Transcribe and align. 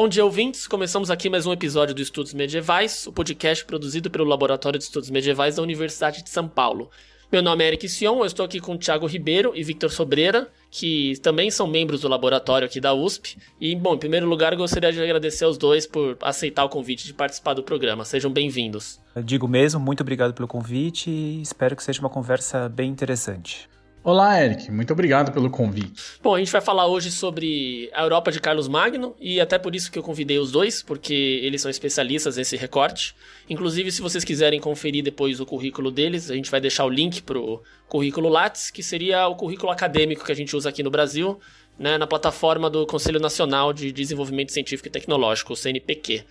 Bom 0.00 0.08
dia, 0.08 0.24
ouvintes. 0.24 0.68
Começamos 0.68 1.10
aqui 1.10 1.28
mais 1.28 1.44
um 1.44 1.52
episódio 1.52 1.92
do 1.92 2.00
Estudos 2.00 2.32
Medievais, 2.32 3.04
o 3.08 3.12
podcast 3.12 3.64
produzido 3.64 4.08
pelo 4.08 4.22
Laboratório 4.22 4.78
de 4.78 4.84
Estudos 4.84 5.10
Medievais 5.10 5.56
da 5.56 5.62
Universidade 5.62 6.22
de 6.22 6.30
São 6.30 6.46
Paulo. 6.46 6.88
Meu 7.32 7.42
nome 7.42 7.64
é 7.64 7.66
Eric 7.66 7.88
Sion, 7.88 8.20
eu 8.20 8.24
estou 8.24 8.46
aqui 8.46 8.60
com 8.60 8.74
o 8.74 8.78
Thiago 8.78 9.06
Ribeiro 9.06 9.50
e 9.56 9.64
Victor 9.64 9.90
Sobreira, 9.90 10.46
que 10.70 11.14
também 11.20 11.50
são 11.50 11.66
membros 11.66 12.02
do 12.02 12.08
laboratório 12.08 12.64
aqui 12.64 12.80
da 12.80 12.94
USP. 12.94 13.38
E, 13.60 13.74
bom, 13.74 13.96
em 13.96 13.98
primeiro 13.98 14.28
lugar, 14.28 14.54
gostaria 14.54 14.92
de 14.92 15.02
agradecer 15.02 15.44
aos 15.44 15.58
dois 15.58 15.84
por 15.84 16.16
aceitar 16.20 16.64
o 16.64 16.68
convite 16.68 17.04
de 17.04 17.12
participar 17.12 17.54
do 17.54 17.64
programa. 17.64 18.04
Sejam 18.04 18.30
bem-vindos. 18.30 19.00
Digo 19.24 19.48
mesmo, 19.48 19.80
muito 19.80 20.02
obrigado 20.02 20.32
pelo 20.32 20.46
convite 20.46 21.10
e 21.10 21.42
espero 21.42 21.74
que 21.74 21.82
seja 21.82 21.98
uma 21.98 22.08
conversa 22.08 22.68
bem 22.68 22.88
interessante. 22.88 23.68
Olá, 24.04 24.42
Eric. 24.42 24.70
Muito 24.70 24.92
obrigado 24.92 25.32
pelo 25.32 25.50
convite. 25.50 26.02
Bom, 26.22 26.34
a 26.34 26.38
gente 26.38 26.52
vai 26.52 26.60
falar 26.60 26.86
hoje 26.86 27.10
sobre 27.10 27.90
a 27.92 28.02
Europa 28.02 28.30
de 28.30 28.40
Carlos 28.40 28.68
Magno 28.68 29.14
e 29.20 29.40
até 29.40 29.58
por 29.58 29.74
isso 29.74 29.90
que 29.90 29.98
eu 29.98 30.02
convidei 30.02 30.38
os 30.38 30.52
dois, 30.52 30.82
porque 30.82 31.40
eles 31.42 31.60
são 31.60 31.70
especialistas 31.70 32.36
nesse 32.36 32.56
recorte. 32.56 33.14
Inclusive, 33.50 33.90
se 33.90 34.00
vocês 34.00 34.24
quiserem 34.24 34.60
conferir 34.60 35.02
depois 35.02 35.40
o 35.40 35.46
currículo 35.46 35.90
deles, 35.90 36.30
a 36.30 36.34
gente 36.34 36.50
vai 36.50 36.60
deixar 36.60 36.84
o 36.84 36.88
link 36.88 37.22
pro 37.22 37.62
currículo 37.88 38.28
Lattes, 38.28 38.70
que 38.70 38.82
seria 38.82 39.26
o 39.26 39.34
currículo 39.34 39.72
acadêmico 39.72 40.24
que 40.24 40.32
a 40.32 40.36
gente 40.36 40.54
usa 40.54 40.68
aqui 40.68 40.82
no 40.82 40.90
Brasil, 40.90 41.38
né, 41.78 41.98
na 41.98 42.06
plataforma 42.06 42.70
do 42.70 42.86
Conselho 42.86 43.20
Nacional 43.20 43.72
de 43.72 43.92
Desenvolvimento 43.92 44.52
Científico 44.52 44.88
e 44.88 44.90
Tecnológico, 44.90 45.52
o 45.52 45.56
CNPq. 45.56 46.24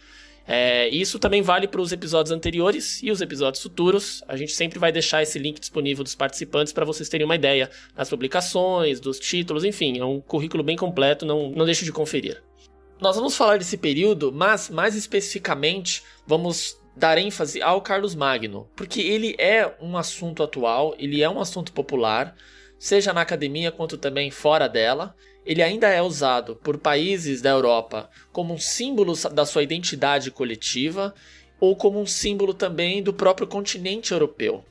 É, 0.47 0.87
isso 0.87 1.19
também 1.19 1.41
vale 1.41 1.67
para 1.67 1.81
os 1.81 1.91
episódios 1.91 2.31
anteriores 2.31 3.03
e 3.03 3.11
os 3.11 3.19
episódios 3.19 3.61
futuros. 3.61 4.23
A 4.27 4.37
gente 4.37 4.53
sempre 4.53 4.79
vai 4.79 4.91
deixar 4.93 5.21
esse 5.21 5.37
link 5.37 5.59
disponível 5.59 6.03
dos 6.03 6.15
participantes 6.15 6.71
para 6.71 6.85
vocês 6.85 7.09
terem 7.09 7.25
uma 7.25 7.35
ideia 7.35 7.69
das 7.93 8.09
publicações, 8.09 9.01
dos 9.01 9.19
títulos, 9.19 9.65
enfim, 9.65 9.99
é 9.99 10.05
um 10.05 10.21
currículo 10.21 10.63
bem 10.63 10.77
completo, 10.77 11.25
não, 11.25 11.51
não 11.51 11.65
deixe 11.65 11.83
de 11.83 11.91
conferir. 11.91 12.41
Nós 13.01 13.15
vamos 13.15 13.35
falar 13.35 13.57
desse 13.57 13.77
período, 13.77 14.31
mas 14.31 14.69
mais 14.69 14.95
especificamente 14.95 16.01
vamos 16.25 16.77
dar 16.95 17.17
ênfase 17.17 17.61
ao 17.61 17.81
Carlos 17.81 18.15
Magno, 18.15 18.67
porque 18.75 19.01
ele 19.01 19.35
é 19.37 19.71
um 19.79 19.97
assunto 19.97 20.41
atual, 20.41 20.95
ele 20.97 21.21
é 21.21 21.29
um 21.29 21.39
assunto 21.39 21.71
popular, 21.71 22.35
seja 22.79 23.13
na 23.13 23.21
academia 23.21 23.71
quanto 23.71 23.97
também 23.97 24.29
fora 24.31 24.67
dela 24.67 25.15
ele 25.47 25.63
ainda 25.63 25.87
é 25.87 26.01
usado 26.01 26.57
por 26.57 26.77
países 26.77 27.41
da 27.41 27.49
Europa 27.49 28.09
como 28.33 28.53
um 28.53 28.57
símbolo 28.57 29.13
da 29.31 29.45
sua 29.45 29.63
identidade 29.63 30.29
coletiva 30.29 31.15
ou 31.57 31.73
como 31.75 32.01
um 32.01 32.05
símbolo 32.05 32.53
também 32.53 33.01
do 33.01 33.13
próprio 33.13 33.47
continente 33.47 34.11
europeu. 34.11 34.63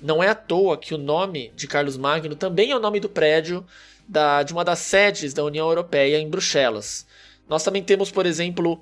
Não 0.00 0.22
é 0.22 0.28
à 0.28 0.34
toa 0.34 0.78
que 0.78 0.94
o 0.94 0.98
nome 0.98 1.52
de 1.56 1.66
Carlos 1.66 1.96
Magno 1.96 2.36
também 2.36 2.70
é 2.70 2.76
o 2.76 2.80
nome 2.80 3.00
do 3.00 3.08
prédio 3.08 3.66
da, 4.08 4.42
de 4.44 4.52
uma 4.52 4.64
das 4.64 4.78
sedes 4.78 5.34
da 5.34 5.44
União 5.44 5.68
Europeia 5.68 6.18
em 6.18 6.30
Bruxelas. 6.30 7.06
Nós 7.48 7.64
também 7.64 7.82
temos, 7.82 8.10
por 8.10 8.24
exemplo, 8.24 8.80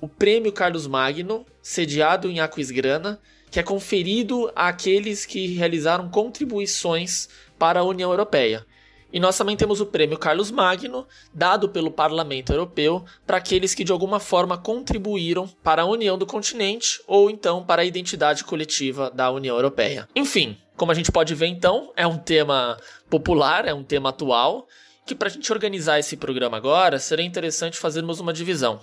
o 0.00 0.08
Prêmio 0.08 0.52
Carlos 0.52 0.86
Magno, 0.86 1.44
sediado 1.60 2.30
em 2.30 2.38
Aquisgrana, 2.38 3.20
que 3.50 3.58
é 3.58 3.62
conferido 3.62 4.50
àqueles 4.54 5.26
que 5.26 5.48
realizaram 5.48 6.08
contribuições 6.08 7.28
para 7.58 7.80
a 7.80 7.84
União 7.84 8.10
Europeia. 8.10 8.64
E 9.10 9.18
nós 9.18 9.38
também 9.38 9.56
temos 9.56 9.80
o 9.80 9.86
prêmio 9.86 10.18
Carlos 10.18 10.50
Magno, 10.50 11.06
dado 11.32 11.68
pelo 11.70 11.90
Parlamento 11.90 12.52
Europeu 12.52 13.04
para 13.26 13.38
aqueles 13.38 13.74
que 13.74 13.82
de 13.82 13.90
alguma 13.90 14.20
forma 14.20 14.58
contribuíram 14.58 15.48
para 15.62 15.82
a 15.82 15.86
união 15.86 16.18
do 16.18 16.26
continente 16.26 17.00
ou 17.06 17.30
então 17.30 17.64
para 17.64 17.82
a 17.82 17.84
identidade 17.86 18.44
coletiva 18.44 19.10
da 19.10 19.30
União 19.30 19.56
Europeia. 19.56 20.06
Enfim, 20.14 20.58
como 20.76 20.92
a 20.92 20.94
gente 20.94 21.10
pode 21.10 21.34
ver 21.34 21.46
então, 21.46 21.90
é 21.96 22.06
um 22.06 22.18
tema 22.18 22.76
popular, 23.08 23.66
é 23.66 23.72
um 23.72 23.82
tema 23.82 24.10
atual, 24.10 24.68
que 25.06 25.14
para 25.14 25.28
a 25.28 25.30
gente 25.30 25.50
organizar 25.50 25.98
esse 25.98 26.16
programa 26.16 26.58
agora, 26.58 26.98
seria 26.98 27.24
interessante 27.24 27.78
fazermos 27.78 28.20
uma 28.20 28.32
divisão. 28.32 28.80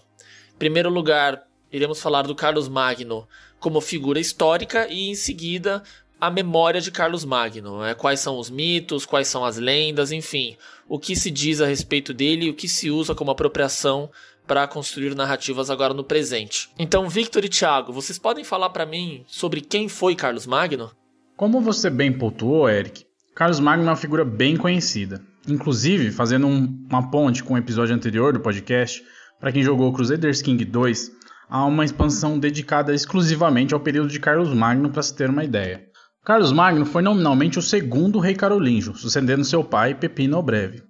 Em 0.55 0.57
primeiro 0.57 0.89
lugar, 0.89 1.43
iremos 1.71 2.01
falar 2.01 2.23
do 2.23 2.33
Carlos 2.33 2.67
Magno 2.67 3.27
como 3.59 3.79
figura 3.79 4.19
histórica 4.19 4.87
e 4.89 5.09
em 5.09 5.15
seguida 5.15 5.83
a 6.19 6.31
memória 6.31 6.81
de 6.81 6.91
Carlos 6.91 7.25
Magno, 7.25 7.81
né? 7.81 7.93
quais 7.93 8.19
são 8.19 8.37
os 8.37 8.49
mitos, 8.49 9.05
quais 9.05 9.27
são 9.27 9.43
as 9.43 9.57
lendas, 9.57 10.11
enfim, 10.11 10.57
o 10.87 10.99
que 10.99 11.15
se 11.15 11.29
diz 11.29 11.61
a 11.61 11.65
respeito 11.65 12.13
dele 12.13 12.45
e 12.45 12.49
o 12.49 12.53
que 12.53 12.67
se 12.67 12.89
usa 12.89 13.13
como 13.13 13.31
apropriação 13.31 14.09
para 14.47 14.67
construir 14.67 15.15
narrativas 15.15 15.69
agora 15.69 15.93
no 15.93 16.03
presente. 16.03 16.69
Então, 16.77 17.09
Victor 17.09 17.43
e 17.43 17.49
Thiago, 17.49 17.91
vocês 17.91 18.19
podem 18.19 18.43
falar 18.43 18.69
para 18.69 18.85
mim 18.85 19.23
sobre 19.27 19.61
quem 19.61 19.89
foi 19.89 20.15
Carlos 20.15 20.45
Magno? 20.45 20.91
Como 21.35 21.61
você 21.61 21.89
bem 21.89 22.13
pontuou, 22.13 22.69
Eric, 22.69 23.05
Carlos 23.35 23.59
Magno 23.59 23.85
é 23.85 23.89
uma 23.89 23.95
figura 23.95 24.23
bem 24.23 24.55
conhecida. 24.55 25.21
Inclusive, 25.47 26.11
fazendo 26.11 26.47
um, 26.47 26.85
uma 26.89 27.09
ponte 27.09 27.43
com 27.43 27.55
o 27.55 27.57
episódio 27.57 27.93
anterior 27.93 28.33
do 28.33 28.39
podcast, 28.39 29.03
para 29.39 29.51
quem 29.51 29.61
jogou 29.61 29.91
Crusaders 29.91 30.41
King 30.41 30.63
2, 30.63 31.11
há 31.49 31.65
uma 31.65 31.83
expansão 31.83 32.39
dedicada 32.39 32.93
exclusivamente 32.93 33.73
ao 33.73 33.79
período 33.79 34.09
de 34.09 34.19
Carlos 34.19 34.53
Magno 34.53 34.89
para 34.89 35.03
se 35.03 35.15
ter 35.15 35.29
uma 35.29 35.43
ideia. 35.43 35.85
Carlos 36.25 36.51
Magno 36.51 36.87
foi 36.87 37.03
nominalmente 37.03 37.59
o 37.59 37.61
segundo 37.61 38.17
rei 38.17 38.33
carolíngio, 38.33 38.95
sucedendo 38.95 39.45
seu 39.45 39.63
pai 39.63 39.93
Pepino 39.93 40.39
o 40.39 40.41
Breve. 40.41 40.81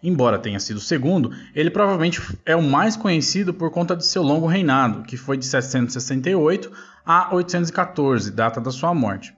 Embora 0.00 0.38
tenha 0.38 0.60
sido 0.60 0.76
o 0.76 0.80
segundo, 0.80 1.32
ele 1.56 1.70
provavelmente 1.70 2.22
é 2.44 2.54
o 2.54 2.62
mais 2.62 2.96
conhecido 2.96 3.52
por 3.52 3.72
conta 3.72 3.96
de 3.96 4.06
seu 4.06 4.22
longo 4.22 4.46
reinado, 4.46 5.02
que 5.02 5.16
foi 5.16 5.36
de 5.36 5.44
768 5.44 6.70
a 7.04 7.34
814, 7.34 8.30
data 8.30 8.60
da 8.60 8.70
sua 8.70 8.94
morte. 8.94 9.34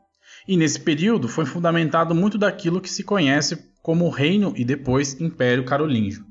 E 0.47 0.55
nesse 0.55 0.79
período 0.79 1.29
foi 1.29 1.47
fundamentado 1.47 2.15
muito 2.15 2.37
daquilo 2.37 2.79
que 2.79 2.91
se 2.91 3.03
conhece 3.03 3.73
como 3.83 4.11
Reino 4.11 4.53
e 4.55 4.67
depois 4.67 5.19
Império 5.19 5.65
Carolíngio. 5.65 6.28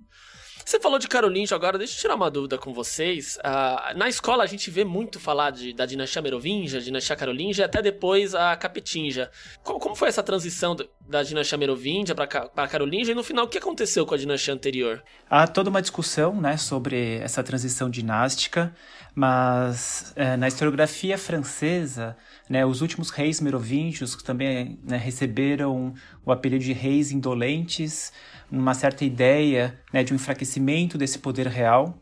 Você 0.67 0.81
falou 0.81 0.99
de 0.99 1.07
carolíngio 1.07 1.55
agora, 1.55 1.77
deixa 1.77 1.93
eu 1.95 2.01
tirar 2.01 2.15
uma 2.15 2.29
dúvida 2.29 2.57
com 2.57 2.73
vocês. 2.73 3.37
Uh, 3.37 3.97
na 3.97 4.09
escola 4.09 4.43
a 4.43 4.45
gente 4.45 4.69
vê 4.69 4.83
muito 4.83 5.17
falar 5.17 5.49
de, 5.51 5.71
da 5.71 5.85
dinastia 5.85 6.21
merovingia, 6.21 6.81
dinastia 6.81 7.15
carolíngia 7.15 7.61
e 7.61 7.65
até 7.65 7.81
depois 7.81 8.35
a 8.35 8.53
capetinja. 8.57 9.31
Como, 9.63 9.79
como 9.79 9.95
foi 9.95 10.09
essa 10.09 10.21
transição 10.21 10.75
da 11.07 11.23
dinastia 11.23 11.57
merovingia 11.57 12.13
para 12.13 12.51
a 12.53 12.67
carolíngia 12.67 13.13
e 13.13 13.15
no 13.15 13.23
final 13.23 13.45
o 13.45 13.47
que 13.47 13.57
aconteceu 13.57 14.05
com 14.05 14.13
a 14.13 14.17
dinastia 14.17 14.53
anterior? 14.53 15.01
Há 15.29 15.47
toda 15.47 15.69
uma 15.69 15.81
discussão 15.81 16.35
né, 16.35 16.57
sobre 16.57 17.19
essa 17.19 17.41
transição 17.41 17.89
dinástica, 17.89 18.75
mas 19.17 20.13
é, 20.15 20.37
na 20.37 20.47
historiografia 20.47 21.17
francesa, 21.17 22.15
né, 22.47 22.63
os 22.63 22.81
últimos 22.81 23.09
reis 23.09 23.41
merovingios 23.41 24.15
também 24.17 24.77
né, 24.83 24.95
receberam 24.95 25.95
o 26.23 26.31
apelido 26.31 26.63
de 26.63 26.71
reis 26.71 27.11
indolentes, 27.11 28.13
uma 28.51 28.75
certa 28.75 29.03
ideia 29.03 29.75
né, 29.91 30.03
de 30.03 30.13
um 30.13 30.17
enfraquecimento 30.17 30.99
desse 30.99 31.17
poder 31.17 31.47
real 31.47 31.97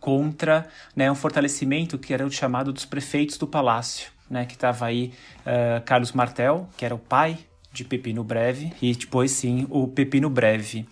contra 0.00 0.66
né, 0.96 1.08
um 1.08 1.14
fortalecimento 1.14 1.96
que 1.96 2.12
era 2.12 2.26
o 2.26 2.30
chamado 2.32 2.72
dos 2.72 2.84
prefeitos 2.84 3.38
do 3.38 3.46
palácio, 3.46 4.10
né, 4.28 4.44
que 4.44 4.54
estava 4.54 4.86
aí 4.86 5.12
uh, 5.46 5.84
Carlos 5.84 6.10
Martel, 6.10 6.68
que 6.76 6.84
era 6.84 6.96
o 6.96 6.98
pai 6.98 7.38
de 7.72 7.84
Pepino 7.84 8.24
Breve, 8.24 8.72
e 8.82 8.92
depois 8.92 9.30
sim 9.30 9.68
o 9.70 9.86
Pepino 9.86 10.28
Breve. 10.28 10.84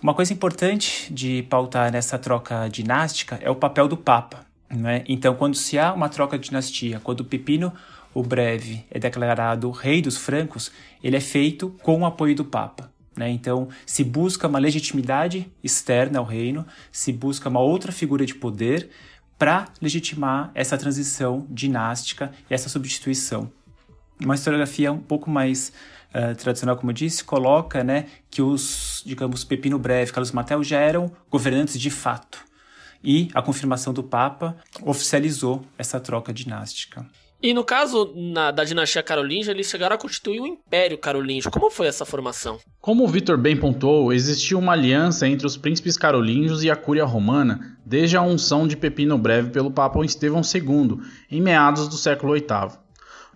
Uma 0.00 0.14
coisa 0.14 0.32
importante 0.32 1.12
de 1.12 1.42
pautar 1.50 1.90
nessa 1.90 2.16
troca 2.16 2.68
dinástica 2.68 3.40
é 3.42 3.50
o 3.50 3.56
papel 3.56 3.88
do 3.88 3.96
Papa. 3.96 4.53
Né? 4.70 5.04
Então, 5.08 5.34
quando 5.34 5.54
se 5.54 5.78
há 5.78 5.92
uma 5.92 6.08
troca 6.08 6.38
de 6.38 6.48
dinastia, 6.48 7.00
quando 7.00 7.24
Pepino 7.24 7.72
o 8.12 8.22
Breve 8.22 8.84
é 8.90 8.98
declarado 8.98 9.70
rei 9.70 10.00
dos 10.00 10.16
francos, 10.16 10.70
ele 11.02 11.16
é 11.16 11.20
feito 11.20 11.70
com 11.82 12.00
o 12.00 12.06
apoio 12.06 12.34
do 12.34 12.44
Papa. 12.44 12.90
Né? 13.16 13.30
Então, 13.30 13.68
se 13.84 14.02
busca 14.04 14.48
uma 14.48 14.58
legitimidade 14.58 15.50
externa 15.62 16.18
ao 16.18 16.24
reino, 16.24 16.66
se 16.90 17.12
busca 17.12 17.48
uma 17.48 17.60
outra 17.60 17.92
figura 17.92 18.24
de 18.24 18.34
poder 18.34 18.90
para 19.38 19.66
legitimar 19.80 20.50
essa 20.54 20.78
transição 20.78 21.46
dinástica 21.50 22.32
e 22.48 22.54
essa 22.54 22.68
substituição. 22.68 23.50
Uma 24.20 24.36
historiografia 24.36 24.92
um 24.92 24.98
pouco 24.98 25.28
mais 25.28 25.72
uh, 26.14 26.34
tradicional, 26.36 26.76
como 26.76 26.90
eu 26.90 26.94
disse, 26.94 27.24
coloca 27.24 27.82
né, 27.82 28.06
que 28.30 28.40
os, 28.40 29.02
digamos, 29.04 29.42
Pepino 29.44 29.78
Breve, 29.78 30.12
Carlos 30.12 30.30
Martel 30.30 30.62
já 30.62 30.78
eram 30.78 31.10
governantes 31.28 31.78
de 31.78 31.90
fato. 31.90 32.44
E 33.04 33.28
a 33.34 33.42
confirmação 33.42 33.92
do 33.92 34.02
Papa 34.02 34.56
oficializou 34.82 35.62
essa 35.76 36.00
troca 36.00 36.32
dinástica. 36.32 37.06
E 37.42 37.52
no 37.52 37.62
caso 37.62 38.10
na, 38.16 38.50
da 38.50 38.64
dinastia 38.64 39.02
carolíngia, 39.02 39.50
eles 39.50 39.68
chegaram 39.68 39.94
a 39.94 39.98
constituir 39.98 40.40
o 40.40 40.46
Império 40.46 40.96
Carolíngio. 40.96 41.50
Como 41.50 41.70
foi 41.70 41.86
essa 41.86 42.06
formação? 42.06 42.58
Como 42.80 43.04
o 43.04 43.08
Vitor 43.08 43.36
bem 43.36 43.54
pontuou, 43.54 44.14
existiu 44.14 44.58
uma 44.58 44.72
aliança 44.72 45.28
entre 45.28 45.46
os 45.46 45.54
príncipes 45.54 45.98
carolíngios 45.98 46.64
e 46.64 46.70
a 46.70 46.76
Cúria 46.76 47.04
Romana 47.04 47.76
desde 47.84 48.16
a 48.16 48.22
unção 48.22 48.66
de 48.66 48.78
Pepino 48.78 49.18
Breve 49.18 49.50
pelo 49.50 49.70
Papa 49.70 50.02
Estevão 50.02 50.40
II, 50.40 51.00
em 51.30 51.42
meados 51.42 51.86
do 51.86 51.96
século 51.96 52.32
VIII. 52.32 52.78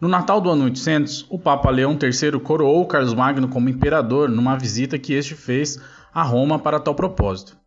No 0.00 0.08
Natal 0.08 0.40
do 0.40 0.48
ano 0.48 0.64
800, 0.64 1.26
o 1.28 1.38
Papa 1.38 1.68
Leão 1.68 1.98
III 2.00 2.40
coroou 2.40 2.86
Carlos 2.86 3.12
Magno 3.12 3.48
como 3.48 3.68
imperador 3.68 4.30
numa 4.30 4.56
visita 4.56 4.98
que 4.98 5.12
este 5.12 5.34
fez 5.34 5.78
a 6.14 6.22
Roma 6.22 6.58
para 6.58 6.80
tal 6.80 6.94
propósito. 6.94 7.58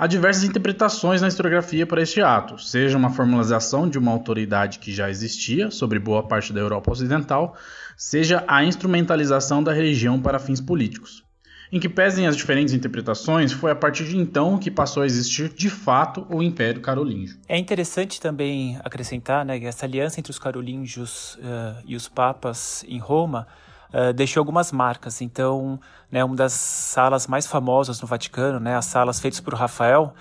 Há 0.00 0.06
diversas 0.06 0.44
interpretações 0.44 1.20
na 1.20 1.26
historiografia 1.26 1.84
para 1.84 2.00
este 2.00 2.22
ato, 2.22 2.56
seja 2.56 2.96
uma 2.96 3.10
formalização 3.10 3.88
de 3.88 3.98
uma 3.98 4.12
autoridade 4.12 4.78
que 4.78 4.92
já 4.92 5.10
existia 5.10 5.72
sobre 5.72 5.98
boa 5.98 6.22
parte 6.22 6.52
da 6.52 6.60
Europa 6.60 6.92
Ocidental, 6.92 7.56
seja 7.96 8.44
a 8.46 8.62
instrumentalização 8.62 9.60
da 9.60 9.72
religião 9.72 10.22
para 10.22 10.38
fins 10.38 10.60
políticos. 10.60 11.24
Em 11.72 11.80
que 11.80 11.88
pesem 11.88 12.28
as 12.28 12.36
diferentes 12.36 12.72
interpretações, 12.72 13.50
foi 13.50 13.72
a 13.72 13.74
partir 13.74 14.04
de 14.04 14.16
então 14.16 14.56
que 14.56 14.70
passou 14.70 15.02
a 15.02 15.06
existir 15.06 15.48
de 15.48 15.68
fato 15.68 16.24
o 16.30 16.40
Império 16.44 16.80
Carolíngio. 16.80 17.36
É 17.48 17.58
interessante 17.58 18.20
também 18.20 18.78
acrescentar 18.84 19.44
né, 19.44 19.58
que 19.58 19.66
essa 19.66 19.84
aliança 19.84 20.20
entre 20.20 20.30
os 20.30 20.38
carolíngios 20.38 21.34
uh, 21.34 21.82
e 21.84 21.96
os 21.96 22.08
papas 22.08 22.84
em 22.86 23.00
Roma 23.00 23.48
uh, 23.92 24.12
deixou 24.12 24.40
algumas 24.40 24.72
marcas. 24.72 25.20
Então, 25.20 25.80
né, 26.10 26.24
uma 26.24 26.36
das 26.36 26.52
salas 26.52 27.26
mais 27.26 27.46
famosas 27.46 28.00
no 28.00 28.06
Vaticano, 28.06 28.60
né, 28.60 28.76
as 28.76 28.86
salas 28.86 29.20
feitas 29.20 29.40
por 29.40 29.54
Rafael, 29.54 30.14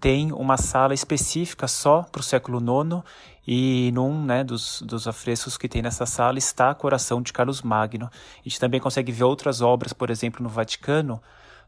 tem 0.00 0.32
uma 0.32 0.56
sala 0.56 0.92
específica 0.92 1.66
só 1.66 2.02
para 2.02 2.20
o 2.20 2.22
século 2.22 2.58
IX 2.58 3.02
e 3.46 3.90
num 3.94 4.22
né, 4.22 4.44
dos, 4.44 4.82
dos 4.82 5.06
afrescos 5.06 5.56
que 5.56 5.68
tem 5.68 5.82
nessa 5.82 6.06
sala 6.06 6.38
está 6.38 6.74
Coração 6.74 7.22
de 7.22 7.32
Carlos 7.32 7.62
Magno. 7.62 8.10
A 8.12 8.42
gente 8.48 8.60
também 8.60 8.80
consegue 8.80 9.12
ver 9.12 9.24
outras 9.24 9.60
obras, 9.60 9.92
por 9.92 10.10
exemplo, 10.10 10.42
no 10.42 10.48
Vaticano, 10.48 11.22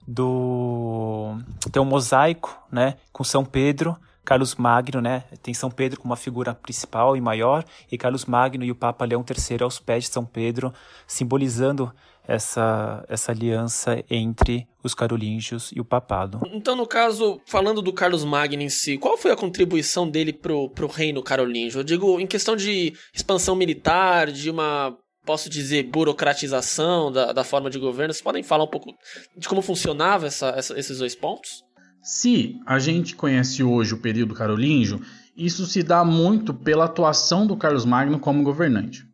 do 0.06 1.36
tem 1.72 1.80
um 1.82 1.86
mosaico, 1.86 2.62
né, 2.70 2.96
com 3.12 3.24
São 3.24 3.44
Pedro, 3.44 3.96
Carlos 4.26 4.56
Magno, 4.56 5.00
né, 5.00 5.22
tem 5.40 5.54
São 5.54 5.70
Pedro 5.70 6.00
como 6.00 6.10
uma 6.10 6.16
figura 6.16 6.52
principal 6.52 7.16
e 7.16 7.20
maior 7.20 7.64
e 7.90 7.96
Carlos 7.96 8.24
Magno 8.24 8.64
e 8.64 8.72
o 8.72 8.74
Papa 8.74 9.04
Leão 9.04 9.24
III 9.24 9.62
aos 9.62 9.78
pés 9.78 10.04
de 10.04 10.10
São 10.10 10.26
Pedro, 10.26 10.74
simbolizando 11.06 11.92
essa, 12.26 13.04
essa 13.08 13.30
aliança 13.30 14.02
entre 14.10 14.66
os 14.82 14.94
carolíngios 14.94 15.70
e 15.72 15.80
o 15.80 15.84
papado. 15.84 16.40
Então, 16.52 16.74
no 16.74 16.86
caso, 16.86 17.40
falando 17.46 17.80
do 17.80 17.92
Carlos 17.92 18.24
Magno 18.24 18.62
em 18.62 18.68
si, 18.68 18.98
qual 18.98 19.16
foi 19.16 19.30
a 19.30 19.36
contribuição 19.36 20.10
dele 20.10 20.32
pro, 20.32 20.68
pro 20.70 20.88
reino 20.88 21.22
carolíngio? 21.22 21.78
Eu 21.78 21.84
digo, 21.84 22.18
em 22.18 22.26
questão 22.26 22.56
de 22.56 22.94
expansão 23.14 23.54
militar, 23.54 24.32
de 24.32 24.50
uma 24.50 24.96
posso 25.24 25.50
dizer, 25.50 25.82
burocratização 25.82 27.10
da, 27.10 27.32
da 27.32 27.42
forma 27.42 27.68
de 27.68 27.80
governo. 27.80 28.14
Vocês 28.14 28.22
podem 28.22 28.44
falar 28.44 28.62
um 28.62 28.68
pouco 28.68 28.94
de 29.36 29.48
como 29.48 29.60
funcionava 29.60 30.28
essa, 30.28 30.50
essa, 30.50 30.78
esses 30.78 30.98
dois 30.98 31.16
pontos? 31.16 31.65
Se 32.08 32.60
a 32.64 32.78
gente 32.78 33.16
conhece 33.16 33.64
hoje 33.64 33.92
o 33.92 33.98
período 33.98 34.32
carolíngio, 34.32 35.00
isso 35.36 35.66
se 35.66 35.82
dá 35.82 36.04
muito 36.04 36.54
pela 36.54 36.84
atuação 36.84 37.44
do 37.44 37.56
Carlos 37.56 37.84
Magno 37.84 38.20
como 38.20 38.44
governante. 38.44 39.04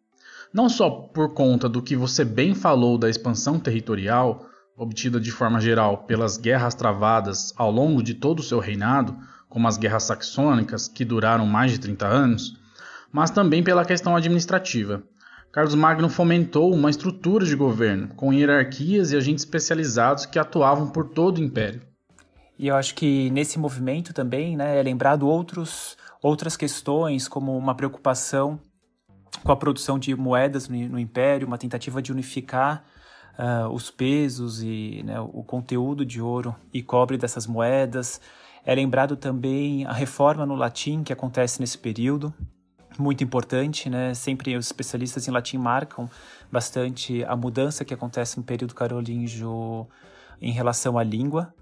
Não 0.52 0.68
só 0.68 0.90
por 0.90 1.32
conta 1.32 1.70
do 1.70 1.80
que 1.80 1.96
você 1.96 2.22
bem 2.22 2.54
falou 2.54 2.98
da 2.98 3.08
expansão 3.08 3.58
territorial, 3.58 4.44
obtida 4.76 5.18
de 5.18 5.32
forma 5.32 5.58
geral 5.58 6.04
pelas 6.04 6.36
guerras 6.36 6.74
travadas 6.74 7.54
ao 7.56 7.70
longo 7.70 8.02
de 8.02 8.12
todo 8.12 8.40
o 8.40 8.42
seu 8.42 8.58
reinado, 8.58 9.16
como 9.48 9.66
as 9.66 9.78
guerras 9.78 10.02
saxônicas, 10.02 10.86
que 10.86 11.02
duraram 11.02 11.46
mais 11.46 11.72
de 11.72 11.80
30 11.80 12.06
anos, 12.06 12.58
mas 13.10 13.30
também 13.30 13.62
pela 13.62 13.86
questão 13.86 14.14
administrativa. 14.14 15.02
Carlos 15.50 15.74
Magno 15.74 16.10
fomentou 16.10 16.70
uma 16.74 16.90
estrutura 16.90 17.46
de 17.46 17.56
governo, 17.56 18.08
com 18.08 18.34
hierarquias 18.34 19.12
e 19.12 19.16
agentes 19.16 19.44
especializados 19.44 20.26
que 20.26 20.38
atuavam 20.38 20.90
por 20.90 21.08
todo 21.08 21.38
o 21.38 21.42
império. 21.42 21.90
E 22.62 22.68
eu 22.68 22.76
acho 22.76 22.94
que 22.94 23.28
nesse 23.30 23.58
movimento 23.58 24.14
também 24.14 24.56
né, 24.56 24.78
é 24.78 24.82
lembrado 24.84 25.26
outros, 25.28 25.96
outras 26.22 26.56
questões, 26.56 27.26
como 27.26 27.58
uma 27.58 27.74
preocupação 27.74 28.56
com 29.42 29.50
a 29.50 29.56
produção 29.56 29.98
de 29.98 30.14
moedas 30.14 30.68
no, 30.68 30.76
no 30.90 30.96
Império, 30.96 31.48
uma 31.48 31.58
tentativa 31.58 32.00
de 32.00 32.12
unificar 32.12 32.84
uh, 33.36 33.68
os 33.68 33.90
pesos 33.90 34.62
e 34.62 35.02
né, 35.04 35.18
o 35.18 35.42
conteúdo 35.42 36.06
de 36.06 36.22
ouro 36.22 36.54
e 36.72 36.80
cobre 36.84 37.18
dessas 37.18 37.48
moedas. 37.48 38.20
É 38.64 38.72
lembrado 38.76 39.16
também 39.16 39.84
a 39.84 39.92
reforma 39.92 40.46
no 40.46 40.54
latim 40.54 41.02
que 41.02 41.12
acontece 41.12 41.58
nesse 41.58 41.76
período, 41.76 42.32
muito 42.96 43.24
importante, 43.24 43.90
né? 43.90 44.14
Sempre 44.14 44.56
os 44.56 44.66
especialistas 44.66 45.26
em 45.26 45.32
latim 45.32 45.58
marcam 45.58 46.08
bastante 46.48 47.24
a 47.24 47.34
mudança 47.34 47.84
que 47.84 47.92
acontece 47.92 48.36
no 48.36 48.44
período 48.44 48.72
carolíngio 48.72 49.88
em 50.40 50.52
relação 50.52 50.96
à 50.96 51.02
língua. 51.02 51.52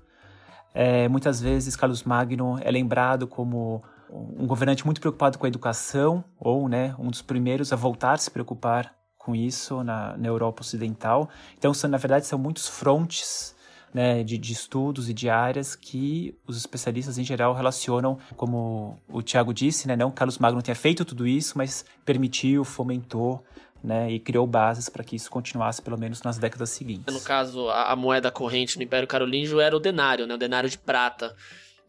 É, 0.72 1.08
muitas 1.08 1.40
vezes 1.40 1.76
Carlos 1.76 2.04
Magno 2.04 2.58
é 2.60 2.70
lembrado 2.70 3.26
como 3.26 3.82
um 4.12 4.46
governante 4.46 4.84
muito 4.84 5.00
preocupado 5.00 5.38
com 5.38 5.46
a 5.46 5.48
educação, 5.48 6.24
ou 6.38 6.68
né, 6.68 6.94
um 6.98 7.10
dos 7.10 7.22
primeiros 7.22 7.72
a 7.72 7.76
voltar 7.76 8.14
a 8.14 8.18
se 8.18 8.30
preocupar 8.30 8.94
com 9.16 9.34
isso 9.34 9.84
na, 9.84 10.16
na 10.16 10.28
Europa 10.28 10.62
Ocidental. 10.62 11.28
Então, 11.56 11.72
são, 11.74 11.88
na 11.88 11.98
verdade, 11.98 12.26
são 12.26 12.38
muitos 12.38 12.66
frontes 12.66 13.54
né, 13.92 14.22
de, 14.22 14.38
de, 14.38 14.52
estudos 14.52 15.08
e 15.08 15.14
de 15.14 15.28
áreas 15.28 15.74
que 15.74 16.36
os 16.46 16.56
especialistas 16.56 17.18
em 17.18 17.24
geral 17.24 17.52
relacionam, 17.54 18.18
como 18.36 18.98
o 19.08 19.20
Tiago 19.20 19.52
disse, 19.52 19.86
né, 19.86 19.96
não 19.96 20.10
que 20.10 20.16
Carlos 20.16 20.38
Magno 20.38 20.62
tenha 20.62 20.74
feito 20.74 21.04
tudo 21.04 21.26
isso, 21.26 21.58
mas 21.58 21.84
permitiu, 22.04 22.64
fomentou 22.64 23.44
né, 23.82 24.10
e 24.10 24.18
criou 24.18 24.46
bases 24.46 24.88
para 24.88 25.02
que 25.02 25.16
isso 25.16 25.30
continuasse 25.30 25.80
pelo 25.80 25.98
menos 25.98 26.22
nas 26.22 26.38
décadas 26.38 26.70
seguintes. 26.70 27.12
No 27.12 27.20
caso, 27.20 27.68
a, 27.68 27.92
a 27.92 27.96
moeda 27.96 28.30
corrente 28.30 28.76
no 28.76 28.82
Império 28.82 29.08
Carolíngio 29.08 29.60
era 29.60 29.76
o 29.76 29.80
denário, 29.80 30.26
né, 30.26 30.34
o 30.34 30.38
denário 30.38 30.68
de 30.68 30.78
prata. 30.78 31.34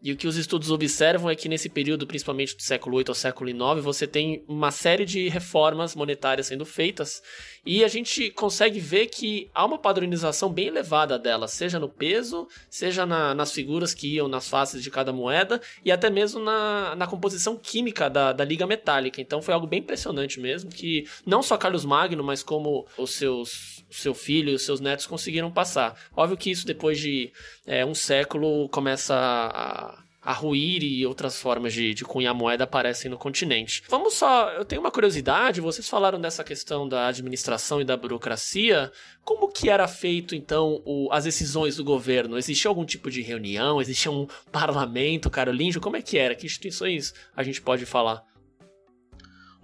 E 0.02 0.10
o 0.10 0.16
que 0.16 0.26
os 0.26 0.36
estudos 0.36 0.70
observam 0.70 1.30
é 1.30 1.36
que 1.36 1.48
nesse 1.48 1.68
período, 1.68 2.08
principalmente 2.08 2.56
do 2.56 2.62
século 2.62 2.96
VIII 2.96 3.04
ao 3.08 3.14
século 3.14 3.48
IX, 3.48 3.84
você 3.84 4.04
tem 4.04 4.42
uma 4.48 4.72
série 4.72 5.04
de 5.04 5.28
reformas 5.28 5.94
monetárias 5.94 6.48
sendo 6.48 6.64
feitas 6.64 7.22
e 7.64 7.84
a 7.84 7.88
gente 7.88 8.28
consegue 8.30 8.80
ver 8.80 9.06
que 9.06 9.48
há 9.54 9.64
uma 9.64 9.78
padronização 9.78 10.52
bem 10.52 10.66
elevada 10.66 11.16
delas, 11.16 11.52
seja 11.52 11.78
no 11.78 11.88
peso, 11.88 12.48
seja 12.68 13.06
na, 13.06 13.32
nas 13.32 13.52
figuras 13.52 13.94
que 13.94 14.14
iam 14.14 14.26
nas 14.26 14.48
faces 14.48 14.82
de 14.82 14.90
cada 14.90 15.12
moeda 15.12 15.60
e 15.84 15.92
até 15.92 16.10
mesmo 16.10 16.40
na, 16.40 16.96
na 16.96 17.06
composição 17.06 17.56
química 17.56 18.10
da, 18.10 18.32
da 18.32 18.44
liga 18.44 18.66
metálica. 18.66 19.20
Então 19.20 19.40
foi 19.40 19.54
algo 19.54 19.68
bem 19.68 19.78
impressionante 19.78 20.40
mesmo, 20.40 20.68
que 20.68 21.06
não 21.24 21.44
só 21.44 21.56
Carlos 21.56 21.84
Magno, 21.84 22.24
mas 22.24 22.42
como 22.42 22.88
os 22.98 23.12
seus 23.12 23.81
seu 23.92 24.14
filho 24.14 24.50
e 24.50 24.54
os 24.54 24.64
seus 24.64 24.80
netos 24.80 25.06
conseguiram 25.06 25.50
passar. 25.50 25.96
Óbvio 26.16 26.36
que 26.36 26.50
isso 26.50 26.66
depois 26.66 26.98
de 26.98 27.32
é, 27.66 27.84
um 27.84 27.94
século 27.94 28.68
começa 28.68 29.14
a, 29.14 30.02
a 30.22 30.32
ruir 30.32 30.84
e 30.84 31.04
outras 31.04 31.40
formas 31.40 31.72
de, 31.72 31.92
de 31.92 32.04
cunhar 32.04 32.34
moeda 32.34 32.64
aparecem 32.64 33.10
no 33.10 33.18
continente. 33.18 33.82
Vamos 33.88 34.14
só, 34.14 34.50
eu 34.50 34.64
tenho 34.64 34.80
uma 34.80 34.90
curiosidade, 34.90 35.60
vocês 35.60 35.88
falaram 35.88 36.20
dessa 36.20 36.44
questão 36.44 36.88
da 36.88 37.08
administração 37.08 37.80
e 37.80 37.84
da 37.84 37.96
burocracia, 37.96 38.92
como 39.24 39.48
que 39.48 39.68
era 39.68 39.88
feito 39.88 40.34
então 40.34 40.80
o, 40.84 41.08
as 41.10 41.24
decisões 41.24 41.76
do 41.76 41.84
governo? 41.84 42.38
Existia 42.38 42.68
algum 42.68 42.84
tipo 42.84 43.10
de 43.10 43.20
reunião? 43.20 43.80
Existia 43.80 44.12
um 44.12 44.28
parlamento 44.52 45.28
carolíngio? 45.28 45.80
Como 45.80 45.96
é 45.96 46.02
que 46.02 46.16
era? 46.16 46.34
Que 46.34 46.46
instituições 46.46 47.12
a 47.36 47.42
gente 47.42 47.60
pode 47.60 47.84
falar? 47.84 48.31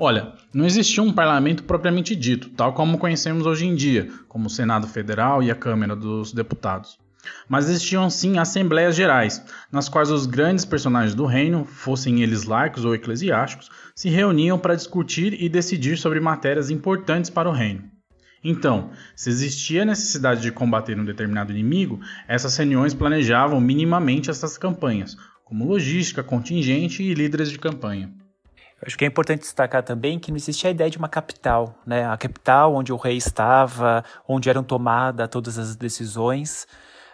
Olha, 0.01 0.33
não 0.55 0.65
existia 0.65 1.03
um 1.03 1.13
parlamento 1.13 1.65
propriamente 1.65 2.15
dito, 2.15 2.51
tal 2.51 2.73
como 2.73 2.99
conhecemos 2.99 3.47
hoje 3.47 3.67
em 3.67 3.75
dia, 3.75 4.09
como 4.29 4.47
o 4.47 4.51
Senado 4.51 4.87
Federal 4.87 5.43
e 5.43 5.51
a 5.51 5.57
Câmara 5.57 5.97
dos 5.97 6.33
Deputados. 6.33 7.01
Mas 7.49 7.69
existiam 7.69 8.09
sim 8.09 8.39
assembleias 8.39 8.95
gerais, 8.95 9.45
nas 9.73 9.89
quais 9.89 10.09
os 10.09 10.25
grandes 10.25 10.65
personagens 10.65 11.17
do 11.17 11.27
reino, 11.27 11.65
fossem 11.65 12.23
eles 12.23 12.45
laicos 12.45 12.85
ou 12.85 12.95
eclesiásticos, 12.95 13.71
se 13.93 14.09
reuniam 14.09 14.57
para 14.57 14.77
discutir 14.77 15.35
e 15.43 15.49
decidir 15.49 15.99
sobre 15.99 16.21
matérias 16.21 16.71
importantes 16.71 17.29
para 17.29 17.49
o 17.49 17.53
reino. 17.53 17.83
Então, 18.43 18.93
se 19.17 19.31
existia 19.31 19.85
necessidade 19.85 20.41
de 20.41 20.53
combater 20.53 20.97
um 20.97 21.05
determinado 21.05 21.51
inimigo, 21.51 21.99
essas 22.29 22.57
reuniões 22.57 22.95
planejavam 22.95 23.61
minimamente 23.61 24.31
essas 24.31 24.57
campanhas, 24.57 25.17
como 25.45 25.67
logística, 25.67 26.23
contingente 26.23 27.03
e 27.03 27.15
líderes 27.15 27.51
de 27.51 27.59
campanha. 27.59 28.13
Acho 28.85 28.97
que 28.97 29.05
é 29.05 29.09
importante 29.09 29.41
destacar 29.41 29.83
também 29.83 30.19
que 30.19 30.31
não 30.31 30.37
existia 30.37 30.71
a 30.71 30.71
ideia 30.71 30.89
de 30.89 30.99
uma 30.99 31.09
capital, 31.09 31.75
né? 31.85 32.07
A 32.07 32.17
capital 32.17 32.75
onde 32.75 32.93
o 32.93 32.97
rei 32.97 33.17
estava, 33.17 34.05
onde 34.27 34.49
eram 34.49 34.63
tomadas 34.63 35.29
todas 35.29 35.59
as 35.59 35.75
decisões. 35.75 36.67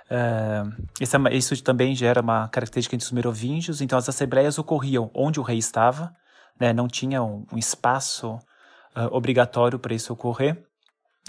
Uh, 0.04 0.70
isso, 1.00 1.16
é, 1.16 1.34
isso, 1.34 1.64
também 1.64 1.94
gera 1.94 2.20
uma 2.20 2.48
característica 2.48 2.94
entre 2.94 3.06
os 3.06 3.12
merovingios. 3.12 3.80
Então, 3.80 3.98
as 3.98 4.08
assembleias 4.08 4.58
ocorriam 4.58 5.10
onde 5.14 5.40
o 5.40 5.42
rei 5.42 5.56
estava, 5.56 6.14
né? 6.60 6.72
não 6.74 6.86
tinha 6.86 7.22
um, 7.22 7.46
um 7.50 7.56
espaço 7.56 8.34
uh, 8.34 9.08
obrigatório 9.10 9.78
para 9.78 9.94
isso 9.94 10.12
ocorrer. 10.12 10.62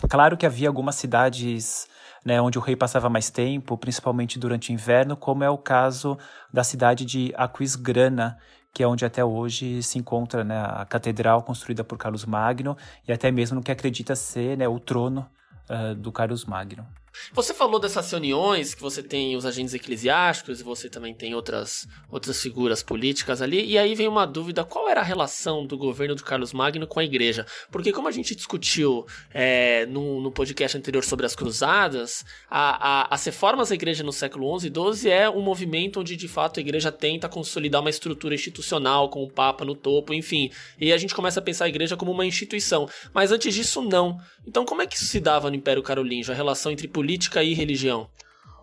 Claro 0.10 0.36
que 0.36 0.46
havia 0.46 0.68
algumas 0.68 0.96
cidades 0.96 1.88
né, 2.26 2.42
onde 2.42 2.58
o 2.58 2.62
rei 2.62 2.76
passava 2.76 3.08
mais 3.08 3.30
tempo, 3.30 3.78
principalmente 3.78 4.40
durante 4.40 4.72
o 4.72 4.74
inverno, 4.74 5.16
como 5.16 5.44
é 5.44 5.50
o 5.50 5.58
caso 5.58 6.18
da 6.52 6.64
cidade 6.64 7.06
de 7.06 7.32
Aquisgrana, 7.38 8.38
que 8.76 8.84
é 8.84 8.88
onde 8.88 9.06
até 9.06 9.24
hoje 9.24 9.82
se 9.82 9.98
encontra 9.98 10.44
né, 10.44 10.62
a 10.62 10.84
catedral 10.84 11.42
construída 11.42 11.82
por 11.82 11.98
Carlos 11.98 12.26
Magno 12.26 12.76
e 13.08 13.14
até 13.14 13.32
mesmo 13.32 13.56
no 13.56 13.64
que 13.64 13.72
acredita 13.72 14.18
ser 14.18 14.58
né, 14.58 14.68
o 14.68 14.78
trono 14.82 15.26
uh, 15.70 15.96
do 15.96 16.12
Carlos 16.12 16.44
Magno. 16.44 16.86
Você 17.34 17.54
falou 17.54 17.80
dessas 17.80 18.10
reuniões 18.12 18.74
que 18.74 18.82
você 18.82 19.02
tem 19.02 19.36
os 19.36 19.46
agentes 19.46 19.74
eclesiásticos 19.74 20.60
e 20.60 20.64
você 20.64 20.90
também 20.90 21.14
tem 21.14 21.34
outras, 21.34 21.88
outras 22.10 22.42
figuras 22.42 22.84
políticas 22.84 23.42
ali. 23.42 23.66
E 23.66 23.78
aí 23.78 23.96
vem 23.96 24.08
uma 24.08 24.26
dúvida: 24.26 24.64
qual 24.64 24.90
era 24.90 25.02
a 25.02 25.04
relação 25.04 25.66
do 25.66 25.78
governo 25.78 26.16
de 26.16 26.24
Carlos 26.24 26.54
Magno 26.54 26.88
com 26.88 27.00
a 27.00 27.04
igreja? 27.04 27.46
Porque, 27.72 27.92
como 27.92 28.08
a 28.08 28.12
gente 28.12 28.36
discutiu 28.36 29.06
é, 29.34 29.86
no, 29.88 30.22
no 30.22 30.32
podcast 30.32 30.78
anterior 30.78 31.04
sobre 31.04 31.26
as 31.26 31.36
cruzadas, 31.36 32.26
a, 32.50 33.04
a, 33.04 33.14
as 33.16 33.24
reformas 33.26 33.70
da 33.70 33.76
igreja 33.76 34.04
no 34.04 34.12
século 34.12 34.60
XI 34.60 34.68
e 34.68 34.98
XII 35.00 35.12
é 35.12 35.30
um 35.30 35.42
movimento 35.42 36.00
onde 36.00 36.16
de 36.16 36.28
fato 36.28 36.60
a 36.60 36.62
igreja 36.62 36.92
tenta 36.92 37.28
consolidar 37.30 37.82
uma 37.82 37.90
estrutura 37.90 38.36
institucional 38.36 39.10
com 39.10 39.24
o 39.24 39.30
Papa 39.30 39.66
no 39.66 39.76
topo, 39.76 40.14
enfim. 40.14 40.52
E 40.80 40.92
a 40.92 40.98
gente 40.98 41.16
começa 41.16 41.40
a 41.40 41.44
pensar 41.44 41.66
a 41.66 41.70
igreja 41.70 41.98
como 41.98 42.12
uma 42.12 42.26
instituição. 42.26 42.90
Mas 43.14 43.32
antes 43.32 43.54
disso, 43.54 43.82
não. 43.82 44.20
Então, 44.48 44.66
como 44.66 44.82
é 44.82 44.88
que 44.88 44.96
isso 44.96 45.06
se 45.06 45.20
dava 45.20 45.50
no 45.50 45.56
Império 45.56 45.82
Carolíngio? 45.82 46.32
A 46.32 46.36
relação 46.36 46.72
entre 46.72 46.88
política 46.88 47.05
política 47.06 47.44
e 47.44 47.54
religião? 47.54 48.08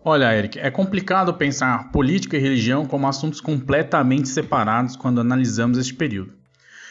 Olha, 0.03 0.37
Eric, 0.37 0.59
é 0.59 0.69
complicado 0.69 1.33
pensar 1.33 1.89
política 1.93 2.35
e 2.35 2.41
religião 2.41 2.85
como 2.85 3.07
assuntos 3.07 3.39
completamente 3.39 4.27
separados 4.27 4.97
quando 4.97 5.21
analisamos 5.21 5.77
este 5.77 5.93
período. 5.93 6.33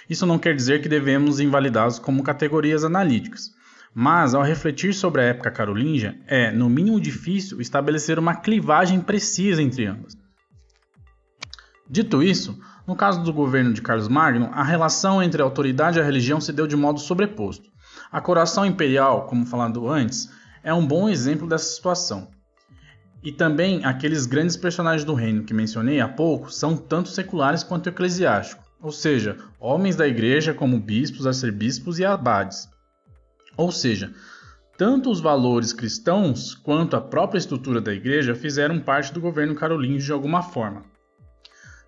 Isso 0.08 0.24
não 0.24 0.38
quer 0.38 0.56
dizer 0.56 0.80
que 0.80 0.88
devemos 0.88 1.40
invalidá-los 1.40 1.98
como 1.98 2.22
categorias 2.22 2.84
analíticas, 2.84 3.50
mas 3.94 4.34
ao 4.34 4.42
refletir 4.42 4.94
sobre 4.94 5.20
a 5.20 5.24
época 5.24 5.50
carolíngia, 5.50 6.18
é, 6.26 6.50
no 6.50 6.70
mínimo 6.70 6.98
difícil, 6.98 7.60
estabelecer 7.60 8.18
uma 8.18 8.36
clivagem 8.36 8.98
precisa 8.98 9.60
entre 9.60 9.84
ambas. 9.84 10.16
Dito 11.86 12.22
isso, 12.22 12.58
no 12.86 12.96
caso 12.96 13.22
do 13.22 13.30
governo 13.30 13.74
de 13.74 13.82
Carlos 13.82 14.08
Magno, 14.08 14.48
a 14.54 14.64
relação 14.64 15.22
entre 15.22 15.42
a 15.42 15.44
autoridade 15.44 15.98
e 15.98 16.00
a 16.00 16.04
religião 16.04 16.40
se 16.40 16.50
deu 16.50 16.66
de 16.66 16.76
modo 16.76 16.98
sobreposto. 16.98 17.68
A 18.10 18.22
coroação 18.22 18.64
imperial, 18.64 19.26
como 19.26 19.44
falado 19.44 19.86
antes, 19.86 20.30
é 20.62 20.72
um 20.72 20.86
bom 20.86 21.08
exemplo 21.08 21.46
dessa 21.46 21.74
situação. 21.74 22.28
E 23.22 23.30
também 23.30 23.84
aqueles 23.84 24.26
grandes 24.26 24.56
personagens 24.56 25.04
do 25.04 25.14
reino 25.14 25.44
que 25.44 25.54
mencionei 25.54 26.00
há 26.00 26.08
pouco 26.08 26.52
são 26.52 26.76
tanto 26.76 27.08
seculares 27.08 27.62
quanto 27.62 27.88
eclesiásticos, 27.88 28.64
ou 28.80 28.90
seja, 28.90 29.38
homens 29.60 29.94
da 29.94 30.08
igreja 30.08 30.52
como 30.52 30.80
bispos, 30.80 31.26
arcebispos 31.26 31.98
e 31.98 32.04
abades. 32.04 32.68
Ou 33.56 33.70
seja, 33.70 34.12
tanto 34.76 35.10
os 35.10 35.20
valores 35.20 35.72
cristãos 35.72 36.54
quanto 36.54 36.96
a 36.96 37.00
própria 37.00 37.38
estrutura 37.38 37.80
da 37.80 37.92
igreja 37.92 38.34
fizeram 38.34 38.80
parte 38.80 39.12
do 39.12 39.20
governo 39.20 39.54
carolíngio 39.54 40.06
de 40.06 40.12
alguma 40.12 40.42
forma. 40.42 40.82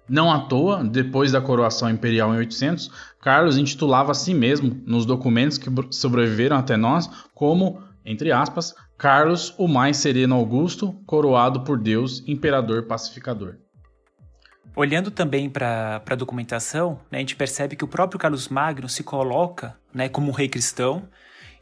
Não 0.08 0.30
à 0.30 0.40
toa, 0.40 0.84
depois 0.84 1.32
da 1.32 1.40
coroação 1.40 1.88
imperial 1.88 2.34
em 2.34 2.38
800, 2.38 2.90
Carlos 3.22 3.56
intitulava 3.56 4.12
a 4.12 4.14
si 4.14 4.34
mesmo, 4.34 4.82
nos 4.86 5.06
documentos 5.06 5.56
que 5.56 5.70
sobreviveram 5.90 6.58
até 6.58 6.76
nós, 6.76 7.08
como, 7.34 7.82
entre 8.04 8.30
aspas, 8.30 8.74
Carlos, 8.98 9.54
o 9.58 9.66
mais 9.66 9.96
sereno 9.96 10.34
Augusto, 10.34 10.92
coroado 11.06 11.62
por 11.62 11.78
Deus, 11.78 12.22
imperador 12.26 12.86
pacificador. 12.86 13.56
Olhando 14.76 15.10
também 15.10 15.48
para 15.48 16.02
a 16.04 16.14
documentação, 16.14 17.00
né, 17.10 17.18
a 17.18 17.20
gente 17.20 17.36
percebe 17.36 17.76
que 17.76 17.84
o 17.84 17.88
próprio 17.88 18.18
Carlos 18.18 18.48
Magno 18.48 18.88
se 18.88 19.04
coloca 19.04 19.76
né, 19.92 20.08
como 20.08 20.28
um 20.28 20.32
rei 20.32 20.48
cristão 20.48 21.08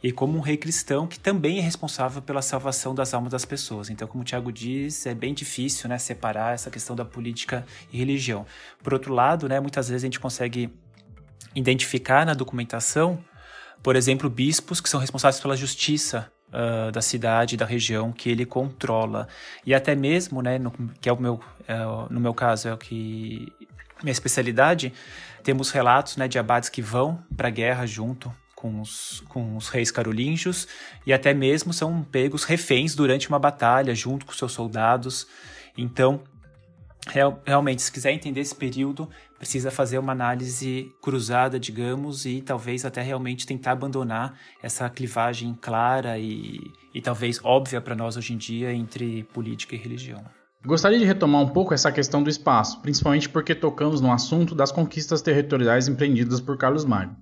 e 0.03 0.11
como 0.11 0.37
um 0.37 0.41
rei 0.41 0.57
cristão 0.57 1.07
que 1.07 1.21
também 1.21 1.59
é 1.59 1.61
responsável 1.61 2.21
pela 2.21 2.43
salvação 2.43 2.95
das 2.95 3.15
almas 3.15 3.31
das 3.31 3.45
pessoas. 3.45 3.91
Então, 3.91 4.09
como 4.09 4.23
o 4.23 4.25
Tiago 4.25 4.51
diz, 4.51 5.07
é 5.07 5.15
bem 5.15 5.33
difícil 5.33 5.89
né, 5.89 5.99
separar 5.99 6.55
essa 6.55 6.71
questão 6.71 6.97
da 6.97 7.05
política 7.05 7.65
e 7.93 7.99
religião. 7.99 8.45
Por 8.83 8.95
outro 8.95 9.13
lado, 9.15 9.49
né, 9.49 9.61
muitas 9.61 9.89
vezes 9.89 10.03
a 10.03 10.07
gente 10.07 10.19
consegue 10.19 10.73
identificar 11.55 12.25
na 12.25 12.35
documentação, 12.35 13.23
por 13.83 13.97
exemplo, 13.97 14.31
bispos 14.31 14.81
que 14.81 14.89
são 14.89 15.01
responsáveis 15.01 15.41
pela 15.41 15.57
justiça 15.57 16.31
uh, 16.49 16.93
da 16.93 17.03
cidade, 17.03 17.57
da 17.57 17.67
região 17.67 18.13
que 18.13 18.31
ele 18.31 18.47
controla. 18.47 19.27
E 19.67 19.75
até 19.75 19.95
mesmo, 19.95 20.41
né, 20.41 20.59
no, 20.59 20.73
que 21.01 21.09
é 21.09 21.13
o 21.13 21.21
meu, 21.21 21.41
é, 21.67 21.77
no 22.11 22.21
meu 22.21 22.35
caso, 22.35 22.69
é 22.69 22.75
o 22.75 22.79
que 22.79 23.53
minha 24.03 24.13
especialidade, 24.13 24.93
temos 25.43 25.71
relatos 25.71 26.17
né, 26.17 26.29
de 26.29 26.39
abades 26.39 26.69
que 26.69 26.83
vão 26.83 27.23
para 27.37 27.49
a 27.49 27.51
guerra 27.51 27.87
junto 27.87 28.33
com 28.55 28.81
os, 28.81 29.23
com 29.29 29.57
os 29.57 29.69
reis 29.69 29.91
carolíngios 29.91 30.69
e 31.07 31.13
até 31.13 31.35
mesmo 31.35 31.73
são 31.73 32.03
pegos 32.05 32.45
reféns 32.45 32.95
durante 32.95 33.29
uma 33.29 33.39
batalha 33.39 33.95
junto 33.95 34.25
com 34.25 34.33
seus 34.33 34.53
soldados. 34.53 35.27
Então, 35.77 36.23
real, 37.09 37.41
realmente, 37.45 37.83
se 37.83 37.91
quiser 37.91 38.13
entender 38.13 38.41
esse 38.41 38.55
período, 38.55 39.09
precisa 39.39 39.71
fazer 39.71 39.99
uma 39.99 40.13
análise 40.13 40.93
cruzada, 41.03 41.59
digamos, 41.59 42.25
e 42.25 42.41
talvez 42.41 42.85
até 42.85 43.03
realmente 43.03 43.47
tentar 43.47 43.73
abandonar 43.73 44.39
essa 44.63 44.89
clivagem 44.89 45.57
clara 45.61 46.19
e, 46.19 46.61
e 46.95 47.01
talvez 47.01 47.41
óbvia 47.43 47.81
para 47.81 47.95
nós 47.95 48.17
hoje 48.17 48.33
em 48.33 48.37
dia 48.37 48.73
entre 48.73 49.25
política 49.33 49.75
e 49.75 49.79
religião. 49.79 50.23
Gostaria 50.65 50.99
de 50.99 51.05
retomar 51.05 51.43
um 51.43 51.49
pouco 51.49 51.75
essa 51.75 51.91
questão 51.91 52.23
do 52.23 52.31
espaço, 52.31 52.81
principalmente 52.83 53.29
porque 53.29 53.53
tocamos 53.53 54.01
no 54.01 54.13
assunto 54.13 54.55
das 54.55 54.71
conquistas 54.71 55.21
territoriais 55.21 55.89
empreendidas 55.89 56.41
por 56.41 56.57
Carlos 56.57 56.85
Magno. 56.85 57.17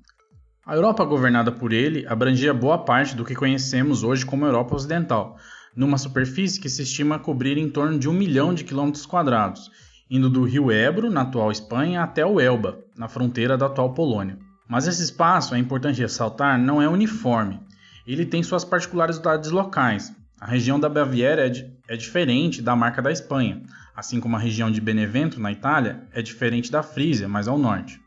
A 0.67 0.75
Europa 0.75 1.05
governada 1.05 1.51
por 1.51 1.73
ele 1.73 2.07
abrangia 2.07 2.53
boa 2.53 2.77
parte 2.77 3.17
do 3.17 3.25
que 3.25 3.35
conhecemos 3.35 4.05
hoje 4.05 4.27
como 4.27 4.45
Europa 4.45 4.77
Ocidental, 4.77 5.39
numa 5.75 5.99
superfície 5.99 6.61
que 6.61 6.69
se 6.69 6.83
estima 6.83 7.19
cobrir 7.19 7.57
em 7.59 7.69
torno 7.69 7.99
de 7.99 8.09
um 8.09 8.13
milhão 8.13 8.53
de 8.53 8.65
quilômetros 8.65 9.07
quadrados, 9.07 9.71
indo 10.11 10.29
do 10.29 10.45
rio 10.45 10.73
Ebro, 10.73 11.11
na 11.11 11.23
atual 11.23 11.53
Espanha, 11.53 12.03
até 12.03 12.25
o 12.27 12.41
Elba, 12.41 12.79
na 12.97 13.09
fronteira 13.09 13.57
da 13.57 13.67
atual 13.67 13.95
Polônia. 13.95 14.39
Mas 14.69 14.87
esse 14.87 15.03
espaço, 15.03 15.55
é 15.55 15.59
importante 15.59 16.01
ressaltar, 16.01 16.59
não 16.59 16.81
é 16.81 16.89
uniforme. 16.89 17.61
Ele 18.07 18.27
tem 18.27 18.43
suas 18.43 18.65
particularidades 18.65 19.51
locais. 19.51 20.13
A 20.41 20.47
região 20.47 20.81
da 20.81 20.89
Baviera 20.89 21.47
é, 21.47 21.71
é 21.89 21.97
diferente 21.97 22.63
da 22.63 22.75
marca 22.75 23.03
da 23.03 23.13
Espanha, 23.13 23.63
assim 23.95 24.19
como 24.19 24.37
a 24.37 24.39
região 24.39 24.71
de 24.71 24.81
Benevento, 24.81 25.41
na 25.41 25.53
Itália, 25.53 26.03
é 26.13 26.23
diferente 26.23 26.71
da 26.71 26.83
Frísia, 26.83 27.29
mais 27.29 27.47
ao 27.47 27.59
norte. 27.59 28.01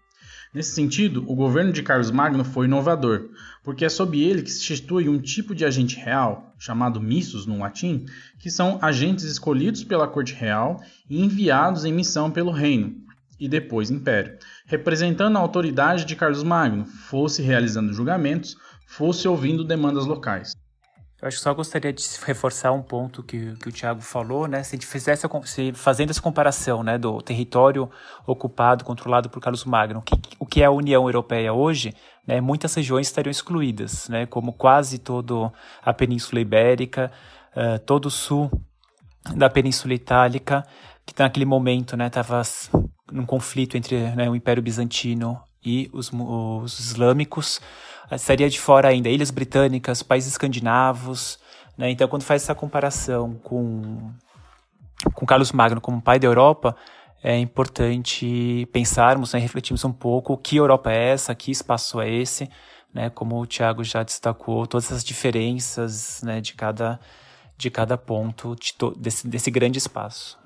Nesse 0.54 0.76
sentido, 0.76 1.24
o 1.28 1.36
governo 1.36 1.74
de 1.74 1.82
Carlos 1.82 2.12
Magno 2.12 2.44
foi 2.44 2.68
inovador, 2.68 3.30
porque 3.64 3.84
é 3.84 3.90
sob 3.90 4.22
ele 4.22 4.44
que 4.44 4.52
se 4.52 4.60
institui 4.60 5.10
um 5.10 5.20
tipo 5.20 5.56
de 5.56 5.66
agente 5.66 5.98
real, 5.98 6.54
chamado 6.60 7.02
missus 7.02 7.48
no 7.48 7.58
latim, 7.58 8.06
que 8.38 8.52
são 8.52 8.78
agentes 8.80 9.26
escolhidos 9.26 9.84
pela 9.84 10.08
corte 10.08 10.36
real 10.36 10.80
e 11.10 11.24
enviados 11.24 11.86
em 11.86 11.92
missão 11.92 12.30
pelo 12.30 12.52
reino 12.52 13.02
e 13.40 13.50
depois 13.50 13.90
império, 13.90 14.38
representando 14.68 15.38
a 15.38 15.42
autoridade 15.42 16.06
de 16.06 16.16
Carlos 16.16 16.44
Magno, 16.44 16.86
fosse 16.86 17.42
realizando 17.42 17.92
julgamentos, 17.92 18.56
fosse 18.86 19.28
ouvindo 19.28 19.64
demandas 19.64 20.06
locais. 20.06 20.53
Eu 21.24 21.28
acho 21.28 21.38
que 21.38 21.44
só 21.44 21.54
gostaria 21.54 21.94
de 21.94 22.04
reforçar 22.26 22.74
um 22.74 22.82
ponto 22.82 23.24
que, 23.24 23.56
que 23.56 23.70
o 23.70 23.72
Tiago 23.72 24.02
falou, 24.02 24.46
né? 24.46 24.62
Se 24.62 24.76
a 24.76 24.78
gente 24.78 24.86
fizesse, 24.86 25.26
se, 25.46 25.72
fazendo 25.72 26.10
essa 26.10 26.22
comparação, 26.22 26.84
né, 26.84 26.98
do 26.98 27.22
território 27.22 27.90
ocupado, 28.28 28.84
controlado 28.84 29.30
por 29.30 29.40
Carlos 29.40 29.64
Magno, 29.64 30.02
que, 30.02 30.20
o 30.38 30.46
que 30.46 30.62
é 30.62 30.66
a 30.66 30.70
União 30.70 31.08
Europeia 31.08 31.54
hoje, 31.54 31.94
né, 32.28 32.42
muitas 32.42 32.74
regiões 32.74 33.08
estariam 33.08 33.32
excluídas, 33.32 34.10
né, 34.10 34.26
como 34.26 34.52
quase 34.52 35.00
toda 35.00 35.50
a 35.82 35.94
Península 35.94 36.42
Ibérica, 36.42 37.10
uh, 37.56 37.80
todo 37.86 38.08
o 38.08 38.12
sul 38.12 38.52
da 39.34 39.50
Península 39.50 39.94
Itálica, 39.94 40.68
que 41.06 41.14
naquele 41.18 41.46
momento 41.46 41.96
estava 41.96 42.42
né, 42.74 42.84
num 43.14 43.26
conflito 43.26 43.78
entre 43.78 44.14
né, 44.14 44.30
o 44.30 44.36
Império 44.36 44.62
Bizantino 44.62 45.42
e 45.66 45.90
os, 45.94 46.12
os 46.12 46.80
islâmicos 46.82 47.62
estaria 48.16 48.50
de 48.50 48.60
fora 48.60 48.90
ainda 48.90 49.10
ilhas 49.10 49.32
britânicas, 49.32 50.04
países 50.04 50.32
escandinavos. 50.32 51.40
Né? 51.78 51.92
Então, 51.92 52.08
quando 52.08 52.24
faz 52.24 52.44
essa 52.44 52.56
comparação 52.56 53.36
com, 53.36 54.12
com 55.14 55.26
Carlos 55.26 55.52
Magno 55.52 55.82
como 55.82 56.02
pai 56.02 56.20
da 56.20 56.28
Europa, 56.28 56.76
é 57.24 57.38
importante 57.38 58.68
pensarmos, 58.74 59.34
né, 59.34 59.40
refletirmos 59.40 59.86
um 59.86 59.94
pouco 59.94 60.38
que 60.38 60.58
Europa 60.58 60.92
é 60.92 61.12
essa, 61.12 61.34
que 61.34 61.52
espaço 61.52 62.02
é 62.02 62.10
esse, 62.10 62.50
né, 62.94 63.10
como 63.10 63.40
o 63.40 63.46
Tiago 63.46 63.84
já 63.84 64.04
destacou, 64.04 64.68
todas 64.68 64.92
as 64.92 65.04
diferenças 65.04 66.22
né, 66.22 66.42
de, 66.42 66.54
cada, 66.54 67.00
de 67.58 67.72
cada 67.72 67.98
ponto 67.98 68.56
de 68.56 68.76
desse, 68.98 69.28
desse 69.28 69.50
grande 69.50 69.78
espaço. 69.78 70.38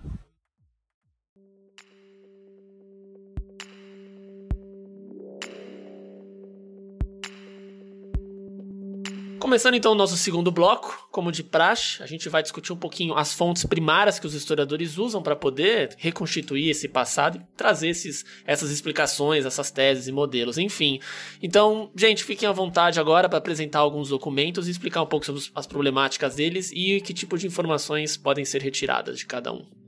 Começando 9.40 9.76
então 9.76 9.92
o 9.92 9.96
nosso 9.96 10.18
segundo 10.18 10.52
bloco, 10.52 11.08
como 11.12 11.32
de 11.32 11.44
praxe, 11.44 12.02
a 12.02 12.08
gente 12.08 12.28
vai 12.28 12.42
discutir 12.42 12.74
um 12.74 12.78
pouquinho 12.78 13.14
as 13.14 13.34
fontes 13.34 13.64
primárias 13.66 14.18
que 14.18 14.26
os 14.26 14.34
historiadores 14.34 14.98
usam 14.98 15.22
para 15.22 15.36
poder 15.36 15.96
reconstituir 15.98 16.70
esse 16.70 16.88
passado 16.88 17.38
e 17.38 17.42
trazer 17.56 17.90
esses, 17.90 18.26
essas 18.46 18.72
explicações, 18.72 19.46
essas 19.46 19.70
teses 19.70 20.08
e 20.08 20.12
modelos, 20.12 20.58
enfim. 20.58 21.00
Então, 21.42 21.92
gente, 21.96 22.24
fiquem 22.24 22.50
à 22.50 22.52
vontade 22.52 23.00
agora 23.00 23.30
para 23.30 23.38
apresentar 23.38 23.80
alguns 23.80 24.10
documentos 24.10 24.68
e 24.68 24.72
explicar 24.72 25.04
um 25.04 25.08
pouco 25.08 25.26
sobre 25.26 25.44
as 25.54 25.68
problemáticas 25.68 26.36
deles 26.36 26.72
e 26.74 27.00
que 27.02 27.14
tipo 27.14 27.38
de 27.38 27.46
informações 27.46 28.18
podem 28.18 28.44
ser 28.44 28.62
retiradas 28.62 29.20
de 29.20 29.26
cada 29.26 29.54
um. 29.54 29.87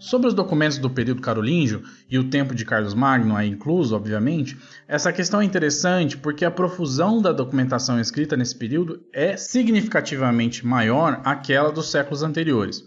Sobre 0.00 0.28
os 0.28 0.32
documentos 0.32 0.78
do 0.78 0.88
período 0.88 1.20
carolíngio 1.20 1.82
e 2.08 2.18
o 2.18 2.30
tempo 2.30 2.54
de 2.54 2.64
Carlos 2.64 2.94
Magno, 2.94 3.36
aí 3.36 3.50
incluso, 3.50 3.94
obviamente, 3.94 4.56
essa 4.88 5.12
questão 5.12 5.42
é 5.42 5.44
interessante 5.44 6.16
porque 6.16 6.42
a 6.42 6.50
profusão 6.50 7.20
da 7.20 7.32
documentação 7.32 8.00
escrita 8.00 8.34
nesse 8.34 8.56
período 8.56 9.02
é 9.12 9.36
significativamente 9.36 10.66
maior 10.66 11.20
àquela 11.22 11.70
dos 11.70 11.90
séculos 11.90 12.22
anteriores. 12.22 12.82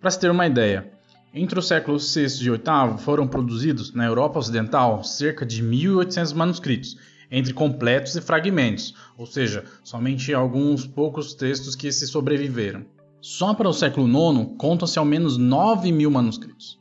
Para 0.00 0.12
se 0.12 0.20
ter 0.20 0.30
uma 0.30 0.46
ideia, 0.46 0.92
entre 1.34 1.58
os 1.58 1.66
séculos 1.66 2.14
VI 2.14 2.20
e 2.20 2.50
VIII 2.50 2.98
foram 2.98 3.26
produzidos 3.26 3.92
na 3.92 4.06
Europa 4.06 4.38
Ocidental 4.38 5.02
cerca 5.02 5.44
de 5.44 5.60
1.800 5.60 6.34
manuscritos, 6.36 6.96
entre 7.32 7.52
completos 7.52 8.14
e 8.14 8.20
fragmentos, 8.20 8.94
ou 9.18 9.26
seja, 9.26 9.64
somente 9.82 10.32
alguns 10.32 10.86
poucos 10.86 11.34
textos 11.34 11.74
que 11.74 11.90
se 11.90 12.06
sobreviveram. 12.06 12.86
Só 13.26 13.54
para 13.54 13.70
o 13.70 13.72
século 13.72 14.06
IX 14.06 14.50
contam-se 14.58 14.98
ao 14.98 15.04
menos 15.06 15.38
9 15.38 15.90
mil 15.90 16.10
manuscritos. 16.10 16.78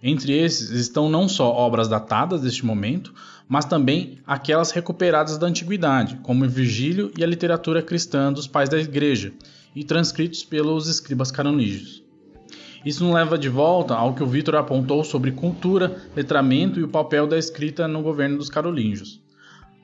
Entre 0.00 0.32
esses 0.32 0.70
estão 0.70 1.10
não 1.10 1.28
só 1.28 1.52
obras 1.52 1.88
datadas 1.88 2.40
deste 2.40 2.64
momento, 2.64 3.12
mas 3.48 3.64
também 3.64 4.20
aquelas 4.24 4.70
recuperadas 4.70 5.38
da 5.38 5.48
antiguidade, 5.48 6.20
como 6.22 6.48
Virgílio 6.48 7.10
e 7.18 7.24
a 7.24 7.26
literatura 7.26 7.82
cristã 7.82 8.32
dos 8.32 8.46
pais 8.46 8.68
da 8.68 8.78
Igreja, 8.78 9.32
e 9.74 9.82
transcritos 9.82 10.44
pelos 10.44 10.86
escribas 10.86 11.32
canonígios. 11.32 12.00
Isso 12.86 13.02
nos 13.04 13.12
leva 13.12 13.36
de 13.36 13.48
volta 13.48 13.96
ao 13.96 14.14
que 14.14 14.22
o 14.22 14.26
Vitor 14.26 14.54
apontou 14.54 15.02
sobre 15.02 15.32
cultura, 15.32 16.00
letramento 16.14 16.78
e 16.78 16.84
o 16.84 16.88
papel 16.88 17.26
da 17.26 17.36
escrita 17.36 17.88
no 17.88 18.02
governo 18.02 18.38
dos 18.38 18.48
carolíngios. 18.48 19.20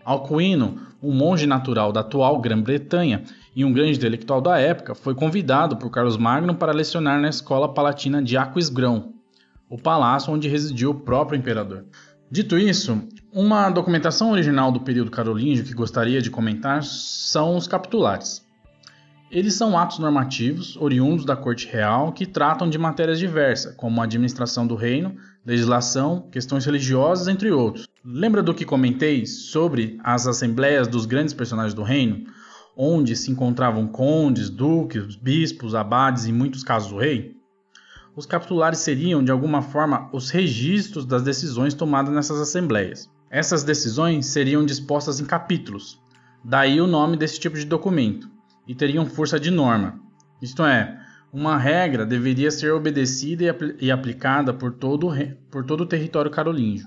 Alcuino, 0.05 0.78
um 1.02 1.12
monge 1.12 1.45
natural 1.45 1.93
da 1.93 2.00
atual 2.00 2.40
Grã-Bretanha 2.40 3.25
e 3.58 3.64
um 3.64 3.72
grande 3.72 3.98
intelectual 3.98 4.40
da 4.40 4.56
época, 4.56 4.94
foi 4.94 5.16
convidado 5.16 5.76
por 5.76 5.90
Carlos 5.90 6.16
Magno 6.16 6.54
para 6.54 6.70
lecionar 6.70 7.20
na 7.20 7.28
escola 7.28 7.74
palatina 7.74 8.22
de 8.22 8.36
Aquisgrão, 8.36 9.14
o 9.68 9.76
palácio 9.76 10.32
onde 10.32 10.48
residia 10.48 10.88
o 10.88 10.94
próprio 10.94 11.36
imperador. 11.36 11.84
Dito 12.30 12.56
isso, 12.56 13.02
uma 13.32 13.68
documentação 13.68 14.30
original 14.30 14.70
do 14.70 14.78
período 14.78 15.10
carolíngio 15.10 15.64
que 15.64 15.74
gostaria 15.74 16.22
de 16.22 16.30
comentar 16.30 16.84
são 16.84 17.56
os 17.56 17.66
capitulares. 17.66 18.46
Eles 19.28 19.54
são 19.54 19.76
atos 19.76 19.98
normativos 19.98 20.76
oriundos 20.76 21.24
da 21.24 21.34
corte 21.34 21.66
real 21.66 22.12
que 22.12 22.26
tratam 22.26 22.70
de 22.70 22.78
matérias 22.78 23.18
diversas, 23.18 23.74
como 23.74 24.00
a 24.00 24.04
administração 24.04 24.68
do 24.68 24.76
reino, 24.76 25.16
legislação, 25.44 26.28
questões 26.30 26.64
religiosas, 26.64 27.26
entre 27.26 27.50
outros. 27.50 27.88
Lembra 28.04 28.40
do 28.40 28.54
que 28.54 28.64
comentei 28.64 29.26
sobre 29.26 29.98
as 30.04 30.28
assembleias 30.28 30.86
dos 30.86 31.06
grandes 31.06 31.34
personagens 31.34 31.74
do 31.74 31.82
reino, 31.82 32.24
onde 32.80 33.16
se 33.16 33.32
encontravam 33.32 33.88
condes, 33.88 34.49
duques, 34.49 35.16
bispos, 35.16 35.75
abades 35.75 36.26
e, 36.26 36.30
em 36.30 36.32
muitos 36.32 36.62
casos, 36.62 36.92
o 36.92 36.99
rei? 36.99 37.37
Os 38.14 38.25
capitulares 38.25 38.78
seriam, 38.78 39.23
de 39.23 39.32
alguma 39.32 39.62
forma, 39.62 40.08
os 40.12 40.30
registros 40.30 41.04
das 41.04 41.23
decisões 41.23 41.75
tomadas 41.75 42.14
nessas 42.14 42.40
assembleias. 42.40 43.11
Essas 43.28 43.64
decisões 43.64 44.26
seriam 44.26 44.64
dispostas 44.64 45.18
em 45.18 45.25
capítulos, 45.25 46.00
daí 46.44 46.80
o 46.80 46.87
nome 46.87 47.16
desse 47.16 47.40
tipo 47.40 47.56
de 47.58 47.64
documento 47.64 48.30
e 48.66 48.75
teriam 48.75 49.06
força 49.06 49.40
de 49.40 49.50
norma. 49.50 50.00
Isto 50.40 50.64
é, 50.64 51.00
uma 51.32 51.58
regra 51.58 52.06
deveria 52.06 52.50
ser 52.50 52.73
obedecida 52.73 53.44
e, 53.44 53.49
apl 53.49 53.66
e 53.80 53.90
aplicada 53.90 54.54
por 54.54 54.73
todo, 54.73 55.11
por 55.50 55.64
todo 55.64 55.82
o 55.82 55.87
território 55.87 56.30
carolíngio. 56.30 56.87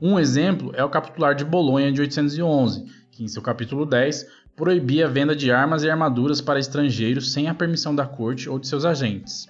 Um 0.00 0.18
exemplo 0.18 0.72
é 0.74 0.82
o 0.84 0.90
Capitular 0.90 1.34
de 1.34 1.44
Bolonha 1.44 1.92
de 1.92 2.00
811, 2.00 2.84
que 3.10 3.24
em 3.24 3.28
seu 3.28 3.40
capítulo 3.40 3.86
10 3.86 4.26
proibia 4.56 5.06
a 5.06 5.10
venda 5.10 5.36
de 5.36 5.52
armas 5.52 5.82
e 5.82 5.90
armaduras 5.90 6.40
para 6.40 6.58
estrangeiros 6.58 7.30
sem 7.30 7.46
a 7.46 7.54
permissão 7.54 7.94
da 7.94 8.06
corte 8.06 8.48
ou 8.48 8.58
de 8.58 8.66
seus 8.66 8.86
agentes. 8.86 9.46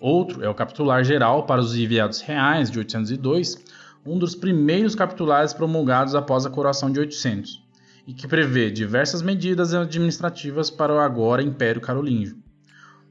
Outro 0.00 0.44
é 0.44 0.48
o 0.48 0.54
Capitular 0.54 1.02
Geral 1.02 1.44
para 1.44 1.60
os 1.60 1.76
Enviados 1.76 2.20
Reais 2.20 2.70
de 2.70 2.78
802, 2.78 3.64
um 4.06 4.16
dos 4.16 4.36
primeiros 4.36 4.94
capitulares 4.94 5.52
promulgados 5.52 6.14
após 6.14 6.46
a 6.46 6.50
coroação 6.50 6.90
de 6.90 7.00
800 7.00 7.66
e 8.06 8.14
que 8.14 8.28
prevê 8.28 8.70
diversas 8.70 9.20
medidas 9.20 9.74
administrativas 9.74 10.70
para 10.70 10.94
o 10.94 10.98
agora 10.98 11.42
Império 11.42 11.80
Carolíngio. 11.80 12.38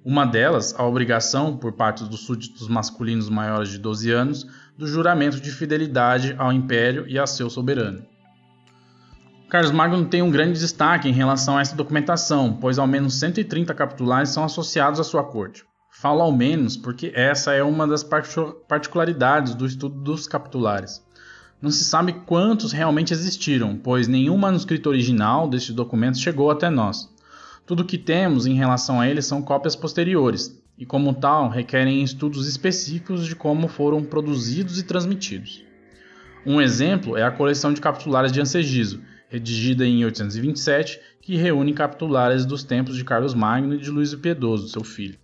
Uma 0.04 0.26
delas, 0.26 0.74
a 0.80 0.84
obrigação, 0.86 1.58
por 1.58 1.74
parte 1.74 2.06
dos 2.06 2.22
súditos 2.22 2.70
masculinos 2.70 3.30
maiores 3.30 3.70
de 3.70 3.78
12 3.78 4.10
anos, 4.10 4.48
do 4.78 4.88
juramento 4.88 5.42
de 5.42 5.52
fidelidade 5.52 6.34
ao 6.38 6.54
Império 6.54 7.06
e 7.08 7.20
a 7.20 7.28
seu 7.28 7.50
soberano. 7.50 8.06
Carlos 9.50 9.72
Magno 9.72 10.04
tem 10.04 10.22
um 10.22 10.30
grande 10.30 10.60
destaque 10.60 11.08
em 11.08 11.14
relação 11.14 11.58
a 11.58 11.62
essa 11.62 11.74
documentação, 11.74 12.58
pois 12.60 12.78
ao 12.78 12.86
menos 12.86 13.14
130 13.14 13.74
capitulares 13.74 14.30
são 14.30 14.44
associados 14.44 15.00
à 15.00 15.06
sua 15.06 15.24
corte. 15.24 15.64
Falo 15.90 16.22
ao 16.22 16.34
menos 16.34 16.76
porque 16.76 17.14
essa 17.16 17.54
é 17.54 17.64
uma 17.64 17.88
das 17.88 18.04
particularidades 18.04 19.56
do 19.56 19.66
estudo 19.66 20.02
dos 20.02 20.28
capitulares. 20.28 21.02
Não 21.62 21.72
se 21.72 21.86
sabe 21.86 22.12
quantos 22.26 22.74
realmente 22.74 23.14
existiram, 23.14 23.78
pois 23.78 24.06
nenhum 24.06 24.38
manuscrito 24.38 24.90
original 24.90 25.48
destes 25.48 25.74
documentos 25.74 26.20
chegou 26.20 26.52
até 26.52 26.70
nós. 26.70 27.10
Tudo 27.66 27.84
o 27.84 27.86
que 27.86 27.98
temos 27.98 28.46
em 28.46 28.54
relação 28.54 29.00
a 29.00 29.08
eles 29.08 29.26
são 29.26 29.42
cópias 29.42 29.78
posteriores, 29.78 30.62
e 30.78 30.86
como 30.86 31.14
tal 31.14 31.48
requerem 31.48 32.04
estudos 32.04 32.50
específicos 32.50 33.26
de 33.26 33.34
como 33.34 33.70
foram 33.70 34.04
produzidos 34.04 34.78
e 34.78 34.84
transmitidos. 34.84 35.64
Um 36.46 36.60
exemplo 36.60 37.18
é 37.18 37.24
a 37.24 37.32
coleção 37.32 37.74
de 37.74 37.80
capitulares 37.80 38.32
de 38.32 38.42
Ansegiso, 38.42 39.02
redigida 39.30 39.86
em 39.86 40.04
827, 40.06 41.00
que 41.22 41.36
reúne 41.36 41.74
capitulares 41.74 42.46
dos 42.46 42.64
tempos 42.64 42.96
de 42.96 43.04
Carlos 43.04 43.34
Magno 43.34 43.76
e 43.76 43.80
de 43.80 43.90
Luís 43.90 44.14
o 44.14 44.20
Piedoso, 44.20 44.70
seu 44.70 44.84
filho. 44.84 45.18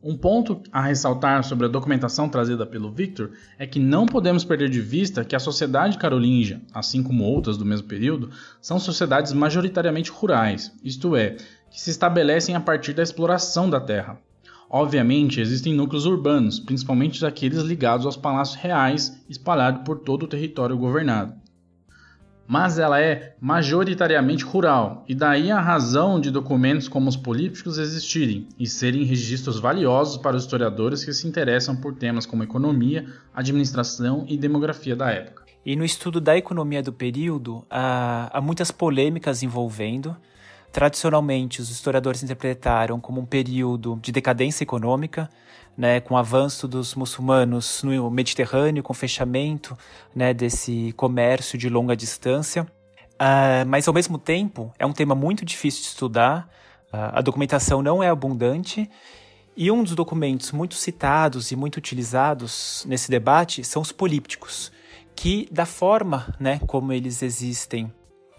Um 0.00 0.16
ponto 0.16 0.62
a 0.70 0.80
ressaltar 0.80 1.42
sobre 1.42 1.66
a 1.66 1.68
documentação 1.68 2.28
trazida 2.28 2.64
pelo 2.64 2.92
Victor 2.92 3.32
é 3.58 3.66
que 3.66 3.80
não 3.80 4.06
podemos 4.06 4.44
perder 4.44 4.70
de 4.70 4.80
vista 4.80 5.24
que 5.24 5.34
a 5.34 5.40
sociedade 5.40 5.98
carolíngia, 5.98 6.62
assim 6.72 7.02
como 7.02 7.24
outras 7.24 7.56
do 7.56 7.64
mesmo 7.64 7.88
período, 7.88 8.30
são 8.60 8.78
sociedades 8.78 9.32
majoritariamente 9.32 10.12
rurais, 10.12 10.72
isto 10.84 11.16
é, 11.16 11.36
que 11.68 11.80
se 11.80 11.90
estabelecem 11.90 12.54
a 12.54 12.60
partir 12.60 12.92
da 12.92 13.02
exploração 13.02 13.68
da 13.68 13.80
terra. 13.80 14.20
Obviamente, 14.70 15.40
existem 15.40 15.74
núcleos 15.74 16.06
urbanos, 16.06 16.60
principalmente 16.60 17.24
aqueles 17.26 17.62
ligados 17.62 18.06
aos 18.06 18.16
palácios 18.16 18.60
reais 18.60 19.20
espalhados 19.28 19.82
por 19.82 19.98
todo 19.98 20.22
o 20.22 20.28
território 20.28 20.78
governado 20.78 21.34
mas 22.48 22.78
ela 22.78 22.98
é 22.98 23.34
majoritariamente 23.38 24.42
rural, 24.42 25.04
e 25.06 25.14
daí 25.14 25.50
a 25.50 25.60
razão 25.60 26.18
de 26.18 26.30
documentos 26.30 26.88
como 26.88 27.06
os 27.06 27.16
políticos 27.16 27.76
existirem 27.76 28.48
e 28.58 28.66
serem 28.66 29.04
registros 29.04 29.60
valiosos 29.60 30.16
para 30.16 30.34
os 30.34 30.44
historiadores 30.44 31.04
que 31.04 31.12
se 31.12 31.28
interessam 31.28 31.76
por 31.76 31.94
temas 31.94 32.24
como 32.24 32.42
economia, 32.42 33.04
administração 33.34 34.24
e 34.26 34.38
demografia 34.38 34.96
da 34.96 35.10
época. 35.10 35.44
E 35.66 35.76
no 35.76 35.84
estudo 35.84 36.22
da 36.22 36.38
economia 36.38 36.82
do 36.82 36.92
período, 36.92 37.66
há, 37.68 38.40
muitas 38.42 38.70
polêmicas 38.70 39.42
envolvendo. 39.42 40.16
Tradicionalmente, 40.72 41.60
os 41.60 41.70
historiadores 41.70 42.22
interpretaram 42.22 42.98
como 42.98 43.20
um 43.20 43.26
período 43.26 43.98
de 44.00 44.10
decadência 44.10 44.64
econômica, 44.64 45.28
né, 45.78 46.00
com 46.00 46.14
o 46.14 46.16
avanço 46.16 46.66
dos 46.66 46.96
muçulmanos 46.96 47.84
no 47.84 48.10
Mediterrâneo, 48.10 48.82
com 48.82 48.92
o 48.92 48.96
fechamento 48.96 49.78
né, 50.12 50.34
desse 50.34 50.92
comércio 50.96 51.56
de 51.56 51.68
longa 51.68 51.96
distância. 51.96 52.64
Uh, 53.14 53.64
mas, 53.64 53.86
ao 53.86 53.94
mesmo 53.94 54.18
tempo, 54.18 54.72
é 54.76 54.84
um 54.84 54.92
tema 54.92 55.14
muito 55.14 55.44
difícil 55.44 55.82
de 55.82 55.88
estudar, 55.88 56.50
uh, 56.92 57.14
a 57.14 57.20
documentação 57.20 57.80
não 57.80 58.02
é 58.02 58.08
abundante, 58.08 58.90
e 59.56 59.70
um 59.70 59.84
dos 59.84 59.94
documentos 59.94 60.50
muito 60.50 60.74
citados 60.74 61.52
e 61.52 61.56
muito 61.56 61.76
utilizados 61.76 62.84
nesse 62.88 63.08
debate 63.08 63.62
são 63.62 63.80
os 63.80 63.92
polípticos, 63.92 64.72
que, 65.14 65.48
da 65.50 65.64
forma 65.64 66.34
né, 66.40 66.60
como 66.66 66.92
eles 66.92 67.22
existem 67.22 67.92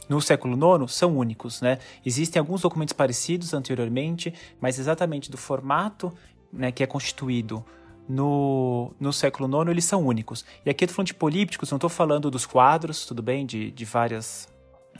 no 0.09 0.19
século 0.19 0.57
IX 0.57 0.91
são 0.91 1.15
únicos. 1.15 1.61
Né? 1.61 1.77
Existem 2.05 2.39
alguns 2.39 2.61
documentos 2.61 2.93
parecidos 2.93 3.53
anteriormente, 3.53 4.33
mas 4.59 4.79
exatamente 4.79 5.29
do 5.29 5.37
formato 5.37 6.13
né, 6.51 6.71
que 6.71 6.83
é 6.83 6.87
constituído 6.87 7.63
no, 8.07 8.91
no 8.99 9.13
século 9.13 9.47
IX, 9.61 9.69
eles 9.69 9.85
são 9.85 10.05
únicos. 10.05 10.43
E 10.65 10.69
aqui 10.69 10.83
eu 10.83 10.85
estou 10.85 10.95
falando 10.95 11.07
de 11.07 11.13
polípticos, 11.13 11.69
não 11.69 11.77
estou 11.77 11.89
falando 11.89 12.31
dos 12.31 12.45
quadros, 12.45 13.05
tudo 13.05 13.21
bem, 13.21 13.45
de, 13.45 13.71
de 13.71 13.85
várias. 13.85 14.47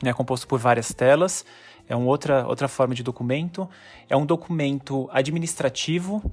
Né, 0.02 0.14
composto 0.14 0.48
por 0.48 0.60
várias 0.60 0.94
telas. 0.94 1.44
É 1.88 1.96
uma 1.96 2.06
outra, 2.06 2.48
outra 2.48 2.68
forma 2.68 2.94
de 2.94 3.04
documento. 3.04 3.68
É 4.08 4.16
um 4.16 4.26
documento 4.26 5.10
administrativo 5.12 6.24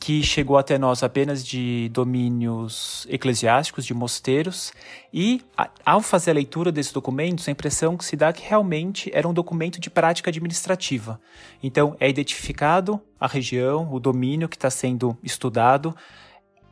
que 0.00 0.22
chegou 0.22 0.56
até 0.56 0.78
nós 0.78 1.02
apenas 1.02 1.46
de 1.46 1.90
domínios 1.92 3.06
eclesiásticos, 3.10 3.84
de 3.84 3.92
mosteiros, 3.92 4.72
e 5.12 5.42
ao 5.84 6.00
fazer 6.00 6.30
a 6.30 6.34
leitura 6.34 6.72
desses 6.72 6.90
documentos, 6.90 7.46
a 7.46 7.50
impressão 7.50 7.98
que 7.98 8.04
se 8.06 8.16
dá 8.16 8.28
é 8.28 8.32
que 8.32 8.42
realmente 8.42 9.10
era 9.12 9.28
um 9.28 9.34
documento 9.34 9.78
de 9.78 9.90
prática 9.90 10.30
administrativa. 10.30 11.20
Então, 11.62 11.94
é 12.00 12.08
identificado 12.08 12.98
a 13.20 13.26
região, 13.26 13.92
o 13.92 14.00
domínio 14.00 14.48
que 14.48 14.56
está 14.56 14.70
sendo 14.70 15.16
estudado, 15.22 15.94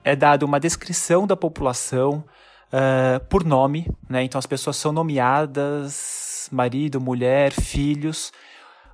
é 0.03 0.17
dado 0.17 0.45
uma 0.45 0.59
descrição 0.59 1.27
da 1.27 1.37
população 1.37 2.25
uh, 2.73 3.25
por 3.29 3.45
nome, 3.45 3.87
né? 4.09 4.23
então 4.25 4.39
as 4.39 4.47
pessoas 4.47 4.77
são 4.77 4.91
nomeadas, 4.91 6.49
marido, 6.51 7.01
mulher, 7.01 7.53
filhos, 7.53 8.33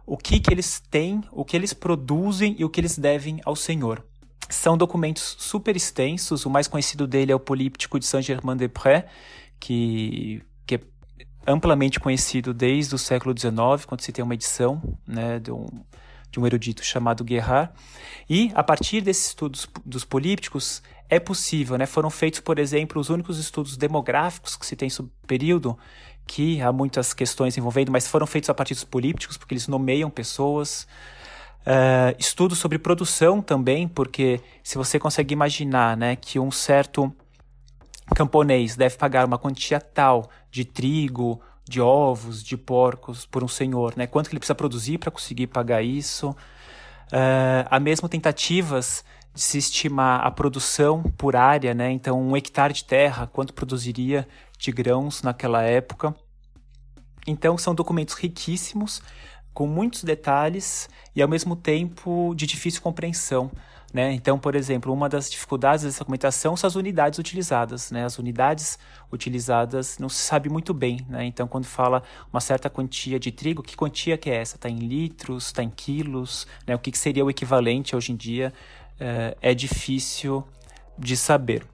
o 0.05 0.17
que, 0.17 0.40
que 0.40 0.53
eles 0.53 0.81
têm, 0.81 1.23
o 1.31 1.45
que 1.45 1.57
eles 1.57 1.73
produzem 1.73 2.57
e 2.59 2.64
o 2.64 2.69
que 2.69 2.81
eles 2.81 2.99
devem 2.99 3.40
ao 3.45 3.55
Senhor. 3.55 4.05
São 4.51 4.77
documentos 4.77 5.37
super 5.38 5.75
extensos. 5.75 6.45
O 6.45 6.51
mais 6.51 6.69
conhecido 6.69 7.07
dele 7.07 7.33
é 7.33 7.35
o 7.35 7.40
Políptico 7.40 7.99
de 7.99 8.05
Saint-Germain-des-Prés, 8.05 9.05
que, 9.59 10.43
que 10.67 10.75
é 10.75 10.81
amplamente 11.47 11.99
conhecido 11.99 12.53
desde 12.53 12.95
o 12.95 12.99
século 12.99 13.35
XIX, 13.37 13.87
quando 13.87 14.03
se 14.03 14.12
tem 14.12 14.23
uma 14.23 14.35
edição 14.35 14.83
né, 15.07 15.38
de, 15.38 15.51
um, 15.51 15.67
de 16.35 16.40
um 16.40 16.47
erudito 16.47 16.85
chamado 16.85 17.25
Guerard. 17.25 17.73
E, 18.29 18.51
a 18.55 18.62
partir 18.62 19.01
desses 19.01 19.29
estudos 19.29 19.68
dos 19.85 20.05
polípticos, 20.05 20.83
é 21.09 21.20
possível, 21.20 21.79
né? 21.79 21.87
Foram 21.87 22.11
feitos, 22.11 22.40
por 22.40 22.59
exemplo, 22.59 23.01
os 23.01 23.09
únicos 23.09 23.38
estudos 23.38 23.77
demográficos 23.77 24.57
que 24.57 24.66
se 24.66 24.75
tem 24.75 24.90
sobre 24.90 25.12
o 25.23 25.27
período, 25.27 25.79
que 26.27 26.61
há 26.61 26.73
muitas 26.73 27.14
questões 27.14 27.57
envolvendo, 27.57 27.92
mas 27.92 28.09
foram 28.09 28.27
feitos 28.27 28.51
a 28.51 28.55
partir 28.55 28.75
dos 28.75 28.85
polípticos, 28.85 29.37
porque 29.37 29.55
eles 29.55 29.68
nomeiam 29.68 30.11
pessoas. 30.11 30.88
Uh, 31.61 32.12
estudos 32.18 32.59
sobre 32.59 32.79
produção 32.79 33.40
também, 33.40 33.87
porque 33.87 34.40
se 34.62 34.77
você 34.77 34.99
consegue 34.99 35.33
imaginar 35.33 35.97
né, 35.97 36.16
que 36.16 36.38
um 36.38 36.51
certo 36.51 37.14
camponês 38.14 38.77
deve 38.77 38.97
pagar 38.97 39.25
uma 39.25 39.38
quantia 39.38 39.81
tal 39.81 40.29
de 40.51 40.64
trigo, 40.64 41.40
de 41.66 41.81
ovos, 41.81 42.42
de 42.42 42.57
porcos 42.57 43.24
por 43.27 43.42
um 43.42 43.48
senhor, 43.48 43.94
né? 43.96 44.07
Quanto 44.07 44.29
que 44.29 44.35
ele 44.35 44.40
precisa 44.40 44.55
produzir 44.55 44.98
para 44.98 45.11
conseguir 45.11 45.46
pagar 45.46 45.83
isso? 45.83 46.31
Uh, 46.31 47.64
há 47.70 47.81
mesmo 47.81 48.09
tentativas 48.09 49.05
de 49.35 49.40
se 49.40 49.59
estimar 49.59 50.24
a 50.24 50.31
produção 50.31 51.03
por 51.16 51.35
área, 51.35 51.74
né? 51.74 51.90
Então, 51.90 52.20
um 52.20 52.37
hectare 52.37 52.72
de 52.72 52.85
terra, 52.85 53.27
quanto 53.27 53.53
produziria 53.53 54.29
de 54.59 54.70
grãos 54.70 55.22
naquela 55.22 55.62
época. 55.62 56.14
Então, 57.27 57.57
são 57.57 57.74
documentos 57.74 58.14
riquíssimos, 58.14 59.03
com 59.53 59.66
muitos 59.66 60.05
detalhes 60.05 60.88
e, 61.16 61.22
ao 61.22 61.29
mesmo 61.29 61.57
tempo, 61.57 62.35
de 62.37 62.46
difícil 62.46 62.83
compreensão. 62.83 63.50
Né? 63.94 64.12
Então, 64.12 64.37
por 64.37 64.57
exemplo, 64.57 64.92
uma 64.92 65.09
das 65.09 65.30
dificuldades 65.30 65.85
dessa 65.85 66.00
documentação 66.00 66.57
são 66.57 66.66
as 66.66 66.74
unidades 66.74 67.16
utilizadas. 67.20 67.92
Né? 67.92 68.04
As 68.04 68.18
unidades 68.18 68.76
utilizadas 69.12 69.98
não 70.00 70.09
se 70.09 70.20
sabe 70.20 70.48
muito 70.48 70.74
bem. 70.74 71.07
Né? 71.09 71.24
Então, 71.26 71.46
quando 71.46 71.66
fala 71.66 72.02
uma 72.33 72.40
certa 72.40 72.68
quantia 72.68 73.20
de 73.20 73.30
trigo, 73.30 73.62
que 73.62 73.76
quantia 73.76 74.18
que 74.18 74.28
é 74.28 74.35
essa? 74.35 74.57
Está 74.57 74.68
em 74.68 74.78
litros? 74.78 75.46
Está 75.46 75.62
em 75.62 75.70
quilos? 75.70 76.44
Né? 76.66 76.74
O 76.74 76.78
que, 76.80 76.90
que 76.90 76.98
seria 76.98 77.24
o 77.24 77.30
equivalente 77.30 77.94
hoje 77.94 78.11
em 78.11 78.16
dia? 78.16 78.52
É, 78.98 79.37
é 79.40 79.54
difícil 79.54 80.44
de 80.98 81.16
saber 81.16 81.64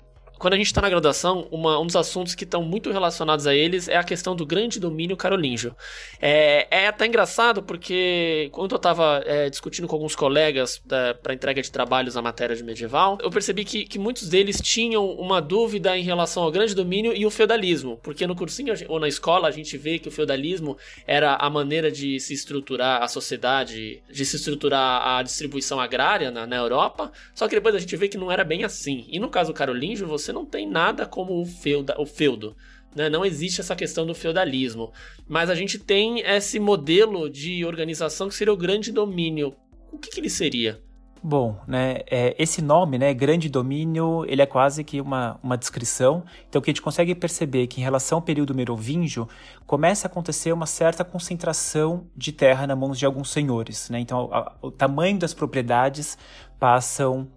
quando 0.40 0.54
a 0.54 0.56
gente 0.56 0.68
está 0.68 0.80
na 0.80 0.88
graduação, 0.88 1.46
uma, 1.50 1.78
um 1.78 1.84
dos 1.84 1.94
assuntos 1.94 2.34
que 2.34 2.44
estão 2.44 2.62
muito 2.62 2.90
relacionados 2.90 3.46
a 3.46 3.54
eles 3.54 3.88
é 3.88 3.96
a 3.96 4.02
questão 4.02 4.34
do 4.34 4.46
grande 4.46 4.80
domínio 4.80 5.14
carolíngio. 5.14 5.76
É, 6.18 6.66
é 6.70 6.86
até 6.88 7.04
engraçado 7.04 7.62
porque 7.62 8.48
quando 8.50 8.72
eu 8.72 8.76
estava 8.76 9.22
é, 9.26 9.50
discutindo 9.50 9.86
com 9.86 9.96
alguns 9.96 10.16
colegas 10.16 10.82
para 11.22 11.34
entrega 11.34 11.60
de 11.60 11.70
trabalhos 11.70 12.14
na 12.14 12.22
matéria 12.22 12.56
de 12.56 12.64
medieval, 12.64 13.18
eu 13.20 13.30
percebi 13.30 13.66
que, 13.66 13.84
que 13.84 13.98
muitos 13.98 14.30
deles 14.30 14.62
tinham 14.62 15.10
uma 15.10 15.42
dúvida 15.42 15.94
em 15.98 16.02
relação 16.02 16.42
ao 16.42 16.50
grande 16.50 16.74
domínio 16.74 17.12
e 17.14 17.26
o 17.26 17.30
feudalismo, 17.30 18.00
porque 18.02 18.26
no 18.26 18.34
cursinho 18.34 18.72
ou 18.88 18.98
na 18.98 19.08
escola 19.08 19.46
a 19.46 19.50
gente 19.50 19.76
vê 19.76 19.98
que 19.98 20.08
o 20.08 20.10
feudalismo 20.10 20.74
era 21.06 21.34
a 21.34 21.50
maneira 21.50 21.90
de 21.90 22.18
se 22.18 22.32
estruturar 22.32 23.02
a 23.02 23.08
sociedade, 23.08 24.02
de 24.10 24.24
se 24.24 24.36
estruturar 24.36 25.06
a 25.06 25.22
distribuição 25.22 25.78
agrária 25.78 26.30
na, 26.30 26.46
na 26.46 26.56
Europa, 26.56 27.12
só 27.34 27.46
que 27.46 27.54
depois 27.54 27.74
a 27.74 27.78
gente 27.78 27.94
vê 27.94 28.08
que 28.08 28.16
não 28.16 28.32
era 28.32 28.42
bem 28.42 28.64
assim. 28.64 29.04
E 29.10 29.18
no 29.18 29.28
caso 29.28 29.52
carolíngio, 29.52 30.06
você 30.06 30.29
você 30.30 30.32
não 30.32 30.46
tem 30.46 30.68
nada 30.68 31.06
como 31.06 31.32
o, 31.34 31.42
o 31.42 32.06
feudo. 32.06 32.56
Né? 32.94 33.08
Não 33.08 33.24
existe 33.24 33.60
essa 33.60 33.74
questão 33.74 34.06
do 34.06 34.14
feudalismo. 34.14 34.92
Mas 35.28 35.50
a 35.50 35.54
gente 35.54 35.78
tem 35.78 36.20
esse 36.20 36.58
modelo 36.58 37.28
de 37.28 37.64
organização 37.64 38.28
que 38.28 38.34
seria 38.34 38.52
o 38.52 38.56
grande 38.56 38.92
domínio. 38.92 39.54
O 39.92 39.98
que, 39.98 40.10
que 40.10 40.20
ele 40.20 40.30
seria? 40.30 40.80
Bom, 41.22 41.60
né, 41.66 41.98
é, 42.10 42.34
esse 42.38 42.62
nome, 42.62 42.96
né, 42.96 43.12
grande 43.12 43.50
domínio, 43.50 44.24
ele 44.26 44.40
é 44.40 44.46
quase 44.46 44.82
que 44.82 45.02
uma, 45.02 45.38
uma 45.42 45.58
descrição. 45.58 46.24
Então, 46.48 46.60
o 46.60 46.62
que 46.62 46.70
a 46.70 46.72
gente 46.72 46.80
consegue 46.80 47.14
perceber 47.14 47.64
é 47.64 47.66
que 47.66 47.78
em 47.78 47.84
relação 47.84 48.18
ao 48.18 48.22
período 48.22 48.54
merovingio, 48.54 49.28
começa 49.66 50.06
a 50.06 50.10
acontecer 50.10 50.50
uma 50.50 50.64
certa 50.64 51.04
concentração 51.04 52.06
de 52.16 52.32
terra 52.32 52.66
na 52.66 52.74
mãos 52.74 52.98
de 52.98 53.04
alguns 53.04 53.30
senhores. 53.30 53.90
Né? 53.90 54.00
Então, 54.00 54.30
a, 54.32 54.56
o 54.62 54.70
tamanho 54.70 55.18
das 55.18 55.34
propriedades 55.34 56.16
passam, 56.58 57.28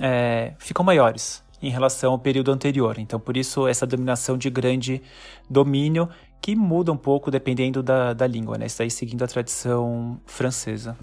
é, 0.00 0.54
ficam 0.58 0.84
maiores 0.84 1.46
em 1.62 1.70
relação 1.70 2.12
ao 2.12 2.18
período 2.18 2.52
anterior. 2.52 2.98
Então, 2.98 3.18
por 3.18 3.36
isso, 3.36 3.66
essa 3.66 3.86
dominação 3.86 4.36
de 4.36 4.48
grande 4.50 5.02
domínio, 5.48 6.08
que 6.40 6.54
muda 6.54 6.92
um 6.92 6.96
pouco 6.96 7.30
dependendo 7.30 7.82
da, 7.82 8.12
da 8.12 8.26
língua, 8.26 8.56
né? 8.56 8.66
Isso 8.66 8.82
seguindo 8.90 9.22
a 9.22 9.26
tradição 9.26 10.20
francesa. 10.26 10.96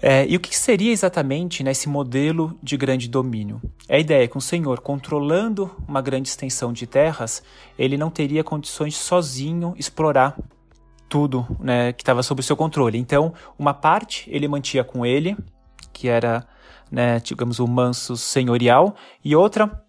É, 0.00 0.24
e 0.28 0.36
o 0.36 0.40
que 0.40 0.56
seria 0.56 0.92
exatamente 0.92 1.64
né, 1.64 1.72
esse 1.72 1.88
modelo 1.88 2.56
de 2.62 2.76
grande 2.76 3.08
domínio? 3.08 3.60
É 3.88 3.96
a 3.96 3.98
ideia 3.98 4.28
que 4.28 4.38
um 4.38 4.40
senhor 4.40 4.80
controlando 4.80 5.74
uma 5.88 6.00
grande 6.00 6.28
extensão 6.28 6.72
de 6.72 6.86
terras, 6.86 7.42
ele 7.76 7.96
não 7.96 8.08
teria 8.08 8.44
condições 8.44 8.96
sozinho 8.96 9.74
explorar 9.76 10.38
tudo 11.08 11.46
né, 11.58 11.92
que 11.92 12.02
estava 12.02 12.22
sob 12.22 12.40
o 12.40 12.44
seu 12.44 12.56
controle. 12.56 12.96
Então, 12.96 13.34
uma 13.58 13.74
parte 13.74 14.28
ele 14.30 14.46
mantinha 14.46 14.84
com 14.84 15.04
ele, 15.04 15.36
que 15.92 16.06
era 16.06 16.46
né, 16.90 17.20
digamos, 17.20 17.58
o 17.58 17.66
manso 17.66 18.16
senhorial, 18.16 18.94
e 19.24 19.34
outra 19.36 19.84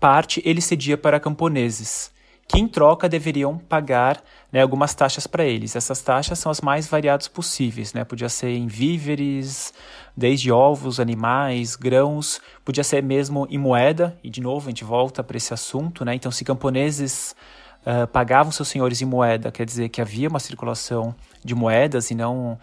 parte 0.00 0.42
ele 0.44 0.60
cedia 0.60 0.96
para 0.98 1.20
camponeses, 1.20 2.10
que 2.46 2.58
em 2.58 2.66
troca 2.66 3.08
deveriam 3.08 3.58
pagar 3.58 4.22
né, 4.50 4.62
algumas 4.62 4.94
taxas 4.94 5.26
para 5.26 5.44
eles. 5.44 5.76
Essas 5.76 6.00
taxas 6.00 6.38
são 6.38 6.50
as 6.50 6.60
mais 6.60 6.86
variadas 6.86 7.28
possíveis, 7.28 7.92
né? 7.92 8.04
Podia 8.04 8.28
ser 8.30 8.50
em 8.50 8.66
víveres, 8.66 9.74
desde 10.16 10.50
ovos, 10.50 10.98
animais, 10.98 11.76
grãos, 11.76 12.40
podia 12.64 12.82
ser 12.82 13.02
mesmo 13.02 13.46
em 13.50 13.58
moeda, 13.58 14.18
e 14.24 14.30
de 14.30 14.40
novo 14.40 14.66
a 14.66 14.70
gente 14.70 14.84
volta 14.84 15.22
para 15.22 15.36
esse 15.36 15.52
assunto, 15.52 16.04
né? 16.04 16.14
Então, 16.14 16.32
se 16.32 16.42
camponeses 16.42 17.36
uh, 17.82 18.06
pagavam 18.06 18.50
seus 18.50 18.68
senhores 18.68 19.02
em 19.02 19.04
moeda, 19.04 19.52
quer 19.52 19.66
dizer 19.66 19.90
que 19.90 20.00
havia 20.00 20.28
uma 20.28 20.40
circulação 20.40 21.14
de 21.44 21.54
moedas 21.54 22.10
e 22.10 22.14
não 22.14 22.58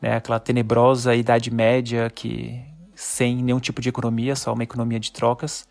né, 0.00 0.16
aquela 0.16 0.38
tenebrosa 0.38 1.14
Idade 1.14 1.50
Média 1.50 2.08
que 2.08 2.62
sem 2.94 3.42
nenhum 3.42 3.60
tipo 3.60 3.80
de 3.80 3.88
economia, 3.88 4.36
só 4.36 4.52
uma 4.52 4.62
economia 4.62 5.00
de 5.00 5.12
trocas. 5.12 5.66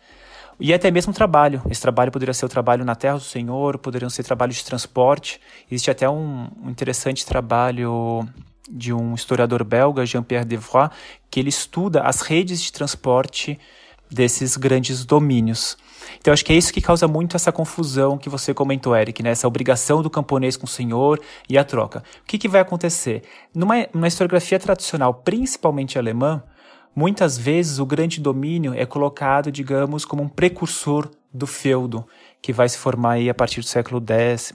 E 0.58 0.72
até 0.72 0.90
mesmo 0.90 1.12
trabalho. 1.12 1.62
Esse 1.68 1.80
trabalho 1.80 2.12
poderia 2.12 2.32
ser 2.32 2.46
o 2.46 2.48
trabalho 2.48 2.84
na 2.84 2.94
terra 2.94 3.16
do 3.16 3.22
Senhor, 3.22 3.78
poderiam 3.78 4.08
ser 4.08 4.22
trabalhos 4.22 4.56
de 4.56 4.64
transporte. 4.64 5.40
Existe 5.70 5.90
até 5.90 6.08
um, 6.08 6.48
um 6.62 6.70
interessante 6.70 7.26
trabalho 7.26 8.26
de 8.70 8.92
um 8.92 9.14
historiador 9.14 9.64
belga, 9.64 10.06
Jean-Pierre 10.06 10.44
Devroy, 10.44 10.88
que 11.30 11.40
ele 11.40 11.48
estuda 11.48 12.02
as 12.02 12.20
redes 12.20 12.62
de 12.62 12.72
transporte 12.72 13.58
desses 14.10 14.56
grandes 14.56 15.04
domínios. 15.04 15.76
Então, 16.18 16.32
acho 16.32 16.44
que 16.44 16.52
é 16.52 16.56
isso 16.56 16.72
que 16.72 16.80
causa 16.80 17.08
muito 17.08 17.36
essa 17.36 17.50
confusão 17.50 18.16
que 18.16 18.28
você 18.28 18.54
comentou, 18.54 18.94
Eric, 18.94 19.22
né? 19.22 19.30
essa 19.30 19.48
obrigação 19.48 20.02
do 20.02 20.10
camponês 20.10 20.56
com 20.56 20.66
o 20.66 20.68
senhor 20.68 21.20
e 21.48 21.58
a 21.58 21.64
troca. 21.64 22.02
O 22.22 22.26
que, 22.26 22.38
que 22.38 22.48
vai 22.48 22.60
acontecer? 22.60 23.22
Numa, 23.54 23.86
numa 23.92 24.06
historiografia 24.06 24.58
tradicional, 24.58 25.14
principalmente 25.14 25.98
alemã, 25.98 26.42
Muitas 26.94 27.36
vezes 27.36 27.78
o 27.78 27.86
grande 27.86 28.20
domínio 28.20 28.72
é 28.72 28.86
colocado, 28.86 29.50
digamos, 29.50 30.04
como 30.04 30.22
um 30.22 30.28
precursor 30.28 31.10
do 31.32 31.46
feudo, 31.46 32.06
que 32.40 32.52
vai 32.52 32.68
se 32.68 32.78
formar 32.78 33.12
aí 33.12 33.28
a 33.28 33.34
partir 33.34 33.60
do 33.60 33.66
século 33.66 34.00
X, 34.00 34.52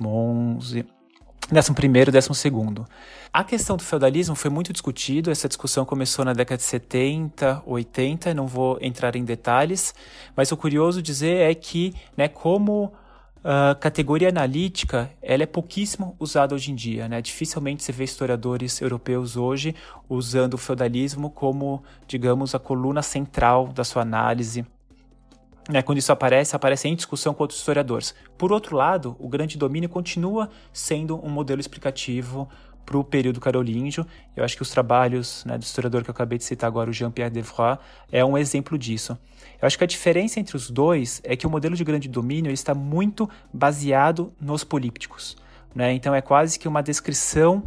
XI, 0.62 0.86
décimo 1.52 1.76
primeiro, 1.76 2.12
décimo 2.12 2.34
segundo. 2.34 2.86
A 3.34 3.44
questão 3.44 3.76
do 3.76 3.84
feudalismo 3.84 4.36
foi 4.36 4.50
muito 4.50 4.72
discutido, 4.72 5.30
essa 5.30 5.48
discussão 5.48 5.84
começou 5.84 6.24
na 6.24 6.32
década 6.32 6.58
de 6.58 6.64
70, 6.64 7.64
80, 7.66 8.34
não 8.34 8.48
vou 8.48 8.78
entrar 8.82 9.16
em 9.18 9.26
detalhes, 9.26 9.94
mas 10.36 10.52
o 10.52 10.58
curioso 10.58 11.02
dizer 11.02 11.52
é 11.52 11.54
que, 11.54 11.94
né, 12.16 12.28
como 12.30 12.94
a 13.44 13.76
categoria 13.76 14.30
analítica 14.30 15.10
ela 15.22 15.44
é 15.44 15.46
pouquíssimo 15.46 16.16
usada 16.20 16.54
hoje 16.54 16.72
em 16.72 16.76
dia. 16.76 17.08
Né? 17.08 17.22
Dificilmente 17.22 17.84
se 17.84 17.92
vê 17.92 18.04
historiadores 18.04 18.82
europeus 18.82 19.38
hoje 19.38 19.76
usando 20.10 20.56
o 20.56 20.58
feudalismo 20.58 21.30
como, 21.30 21.84
digamos, 22.08 22.54
a 22.54 22.60
coluna 22.60 23.02
central 23.02 23.68
da 23.68 23.84
sua 23.84 24.02
análise. 24.02 24.66
Né? 25.70 25.82
Quando 25.82 26.00
isso 26.00 26.12
aparece, 26.12 26.56
aparece 26.56 26.88
em 26.88 26.96
discussão 26.96 27.34
com 27.34 27.44
outros 27.44 27.60
historiadores. 27.60 28.14
Por 28.38 28.52
outro 28.52 28.76
lado, 28.76 29.16
o 29.20 29.30
grande 29.30 29.58
domínio 29.58 29.88
continua 29.88 30.50
sendo 30.74 31.24
um 31.24 31.30
modelo 31.30 31.62
explicativo 31.62 32.50
para 32.86 32.98
o 32.98 33.04
período 33.04 33.40
carolíngio. 33.40 34.06
Eu 34.36 34.44
acho 34.44 34.56
que 34.56 34.64
os 34.64 34.72
trabalhos 34.72 35.46
né, 35.46 35.58
do 35.58 35.62
historiador 35.62 36.04
que 36.04 36.10
eu 36.10 36.12
acabei 36.12 36.40
de 36.40 36.44
citar 36.44 36.68
agora, 36.68 36.90
o 36.90 36.94
Jean-Pierre 36.94 37.30
Devroy, 37.30 37.78
é 38.12 38.26
um 38.26 38.36
exemplo 38.36 38.80
disso. 38.80 39.16
Eu 39.62 39.68
acho 39.68 39.78
que 39.78 39.84
a 39.84 39.88
diferença 39.88 40.40
entre 40.40 40.56
os 40.56 40.70
dois 40.70 41.22
é 41.24 41.36
que 41.36 41.46
o 41.46 41.50
modelo 41.50 41.76
de 41.76 41.84
grande 41.84 42.08
domínio 42.08 42.52
está 42.52 42.74
muito 42.74 43.30
baseado 43.54 44.34
nos 44.40 44.64
polípticos. 44.64 45.38
Né? 45.76 45.94
Então 45.94 46.16
é 46.16 46.22
quase 46.22 46.58
que 46.58 46.68
uma 46.68 46.82
descrição 46.82 47.64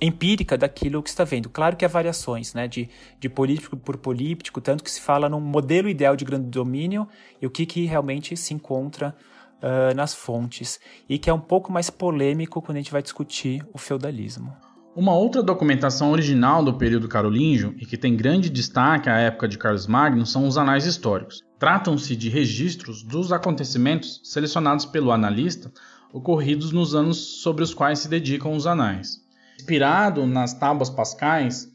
empírica 0.00 0.58
daquilo 0.58 1.02
que 1.02 1.08
está 1.08 1.24
vendo. 1.24 1.48
Claro 1.48 1.76
que 1.76 1.84
há 1.84 1.88
variações 1.88 2.54
né? 2.54 2.66
de, 2.66 2.90
de 3.18 3.28
político 3.28 3.76
por 3.76 3.96
políptico, 3.96 4.60
tanto 4.60 4.82
que 4.82 4.90
se 4.90 5.00
fala 5.00 5.28
num 5.28 5.40
modelo 5.40 5.88
ideal 5.88 6.16
de 6.16 6.24
grande 6.24 6.48
domínio 6.48 7.08
e 7.40 7.46
o 7.46 7.50
que, 7.50 7.64
que 7.64 7.86
realmente 7.86 8.36
se 8.36 8.52
encontra 8.52 9.14
uh, 9.62 9.94
nas 9.94 10.12
fontes, 10.12 10.80
e 11.08 11.18
que 11.18 11.30
é 11.30 11.32
um 11.32 11.40
pouco 11.40 11.72
mais 11.72 11.88
polêmico 11.88 12.60
quando 12.60 12.76
a 12.76 12.80
gente 12.80 12.92
vai 12.92 13.02
discutir 13.02 13.64
o 13.72 13.78
feudalismo. 13.78 14.54
Uma 14.94 15.14
outra 15.14 15.42
documentação 15.42 16.12
original 16.12 16.62
do 16.62 16.74
período 16.74 17.08
carolíngio 17.08 17.74
e 17.78 17.86
que 17.86 17.96
tem 17.96 18.14
grande 18.14 18.50
destaque 18.50 19.08
à 19.08 19.16
época 19.16 19.48
de 19.48 19.56
Carlos 19.56 19.86
Magno 19.86 20.26
são 20.26 20.46
os 20.46 20.58
anais 20.58 20.84
históricos. 20.84 21.40
Tratam-se 21.58 22.14
de 22.14 22.28
registros 22.28 23.02
dos 23.02 23.32
acontecimentos 23.32 24.20
selecionados 24.22 24.84
pelo 24.84 25.10
analista 25.10 25.72
ocorridos 26.12 26.72
nos 26.72 26.94
anos 26.94 27.40
sobre 27.40 27.64
os 27.64 27.72
quais 27.72 28.00
se 28.00 28.08
dedicam 28.08 28.54
os 28.54 28.66
anais. 28.66 29.16
Inspirado 29.58 30.26
nas 30.26 30.52
tábuas 30.52 30.90
pascais, 30.90 31.68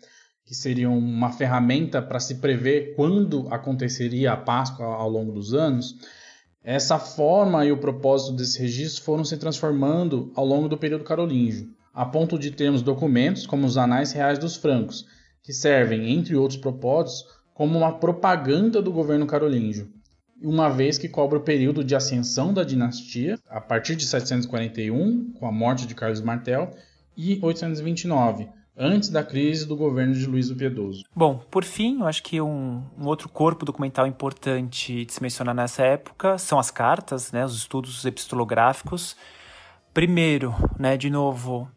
que 0.45 0.53
seriam 0.53 0.95
uma 0.95 1.31
ferramenta 1.31 2.03
para 2.03 2.19
se 2.19 2.35
prever 2.35 2.93
quando 2.95 3.47
aconteceria 3.49 4.33
a 4.33 4.37
Páscoa 4.37 4.85
ao 4.85 5.09
longo 5.09 5.31
dos 5.31 5.55
anos, 5.55 5.95
essa 6.63 6.99
forma 6.99 7.65
e 7.65 7.71
o 7.71 7.79
propósito 7.79 8.35
desse 8.35 8.59
registro 8.59 9.03
foram 9.03 9.25
se 9.25 9.37
transformando 9.37 10.31
ao 10.35 10.45
longo 10.45 10.69
do 10.69 10.77
período 10.77 11.03
carolíngio 11.03 11.75
a 11.97 12.05
ponto 12.05 12.37
de 12.37 12.51
termos 12.51 12.83
documentos 12.83 13.47
como 13.47 13.65
os 13.65 13.75
Anais 13.75 14.11
Reais 14.11 14.37
dos 14.37 14.55
Francos, 14.55 15.07
que 15.41 15.51
servem, 15.51 16.13
entre 16.13 16.35
outros 16.35 16.59
propósitos, 16.59 17.25
como 17.55 17.79
uma 17.79 17.91
propaganda 17.91 18.83
do 18.83 18.91
governo 18.91 19.25
carolíngio, 19.25 19.89
uma 20.39 20.69
vez 20.69 20.99
que 20.99 21.09
cobre 21.09 21.39
o 21.39 21.41
período 21.41 21.83
de 21.83 21.95
ascensão 21.95 22.53
da 22.53 22.63
dinastia, 22.63 23.39
a 23.49 23.59
partir 23.59 23.95
de 23.95 24.05
741, 24.05 25.31
com 25.39 25.47
a 25.47 25.51
morte 25.51 25.87
de 25.87 25.95
Carlos 25.95 26.21
Martel, 26.21 26.69
e 27.17 27.39
829, 27.41 28.47
antes 28.77 29.09
da 29.09 29.23
crise 29.23 29.65
do 29.65 29.75
governo 29.75 30.13
de 30.13 30.23
Luiz 30.27 30.51
o 30.51 30.55
Piedoso. 30.55 31.03
Bom, 31.15 31.39
por 31.49 31.63
fim, 31.63 32.01
eu 32.01 32.05
acho 32.05 32.21
que 32.21 32.39
um, 32.39 32.83
um, 32.95 33.07
outro 33.07 33.27
corpo 33.27 33.65
documental 33.65 34.05
importante 34.05 35.03
de 35.03 35.11
se 35.11 35.19
mencionar 35.19 35.55
nessa 35.55 35.81
época 35.81 36.37
são 36.37 36.59
as 36.59 36.69
cartas, 36.69 37.31
né, 37.31 37.43
os 37.43 37.57
estudos 37.57 38.05
epistolográficos. 38.05 39.15
Primeiro, 39.95 40.53
né, 40.77 40.95
de 40.95 41.09
novo, 41.09 41.67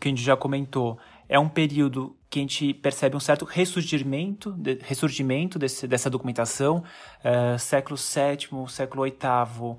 que 0.00 0.08
a 0.08 0.10
gente 0.10 0.22
já 0.22 0.36
comentou, 0.36 0.98
é 1.28 1.38
um 1.38 1.48
período 1.48 2.16
que 2.28 2.38
a 2.38 2.42
gente 2.42 2.74
percebe 2.74 3.16
um 3.16 3.20
certo 3.20 3.44
ressurgimento, 3.44 4.52
de, 4.52 4.78
ressurgimento 4.82 5.58
desse, 5.58 5.86
dessa 5.86 6.10
documentação, 6.10 6.82
uh, 7.24 7.58
século 7.58 7.96
VII, 7.96 8.68
século 8.68 9.04
VIII, 9.04 9.78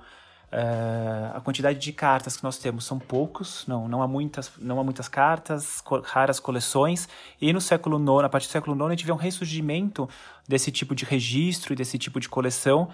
Uh, 0.56 1.36
a 1.36 1.42
quantidade 1.42 1.80
de 1.80 1.92
cartas 1.92 2.38
que 2.38 2.44
nós 2.44 2.58
temos 2.58 2.86
são 2.86 2.98
poucos, 2.98 3.66
não, 3.68 3.90
não 3.90 4.02
há 4.02 4.08
muitas, 4.08 4.50
não 4.58 4.80
há 4.80 4.84
muitas 4.86 5.10
cartas, 5.10 5.82
co 5.82 6.00
raras 6.00 6.40
coleções. 6.40 7.10
E 7.42 7.52
no 7.52 7.60
século 7.60 8.00
IX, 8.00 8.24
a 8.24 8.30
partir 8.30 8.48
do 8.48 8.52
século 8.52 8.74
IX, 8.74 8.86
a 8.86 8.90
gente 8.92 9.06
vê 9.06 9.12
um 9.12 9.18
ressurgimento 9.18 10.08
desse 10.48 10.72
tipo 10.72 10.96
de 10.96 11.04
registro 11.04 11.74
e 11.74 11.76
desse 11.76 11.98
tipo 11.98 12.22
de 12.22 12.30
coleção 12.30 12.88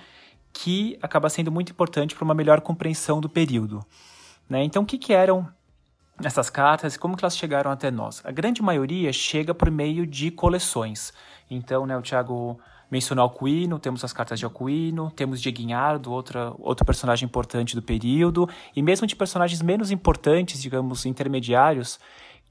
que 0.52 0.98
acaba 1.04 1.30
sendo 1.30 1.52
muito 1.52 1.72
importante 1.72 2.16
para 2.16 2.26
uma 2.26 2.34
melhor 2.34 2.62
compreensão 2.62 3.22
do 3.22 3.30
período. 3.30 3.86
Né? 4.50 4.64
Então, 4.64 4.82
o 4.82 4.86
que, 4.86 4.98
que 4.98 5.14
eram 5.14 5.48
essas 6.28 6.50
cartas 6.50 6.98
como 6.98 7.16
que 7.16 7.24
elas 7.24 7.38
chegaram 7.38 7.72
até 7.72 7.90
nós? 7.92 8.22
A 8.26 8.32
grande 8.32 8.62
maioria 8.62 9.12
chega 9.12 9.54
por 9.54 9.70
meio 9.72 10.06
de 10.06 10.32
coleções. 10.32 11.14
Então, 11.50 11.86
né, 11.86 11.98
o 11.98 12.02
Tiago 12.02 12.60
mencionou 12.92 13.24
Alcuino, 13.24 13.80
temos 13.80 14.04
as 14.04 14.12
cartas 14.12 14.38
de 14.38 14.44
Alcuino, 14.44 15.10
temos 15.12 15.42
de 15.42 15.50
Guinhardo, 15.50 16.12
outra, 16.12 16.54
outro 16.60 16.86
personagem 16.86 17.26
importante 17.26 17.74
do 17.74 17.82
período, 17.82 18.50
e 18.76 18.82
mesmo 18.82 19.08
de 19.08 19.16
personagens 19.16 19.62
menos 19.62 19.92
importantes, 19.92 20.62
digamos, 20.62 21.06
intermediários, 21.06 21.98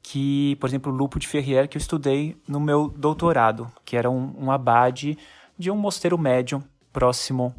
que, 0.02 0.56
por 0.56 0.66
exemplo, 0.66 0.90
Lupo 0.90 1.18
de 1.18 1.28
Ferrier, 1.28 1.68
que 1.68 1.76
eu 1.76 1.80
estudei 1.80 2.40
no 2.48 2.58
meu 2.58 2.88
doutorado, 2.88 3.70
que 3.84 3.96
era 3.96 4.10
um, 4.10 4.34
um 4.38 4.50
abade 4.50 5.18
de 5.58 5.70
um 5.70 5.76
mosteiro 5.76 6.16
médio 6.16 6.64
próximo 6.90 7.54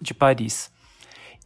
de 0.00 0.14
Paris. 0.14 0.71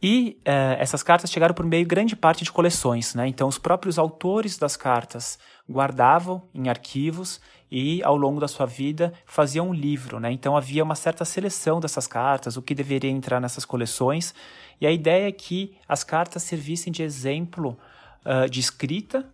E 0.01 0.39
eh, 0.45 0.77
essas 0.79 1.01
cartas 1.01 1.31
chegaram 1.31 1.55
por 1.55 1.65
meio 1.65 1.85
grande 1.85 2.15
parte 2.15 2.43
de 2.43 2.51
coleções, 2.51 3.15
né? 3.15 3.27
Então 3.27 3.47
os 3.47 3.57
próprios 3.57 3.97
autores 3.97 4.57
das 4.57 4.77
cartas 4.77 5.39
guardavam 5.67 6.43
em 6.53 6.69
arquivos 6.69 7.41
e 7.69 8.01
ao 8.03 8.15
longo 8.15 8.39
da 8.39 8.47
sua 8.47 8.65
vida 8.65 9.11
fazia 9.25 9.61
um 9.61 9.73
livro, 9.73 10.19
né? 10.19 10.31
Então 10.31 10.55
havia 10.55 10.83
uma 10.83 10.95
certa 10.95 11.25
seleção 11.25 11.79
dessas 11.79 12.05
cartas, 12.05 12.57
o 12.57 12.61
que 12.61 12.75
deveria 12.75 13.09
entrar 13.09 13.41
nessas 13.41 13.65
coleções, 13.65 14.33
e 14.79 14.85
a 14.85 14.91
ideia 14.91 15.27
é 15.27 15.31
que 15.31 15.75
as 15.87 16.03
cartas 16.03 16.43
servissem 16.43 16.93
de 16.93 17.01
exemplo 17.01 17.77
uh, 18.23 18.47
de 18.49 18.59
escrita, 18.59 19.27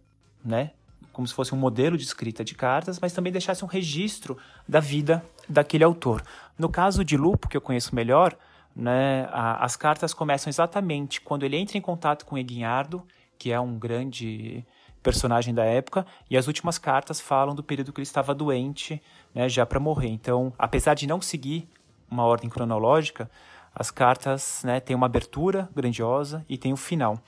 né? 0.44 0.72
Como 1.12 1.28
se 1.28 1.34
fosse 1.34 1.54
um 1.54 1.58
modelo 1.58 1.96
de 1.96 2.04
escrita 2.04 2.44
de 2.44 2.56
cartas, 2.56 3.00
mas 3.00 3.14
também 3.14 3.32
deixasse 3.32 3.64
um 3.64 3.68
registro 3.68 4.36
da 4.68 4.80
vida 4.80 5.24
daquele 5.48 5.84
autor. 5.84 6.24
No 6.58 6.70
caso 6.70 7.04
de 7.04 7.16
Lupo, 7.16 7.48
que 7.48 7.56
eu 7.56 7.62
conheço 7.62 7.94
melhor, 7.94 8.36
né, 8.76 9.28
as 9.32 9.76
cartas 9.76 10.14
começam 10.14 10.50
exatamente 10.50 11.22
quando 11.22 11.44
ele 11.44 11.58
entra 11.58 11.78
em 11.78 11.82
contato 11.82 12.26
com 12.26 12.38
Eguinhardo, 12.38 13.06
que 13.38 13.52
é 13.52 13.60
um 13.60 13.78
grande 13.78 14.66
personagem 15.02 15.54
da 15.54 15.66
época, 15.66 16.06
e 16.30 16.38
as 16.38 16.48
últimas 16.48 16.78
cartas 16.78 17.20
falam 17.20 17.54
do 17.54 17.62
período 17.62 17.92
que 17.92 18.00
ele 18.00 18.08
estava 18.08 18.34
doente, 18.34 19.02
né, 19.36 19.50
já 19.50 19.66
para 19.66 19.80
morrer. 19.80 20.08
Então, 20.08 20.54
apesar 20.58 20.94
de 20.94 21.06
não 21.06 21.22
seguir 21.22 21.68
uma 22.10 22.24
ordem 22.24 22.50
cronológica, 22.50 23.30
as 23.76 23.92
cartas 23.92 24.62
né, 24.64 24.80
têm 24.80 24.96
uma 24.96 25.08
abertura 25.08 25.70
grandiosa 25.76 26.46
e 26.48 26.58
tem 26.58 26.72
um 26.72 26.78
final. 26.78 27.20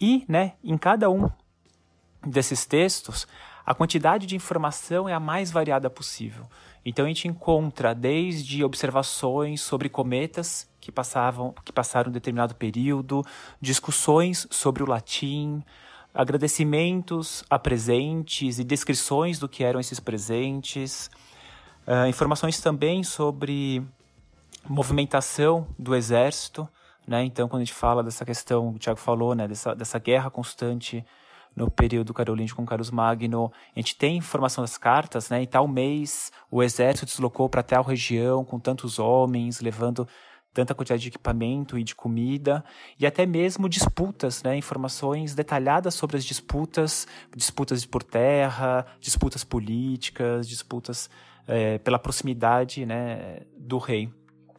E, 0.00 0.24
né, 0.28 0.54
em 0.62 0.76
cada 0.76 1.08
um 1.08 1.30
desses 2.26 2.66
textos, 2.66 3.26
a 3.64 3.74
quantidade 3.74 4.26
de 4.26 4.36
informação 4.36 5.08
é 5.08 5.14
a 5.14 5.20
mais 5.20 5.50
variada 5.50 5.88
possível. 5.88 6.46
Então 6.84 7.04
a 7.04 7.08
gente 7.08 7.26
encontra 7.26 7.94
desde 7.94 8.62
observações 8.62 9.62
sobre 9.62 9.88
cometas 9.88 10.68
que 10.80 10.92
passavam, 10.92 11.54
que 11.64 11.72
passaram 11.72 12.10
um 12.10 12.12
determinado 12.12 12.54
período, 12.54 13.24
discussões 13.60 14.46
sobre 14.50 14.82
o 14.82 14.86
latim, 14.86 15.62
agradecimentos 16.12 17.42
a 17.48 17.58
presentes 17.58 18.58
e 18.58 18.64
descrições 18.64 19.38
do 19.38 19.48
que 19.48 19.64
eram 19.64 19.80
esses 19.80 19.98
presentes, 19.98 21.10
uh, 21.86 22.06
informações 22.06 22.60
também 22.60 23.02
sobre 23.02 23.82
movimentação 24.68 25.66
do 25.78 25.94
exército, 25.94 26.68
né? 27.06 27.22
Então, 27.24 27.48
quando 27.48 27.62
a 27.62 27.64
gente 27.64 27.74
fala 27.74 28.02
dessa 28.02 28.24
questão, 28.24 28.70
o 28.70 28.78
Tiago 28.78 28.98
falou, 28.98 29.34
né, 29.34 29.46
dessa, 29.46 29.74
dessa 29.74 29.98
guerra 29.98 30.30
constante 30.30 31.04
no 31.54 31.70
período 31.70 32.12
carolíngio 32.12 32.56
com 32.56 32.66
Carlos 32.66 32.90
Magno, 32.90 33.52
a 33.74 33.78
gente 33.78 33.96
tem 33.96 34.16
informação 34.16 34.62
das 34.62 34.76
cartas, 34.76 35.30
né? 35.30 35.42
Em 35.42 35.46
tal 35.46 35.68
mês, 35.68 36.32
o 36.50 36.62
exército 36.62 37.06
deslocou 37.06 37.48
para 37.48 37.62
tal 37.62 37.82
região 37.82 38.44
com 38.44 38.58
tantos 38.58 38.98
homens, 38.98 39.60
levando 39.60 40.08
tanta 40.54 40.74
quantidade 40.74 41.02
de 41.02 41.08
equipamento 41.08 41.76
e 41.76 41.82
de 41.82 41.94
comida, 41.96 42.64
e 42.98 43.04
até 43.04 43.26
mesmo 43.26 43.68
disputas, 43.68 44.40
né, 44.44 44.56
informações 44.56 45.34
detalhadas 45.34 45.94
sobre 45.96 46.16
as 46.16 46.24
disputas, 46.24 47.08
disputas 47.36 47.84
por 47.84 48.04
terra, 48.04 48.86
disputas 49.00 49.42
políticas, 49.42 50.48
disputas 50.48 51.10
é, 51.48 51.78
pela 51.78 51.98
proximidade 51.98 52.86
né, 52.86 53.40
do 53.58 53.78
rei. 53.78 54.08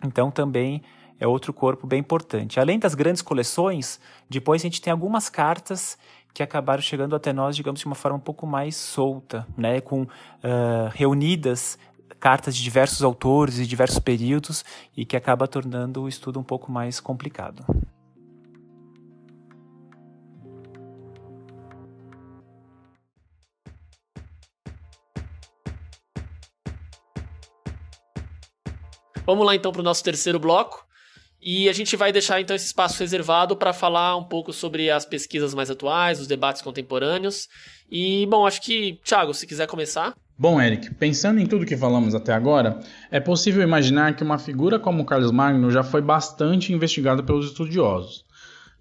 Então 0.03 0.29
também 0.29 0.83
é 1.17 1.25
outro 1.25 1.53
corpo 1.53 1.87
bem 1.87 1.99
importante. 1.99 2.59
Além 2.59 2.77
das 2.77 2.93
grandes 2.93 3.21
coleções, 3.21 3.99
depois 4.29 4.61
a 4.61 4.65
gente 4.65 4.81
tem 4.81 4.91
algumas 4.91 5.29
cartas 5.29 5.97
que 6.35 6.43
acabaram 6.43 6.81
chegando 6.81 7.15
até 7.15 7.31
nós, 7.31 7.55
digamos, 7.55 7.79
de 7.79 7.85
uma 7.85 7.95
forma 7.95 8.17
um 8.17 8.21
pouco 8.21 8.45
mais 8.45 8.75
solta, 8.75 9.47
né, 9.57 9.79
com 9.79 10.01
uh, 10.01 10.07
reunidas 10.93 11.79
cartas 12.19 12.57
de 12.57 12.61
diversos 12.61 13.01
autores 13.03 13.57
e 13.57 13.65
diversos 13.65 13.99
períodos 13.99 14.65
e 14.97 15.05
que 15.05 15.15
acaba 15.15 15.47
tornando 15.47 16.03
o 16.03 16.09
estudo 16.09 16.37
um 16.37 16.43
pouco 16.43 16.69
mais 16.69 16.99
complicado. 16.99 17.65
Vamos 29.25 29.45
lá 29.45 29.55
então 29.55 29.71
para 29.71 29.79
o 29.79 29.83
nosso 29.83 30.03
terceiro 30.03 30.37
bloco. 30.37 30.84
E 31.47 31.69
a 31.69 31.73
gente 31.73 31.95
vai 31.95 32.11
deixar 32.11 32.41
então 32.41 32.55
esse 32.55 32.65
espaço 32.65 32.99
reservado 32.99 33.55
para 33.55 33.71
falar 33.71 34.17
um 34.17 34.23
pouco 34.23 34.51
sobre 34.51 34.89
as 34.89 35.05
pesquisas 35.05 35.53
mais 35.53 35.69
atuais, 35.69 36.19
os 36.19 36.25
debates 36.25 36.59
contemporâneos. 36.59 37.47
E, 37.87 38.25
bom, 38.25 38.47
acho 38.47 38.59
que, 38.63 38.99
Thiago, 39.05 39.31
se 39.31 39.45
quiser 39.45 39.67
começar. 39.67 40.15
Bom, 40.35 40.59
Eric, 40.59 40.95
pensando 40.95 41.39
em 41.39 41.45
tudo 41.45 41.63
que 41.63 41.77
falamos 41.77 42.15
até 42.15 42.33
agora, 42.33 42.79
é 43.11 43.19
possível 43.19 43.61
imaginar 43.61 44.15
que 44.15 44.23
uma 44.23 44.39
figura 44.39 44.79
como 44.79 45.05
Carlos 45.05 45.29
Magno 45.29 45.69
já 45.69 45.83
foi 45.83 46.01
bastante 46.01 46.73
investigada 46.73 47.21
pelos 47.21 47.45
estudiosos. 47.45 48.25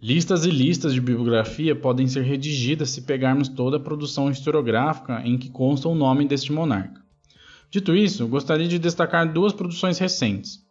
Listas 0.00 0.46
e 0.46 0.50
listas 0.50 0.94
de 0.94 1.03
bibliografia 1.03 1.77
podem 1.77 2.07
ser 2.07 2.22
redigidas 2.22 2.88
se 2.88 3.03
pegarmos 3.03 3.46
toda 3.46 3.77
a 3.77 3.81
produção 3.81 4.31
historiográfica 4.31 5.20
em 5.22 5.37
que 5.37 5.50
consta 5.50 5.87
o 5.87 5.94
nome 5.94 6.27
deste 6.27 6.50
monarca. 6.50 7.03
Dito 7.70 7.94
isso, 7.94 8.27
gostaria 8.27 8.66
de 8.66 8.79
destacar 8.79 9.31
duas 9.31 9.53
produções 9.53 9.98
recentes. 9.98 10.63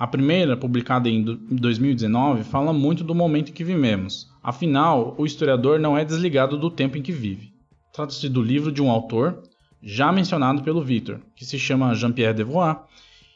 A 0.00 0.06
primeira, 0.06 0.56
publicada 0.56 1.10
em 1.10 1.22
2019, 1.22 2.42
fala 2.42 2.72
muito 2.72 3.04
do 3.04 3.14
momento 3.14 3.50
em 3.50 3.52
que 3.52 3.62
vivemos. 3.62 4.32
Afinal, 4.42 5.14
o 5.18 5.26
historiador 5.26 5.78
não 5.78 5.94
é 5.94 6.06
desligado 6.06 6.56
do 6.56 6.70
tempo 6.70 6.96
em 6.96 7.02
que 7.02 7.12
vive. 7.12 7.52
Trata-se 7.92 8.26
do 8.30 8.40
livro 8.40 8.72
de 8.72 8.80
um 8.80 8.90
autor, 8.90 9.42
já 9.82 10.10
mencionado 10.10 10.62
pelo 10.62 10.82
Victor, 10.82 11.20
que 11.36 11.44
se 11.44 11.58
chama 11.58 11.94
Jean-Pierre 11.94 12.32
Devroy, 12.32 12.76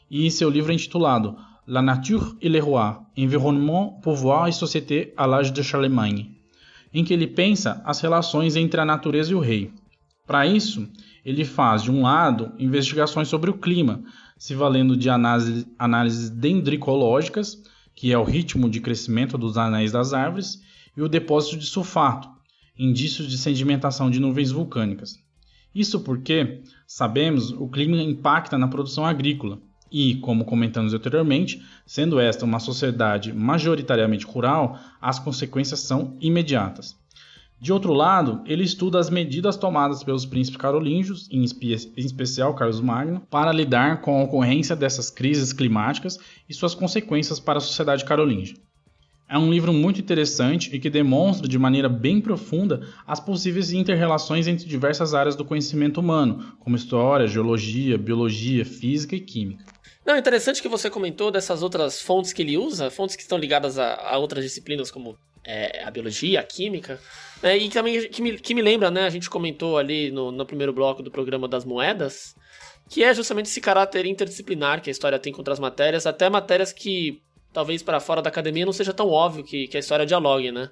e 0.09 0.31
seu 0.31 0.49
livro 0.49 0.71
é 0.71 0.73
intitulado 0.73 1.37
La 1.67 1.83
nature 1.83 2.35
et 2.41 2.49
les 2.49 2.63
rois, 2.63 2.97
environnement, 3.15 3.99
pouvoir 4.01 4.47
et 4.47 4.51
société 4.51 5.13
à 5.15 5.27
l'âge 5.27 5.53
de 5.53 5.63
Charlemagne, 5.63 6.31
em 6.91 7.03
que 7.03 7.13
ele 7.13 7.27
pensa 7.27 7.79
as 7.85 8.01
relações 8.01 8.55
entre 8.55 8.81
a 8.81 8.85
natureza 8.85 9.31
e 9.31 9.35
o 9.35 9.39
rei. 9.39 9.71
Para 10.25 10.47
isso, 10.47 10.89
ele 11.23 11.45
faz, 11.45 11.83
de 11.83 11.91
um 11.91 12.01
lado, 12.01 12.53
investigações 12.57 13.27
sobre 13.27 13.51
o 13.51 13.57
clima, 13.59 14.01
se 14.37 14.53
valendo 14.53 14.97
de 14.97 15.09
análise, 15.09 15.67
análises 15.79 16.29
dendricológicas, 16.29 17.61
que 17.95 18.11
é 18.11 18.17
o 18.17 18.23
ritmo 18.23 18.69
de 18.69 18.81
crescimento 18.81 19.37
dos 19.37 19.57
anéis 19.57 19.91
das 19.91 20.13
árvores, 20.13 20.61
e 20.95 21.01
o 21.01 21.09
depósito 21.09 21.57
de 21.57 21.65
sulfato, 21.65 22.29
indícios 22.77 23.29
de 23.29 23.37
sedimentação 23.37 24.09
de 24.09 24.19
nuvens 24.19 24.51
vulcânicas. 24.51 25.17
Isso 25.73 25.99
porque, 25.99 26.61
sabemos, 26.87 27.51
o 27.51 27.67
clima 27.67 27.97
impacta 27.97 28.57
na 28.57 28.67
produção 28.67 29.05
agrícola 29.05 29.59
e, 29.91 30.15
como 30.15 30.45
comentamos 30.45 30.93
anteriormente, 30.93 31.61
sendo 31.85 32.19
esta 32.19 32.45
uma 32.45 32.59
sociedade 32.59 33.33
majoritariamente 33.33 34.25
rural, 34.25 34.79
as 35.01 35.19
consequências 35.19 35.81
são 35.81 36.17
imediatas. 36.19 36.95
De 37.65 37.73
outro 37.73 37.93
lado, 37.93 38.43
ele 38.45 38.63
estuda 38.63 38.99
as 38.99 39.09
medidas 39.09 39.57
tomadas 39.57 40.03
pelos 40.03 40.23
príncipes 40.23 40.61
carolíngios, 40.61 41.27
em, 41.31 41.43
especial 41.97 42.53
Carlos 42.53 42.79
Magno, 42.79 43.23
para 43.27 43.51
lidar 43.51 44.01
com 44.01 44.19
a 44.19 44.23
ocorrência 44.23 44.75
dessas 44.75 45.09
crises 45.09 45.51
climáticas 45.51 46.19
e 46.47 46.53
suas 46.53 46.75
consequências 46.75 47.39
para 47.39 47.57
a 47.57 47.59
sociedade 47.59 48.05
carolíngia. 48.05 48.55
É 49.27 49.35
um 49.35 49.49
livro 49.49 49.73
muito 49.73 49.99
interessante 49.99 50.69
e 50.75 50.79
que 50.79 50.91
demonstra 50.91 51.47
de 51.47 51.57
maneira 51.57 51.89
bem 51.89 52.21
profunda 52.21 52.87
as 53.07 53.19
possíveis 53.19 53.73
interrelações 53.73 54.45
entre 54.45 54.67
diversas 54.67 55.15
áreas 55.15 55.35
do 55.35 55.43
conhecimento 55.43 55.99
humano, 55.99 56.55
como 56.59 56.75
história, 56.75 57.27
geologia, 57.27 57.97
biologia, 57.97 58.63
física 58.63 59.15
e 59.15 59.19
química. 59.19 59.65
Não, 60.05 60.15
interessante 60.15 60.61
que 60.61 60.69
você 60.69 60.87
comentou 60.87 61.31
dessas 61.31 61.63
outras 61.63 61.99
fontes 61.99 62.31
que 62.31 62.43
ele 62.43 62.59
usa, 62.59 62.91
fontes 62.91 63.15
que 63.15 63.23
estão 63.23 63.39
ligadas 63.39 63.79
a, 63.79 63.95
a 64.11 64.19
outras 64.19 64.43
disciplinas 64.43 64.91
como 64.91 65.17
é, 65.45 65.83
a 65.83 65.91
biologia, 65.91 66.39
a 66.39 66.43
química, 66.43 66.99
né, 67.41 67.57
e 67.57 67.69
também 67.69 68.09
que 68.09 68.21
me, 68.21 68.37
que 68.39 68.53
me 68.53 68.61
lembra, 68.61 68.89
né, 68.89 69.05
a 69.05 69.09
gente 69.09 69.29
comentou 69.29 69.77
ali 69.77 70.11
no, 70.11 70.31
no 70.31 70.45
primeiro 70.45 70.73
bloco 70.73 71.03
do 71.03 71.11
programa 71.11 71.47
das 71.47 71.63
moedas, 71.63 72.35
que 72.89 73.03
é 73.03 73.13
justamente 73.13 73.47
esse 73.47 73.61
caráter 73.61 74.05
interdisciplinar 74.05 74.81
que 74.81 74.89
a 74.89 74.91
história 74.91 75.19
tem 75.19 75.31
com 75.31 75.39
outras 75.39 75.59
matérias, 75.59 76.05
até 76.05 76.29
matérias 76.29 76.71
que 76.71 77.21
talvez 77.51 77.81
para 77.81 77.99
fora 77.99 78.21
da 78.21 78.29
academia 78.29 78.65
não 78.65 78.73
seja 78.73 78.93
tão 78.93 79.07
óbvio 79.09 79.43
que, 79.43 79.67
que 79.67 79.77
a 79.77 79.79
história 79.79 80.05
dialogue, 80.05 80.51
né? 80.51 80.69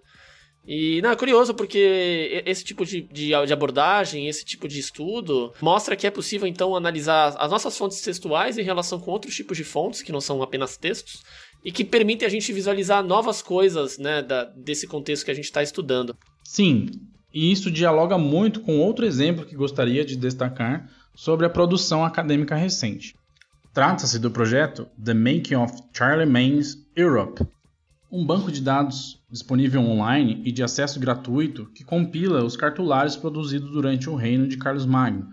E 0.65 1.01
não, 1.01 1.11
é 1.11 1.15
curioso 1.15 1.53
porque 1.53 2.41
esse 2.45 2.63
tipo 2.63 2.85
de, 2.85 3.01
de, 3.01 3.31
de, 3.45 3.53
abordagem, 3.53 4.29
esse 4.29 4.45
tipo 4.45 4.65
de 4.65 4.79
estudo, 4.79 5.53
mostra 5.61 5.95
que 5.95 6.07
é 6.07 6.11
possível 6.11 6.47
então 6.47 6.73
analisar 6.73 7.35
as 7.37 7.51
nossas 7.51 7.77
fontes 7.77 7.99
textuais 8.01 8.57
em 8.57 8.63
relação 8.63 8.97
com 8.97 9.11
outros 9.11 9.35
tipos 9.35 9.57
de 9.57 9.63
fontes, 9.65 10.01
que 10.01 10.11
não 10.11 10.21
são 10.21 10.41
apenas 10.41 10.77
textos, 10.77 11.21
e 11.63 11.71
que 11.71 11.83
permitem 11.83 12.27
a 12.27 12.31
gente 12.31 12.51
visualizar 12.51 13.03
novas 13.03 13.41
coisas 13.41 13.97
né, 13.97 14.21
da, 14.21 14.45
desse 14.45 14.87
contexto 14.87 15.25
que 15.25 15.31
a 15.31 15.35
gente 15.35 15.45
está 15.45 15.63
estudando. 15.63 16.15
Sim, 16.43 16.89
e 17.33 17.51
isso 17.51 17.71
dialoga 17.71 18.17
muito 18.17 18.59
com 18.59 18.79
outro 18.79 19.05
exemplo 19.05 19.45
que 19.45 19.55
gostaria 19.55 20.05
de 20.05 20.15
destacar 20.15 20.89
sobre 21.15 21.45
a 21.45 21.49
produção 21.49 22.03
acadêmica 22.03 22.55
recente. 22.55 23.15
Trata-se 23.73 24.19
do 24.19 24.29
projeto 24.29 24.87
The 25.03 25.13
Making 25.13 25.55
of 25.55 25.73
Charlie 25.91 26.29
Maynes 26.29 26.77
Europe, 26.95 27.43
um 28.11 28.23
banco 28.23 28.51
de 28.51 28.61
dados 28.61 29.19
disponível 29.31 29.81
online 29.81 30.43
e 30.45 30.51
de 30.51 30.61
acesso 30.61 30.99
gratuito 30.99 31.65
que 31.73 31.83
compila 31.83 32.43
os 32.43 32.55
cartulários 32.55 33.15
produzidos 33.15 33.71
durante 33.71 34.07
o 34.07 34.15
reino 34.15 34.47
de 34.47 34.57
Carlos 34.57 34.85
Magno. 34.85 35.27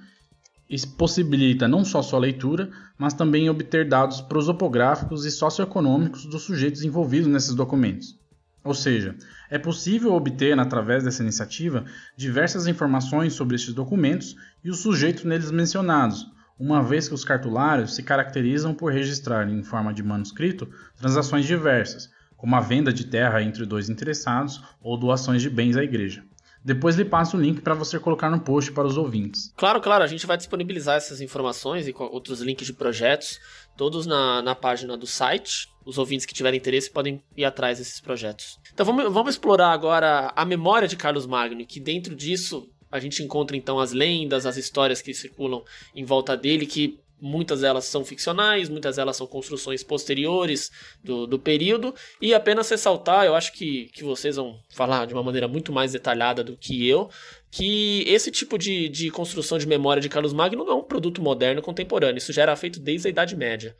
Isso 0.71 0.95
possibilita 0.95 1.67
não 1.67 1.85
só 1.85 2.01
sua 2.01 2.21
leitura, 2.21 2.71
mas 2.97 3.13
também 3.13 3.51
obter 3.51 3.89
dados 3.89 4.21
prosopográficos 4.21 5.27
e 5.27 5.31
socioeconômicos 5.31 6.27
dos 6.27 6.43
sujeitos 6.43 6.85
envolvidos 6.85 7.27
nesses 7.27 7.57
documentos. 7.57 8.17
Ou 8.63 8.73
seja, 8.73 9.17
é 9.51 9.59
possível 9.59 10.13
obter, 10.13 10.57
através 10.61 11.03
dessa 11.03 11.25
iniciativa, 11.25 11.85
diversas 12.17 12.69
informações 12.69 13.33
sobre 13.33 13.57
estes 13.57 13.75
documentos 13.75 14.37
e 14.63 14.71
os 14.71 14.79
sujeitos 14.79 15.25
neles 15.25 15.51
mencionados, 15.51 16.31
uma 16.57 16.83
vez 16.83 17.09
que 17.09 17.15
os 17.15 17.25
cartulários 17.25 17.97
se 17.97 18.03
caracterizam 18.05 18.73
por 18.73 18.93
registrar, 18.93 19.49
em 19.49 19.65
forma 19.65 19.93
de 19.93 20.05
manuscrito, 20.05 20.69
transações 20.97 21.47
diversas, 21.47 22.11
como 22.37 22.55
a 22.55 22.61
venda 22.61 22.93
de 22.93 23.07
terra 23.07 23.43
entre 23.43 23.67
dois 23.67 23.89
interessados 23.89 24.63
ou 24.81 24.97
doações 24.97 25.43
de 25.43 25.51
bens 25.51 25.77
à 25.77 25.83
igreja. 25.83 26.23
Depois 26.64 26.96
lhe 26.96 27.05
passo 27.05 27.37
o 27.37 27.40
link 27.40 27.61
para 27.62 27.75
você 27.75 27.99
colocar 27.99 28.31
no 28.31 28.40
post 28.40 28.73
para 28.73 28.87
os 28.87 28.96
ouvintes. 28.96 29.53
Claro, 29.57 29.81
claro, 29.81 30.05
a 30.05 30.07
gente 30.07 30.27
vai 30.27 30.37
disponibilizar 30.37 30.96
essas 30.96 31.20
informações 31.20 31.88
e 31.88 31.94
outros 31.96 32.40
links 32.40 32.66
de 32.66 32.73
projetos, 32.73 33.40
todos 33.77 34.07
na, 34.07 34.42
na 34.42 34.55
página 34.55 34.96
do 34.96 35.07
site. 35.07 35.68
Os 35.85 35.96
ouvintes 35.96 36.27
que 36.27 36.35
tiverem 36.35 36.59
interesse 36.59 36.90
podem 36.90 37.23
ir 37.37 37.44
atrás 37.44 37.79
desses 37.79 38.01
projetos. 38.01 38.59
Então 38.73 38.85
vamos, 38.85 39.11
vamos 39.12 39.35
explorar 39.35 39.73
agora 39.73 40.33
a 40.37 40.44
memória 40.44 40.87
de 40.87 40.96
Carlos 40.96 41.27
Magno, 41.27 41.64
que 41.64 41.81
dentro 41.81 42.14
disso 42.14 42.68
a 42.90 42.99
gente 42.99 43.23
encontra 43.23 43.57
então 43.57 43.79
as 43.79 43.92
lendas, 43.92 44.44
as 44.44 44.57
histórias 44.57 45.01
que 45.01 45.14
circulam 45.14 45.62
em 45.94 46.05
volta 46.05 46.37
dele, 46.37 46.66
que 46.66 46.99
muitas 47.21 47.61
delas 47.61 47.85
são 47.85 48.05
ficcionais, 48.05 48.69
muitas 48.69 48.97
delas 48.97 49.17
são 49.17 49.27
construções 49.27 49.83
posteriores 49.83 50.71
do, 51.03 51.27
do 51.27 51.39
período, 51.39 51.95
e 52.21 52.33
apenas 52.35 52.69
ressaltar, 52.69 53.25
eu 53.25 53.35
acho 53.35 53.53
que, 53.53 53.91
que 53.93 54.03
vocês 54.03 54.37
vão 54.37 54.59
falar 54.71 55.07
de 55.07 55.15
uma 55.15 55.23
maneira 55.23 55.47
muito 55.47 55.73
mais 55.73 55.93
detalhada 55.93 56.43
do 56.43 56.57
que 56.57 56.89
eu, 56.89 57.11
que 57.51 58.05
esse 58.07 58.31
tipo 58.31 58.57
de, 58.57 58.89
de 58.89 59.11
construção 59.11 59.59
de 59.59 59.67
memória 59.67 60.01
de 60.01 60.09
Carlos 60.09 60.33
Magno 60.33 60.65
não 60.65 60.73
é 60.73 60.77
um 60.77 60.85
produto 60.85 61.21
moderno 61.21 61.61
contemporâneo, 61.61 62.19
isso 62.19 62.33
já 62.33 62.43
era 62.43 62.57
feito 62.57 62.81
desde 62.81 63.09
a 63.09 63.11
Idade 63.11 63.37
Média. 63.37 63.77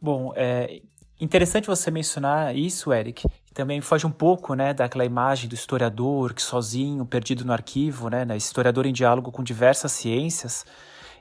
Bom, 0.00 0.32
é 0.34 0.80
interessante 1.20 1.66
você 1.66 1.90
mencionar 1.90 2.56
isso, 2.56 2.92
Eric, 2.92 3.28
também 3.52 3.80
foge 3.80 4.06
um 4.06 4.10
pouco, 4.10 4.54
né, 4.54 4.72
daquela 4.72 5.04
imagem 5.04 5.48
do 5.48 5.54
historiador 5.54 6.32
que 6.32 6.40
sozinho, 6.40 7.04
perdido 7.04 7.44
no 7.44 7.52
arquivo, 7.52 8.08
né, 8.08 8.24
né, 8.24 8.36
historiador 8.36 8.86
em 8.86 8.92
diálogo 8.92 9.30
com 9.30 9.42
diversas 9.42 9.92
ciências, 9.92 10.64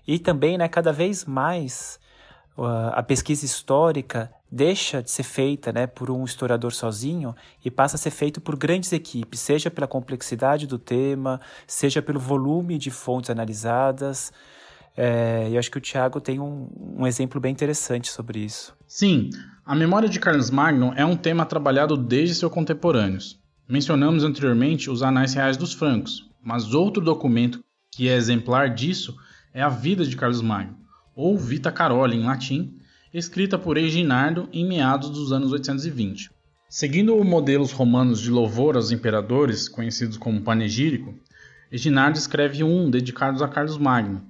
e 0.08 0.20
também, 0.20 0.58
né, 0.58 0.68
cada 0.68 0.92
vez 0.92 1.26
mais 1.26 2.00
uh, 2.58 2.92
a 2.94 3.04
pesquisa 3.04 3.46
histórica 3.46 4.32
deixa 4.52 5.02
de 5.04 5.12
ser 5.12 5.24
feita, 5.24 5.72
né, 5.72 5.86
por 5.86 6.10
um 6.10 6.24
historiador 6.24 6.74
sozinho 6.74 7.36
e 7.64 7.70
passa 7.70 7.96
a 7.96 8.00
ser 8.00 8.12
feito 8.12 8.42
por 8.42 8.58
grandes 8.58 8.92
equipes, 8.92 9.40
seja 9.40 9.70
pela 9.70 9.88
complexidade 9.88 10.66
do 10.66 10.80
tema, 10.80 11.40
seja 11.68 12.02
pelo 12.02 12.20
volume 12.20 12.78
de 12.78 12.90
fontes 12.90 13.30
analisadas. 13.30 14.34
É, 14.98 15.48
eu 15.52 15.60
acho 15.60 15.72
que 15.72 15.78
o 15.78 15.82
Tiago 15.82 16.20
tem 16.20 16.40
um, 16.40 16.68
um 16.98 17.08
exemplo 17.08 17.40
bem 17.40 17.52
interessante 17.52 18.10
sobre 18.10 18.40
isso. 18.40 18.76
Sim, 18.88 19.30
a 19.66 19.76
memória 19.76 20.10
de 20.10 20.20
Carlos 20.20 20.50
Magno 20.50 20.94
é 20.96 21.06
um 21.06 21.16
tema 21.16 21.46
trabalhado 21.46 21.96
desde 21.96 22.36
seus 22.36 22.52
contemporâneos. 22.52 23.40
Mencionamos 23.68 24.24
anteriormente 24.24 24.90
os 24.90 25.04
Anais 25.04 25.36
Reais 25.36 25.56
dos 25.56 25.74
Francos, 25.74 26.28
mas 26.44 26.74
outro 26.74 27.04
documento 27.04 27.64
que 27.92 28.10
é 28.10 28.16
exemplar 28.16 28.74
disso 28.74 29.16
é 29.54 29.62
a 29.62 29.70
Vida 29.70 30.06
de 30.06 30.16
Carlos 30.16 30.42
Magno, 30.42 30.78
ou 31.16 31.38
Vita 31.38 31.72
Caroli 31.72 32.18
em 32.18 32.24
latim, 32.24 32.78
escrita 33.14 33.58
por 33.58 33.78
Eginardo 33.78 34.48
em 34.54 34.68
meados 34.68 35.10
dos 35.10 35.32
anos 35.32 35.52
820. 35.52 36.30
Seguindo 36.70 37.16
os 37.16 37.26
modelos 37.26 37.72
romanos 37.72 38.22
de 38.22 38.30
louvor 38.30 38.76
aos 38.76 38.92
imperadores, 38.92 39.68
conhecidos 39.68 40.18
como 40.18 40.42
panegírico, 40.42 41.16
Eginardo 41.72 42.18
escreve 42.18 42.64
um 42.64 42.90
dedicado 42.90 43.44
a 43.44 43.48
Carlos 43.48 43.78
Magno, 43.78 44.22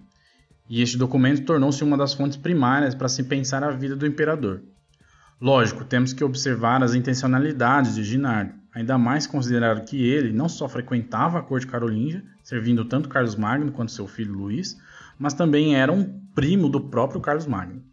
e 0.69 0.81
este 0.81 0.97
documento 0.97 1.43
tornou-se 1.43 1.83
uma 1.83 1.97
das 1.97 2.13
fontes 2.13 2.37
primárias 2.37 2.93
para 2.93 3.09
se 3.09 3.23
pensar 3.23 3.63
a 3.63 3.71
vida 3.71 3.95
do 3.95 4.05
imperador. 4.05 4.61
Lógico, 5.41 5.83
temos 5.83 6.13
que 6.13 6.23
observar 6.23 6.83
as 6.83 6.93
intencionalidades 6.93 7.95
de 7.95 8.03
Ginardo, 8.03 8.53
ainda 8.73 8.97
mais 8.97 9.25
considerado 9.25 9.85
que 9.85 10.01
ele 10.01 10.31
não 10.31 10.47
só 10.47 10.69
frequentava 10.69 11.39
a 11.39 11.41
corte 11.41 11.65
carolíngia, 11.65 12.23
servindo 12.43 12.85
tanto 12.85 13.09
Carlos 13.09 13.35
Magno 13.35 13.71
quanto 13.71 13.91
seu 13.91 14.07
filho 14.07 14.33
Luís, 14.33 14.77
mas 15.19 15.33
também 15.33 15.75
era 15.75 15.91
um 15.91 16.19
primo 16.33 16.69
do 16.69 16.89
próprio 16.89 17.19
Carlos 17.19 17.45
Magno. 17.45 17.83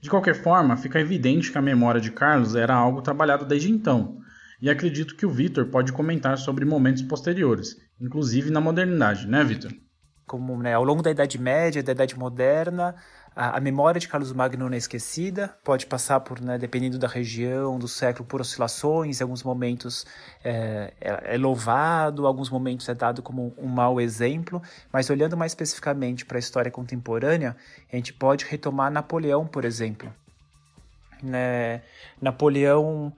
De 0.00 0.08
qualquer 0.08 0.36
forma, 0.36 0.76
fica 0.76 1.00
evidente 1.00 1.50
que 1.50 1.58
a 1.58 1.62
memória 1.62 2.00
de 2.00 2.12
Carlos 2.12 2.54
era 2.54 2.74
algo 2.74 3.02
trabalhado 3.02 3.44
desde 3.44 3.72
então, 3.72 4.18
e 4.62 4.70
acredito 4.70 5.16
que 5.16 5.26
o 5.26 5.30
Vitor 5.30 5.66
pode 5.66 5.92
comentar 5.92 6.38
sobre 6.38 6.64
momentos 6.64 7.02
posteriores, 7.02 7.76
inclusive 8.00 8.50
na 8.50 8.60
modernidade, 8.60 9.26
né, 9.26 9.42
Vitor? 9.42 9.72
Como 10.26 10.56
né, 10.62 10.74
ao 10.74 10.84
longo 10.84 11.02
da 11.02 11.10
Idade 11.10 11.38
Média, 11.38 11.82
da 11.82 11.92
Idade 11.92 12.18
Moderna, 12.18 12.94
a, 13.36 13.58
a, 13.58 13.60
memória 13.60 14.00
de 14.00 14.08
Carlos 14.08 14.32
Magno 14.32 14.66
não 14.66 14.74
é 14.74 14.78
esquecida, 14.78 15.54
pode 15.62 15.84
passar 15.84 16.20
por, 16.20 16.40
né, 16.40 16.56
dependendo 16.56 16.98
da 16.98 17.06
região, 17.06 17.78
do 17.78 17.86
século, 17.86 18.24
por 18.24 18.40
oscilações, 18.40 19.20
em 19.20 19.22
alguns 19.22 19.42
momentos 19.42 20.06
é, 20.42 20.94
é, 20.98 21.34
é 21.34 21.36
louvado, 21.36 22.26
alguns 22.26 22.48
momentos 22.48 22.88
é 22.88 22.94
dado 22.94 23.22
como 23.22 23.54
um 23.58 23.68
mau 23.68 24.00
exemplo, 24.00 24.62
mas 24.90 25.10
olhando 25.10 25.36
mais 25.36 25.52
especificamente 25.52 26.24
para 26.24 26.38
a 26.38 26.40
história 26.40 26.70
contemporânea, 26.70 27.54
a 27.92 27.96
gente 27.96 28.14
pode 28.14 28.46
retomar 28.46 28.90
Napoleão, 28.90 29.46
por 29.46 29.66
exemplo. 29.66 30.10
Né, 31.22 31.82
Napoleão 32.20 33.12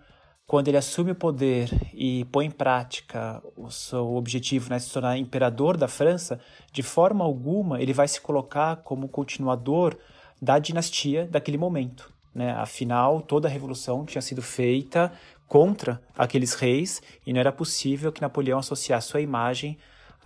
quando 0.49 0.69
ele 0.69 0.79
assume 0.79 1.11
o 1.11 1.15
poder 1.15 1.69
e 1.93 2.25
põe 2.33 2.47
em 2.47 2.51
prática 2.51 3.43
o 3.55 3.71
seu 3.71 4.15
objetivo, 4.15 4.71
né, 4.71 4.79
se 4.79 4.91
tornar 4.91 5.19
imperador 5.19 5.77
da 5.77 5.87
França, 5.87 6.41
de 6.73 6.83
forma 6.83 7.23
alguma 7.23 7.83
ele 7.83 7.93
vai 7.93 8.09
se 8.09 8.19
colocar 8.19 8.77
como 8.77 9.11
continuador 9.11 9.95
da 10.41 10.59
dinastia 10.59 11.27
daquele 11.27 11.59
momento. 11.59 12.11
Né? 12.35 12.51
Afinal, 12.53 13.21
toda 13.21 13.47
a 13.47 13.51
revolução 13.51 14.07
tinha 14.07 14.23
sido 14.23 14.41
feita 14.41 15.13
contra 15.47 16.01
aqueles 16.17 16.55
reis 16.55 17.03
e 17.27 17.33
não 17.35 17.41
era 17.41 17.53
possível 17.53 18.11
que 18.11 18.23
Napoleão 18.23 18.59
associasse 18.59 19.09
sua 19.09 19.21
imagem 19.21 19.77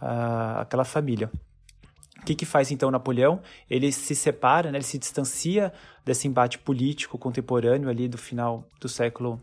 àquela 0.01 0.85
família. 0.85 1.29
O 2.21 2.25
que, 2.25 2.37
que 2.37 2.47
faz 2.47 2.71
então 2.71 2.93
Napoleão? 2.93 3.41
Ele 3.69 3.91
se 3.91 4.15
separa, 4.15 4.71
né? 4.71 4.79
ele 4.79 4.85
se 4.85 4.99
distancia 4.99 5.73
desse 6.05 6.29
embate 6.29 6.61
político 6.61 7.19
contemporâneo 7.19 7.89
ali 7.89 8.07
do 8.07 8.17
final 8.17 8.65
do 8.81 8.89
século 8.89 9.43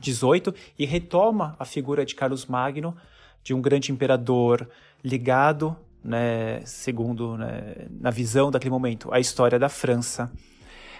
18 0.00 0.54
e 0.78 0.84
retoma 0.84 1.56
a 1.58 1.64
figura 1.64 2.04
de 2.04 2.14
Carlos 2.14 2.46
Magno, 2.46 2.96
de 3.42 3.54
um 3.54 3.60
grande 3.60 3.90
imperador 3.92 4.68
ligado, 5.02 5.76
né, 6.04 6.60
segundo 6.64 7.36
né, 7.36 7.88
na 7.90 8.10
visão 8.10 8.50
daquele 8.50 8.70
momento, 8.70 9.12
à 9.12 9.20
história 9.20 9.58
da 9.58 9.68
França. 9.68 10.30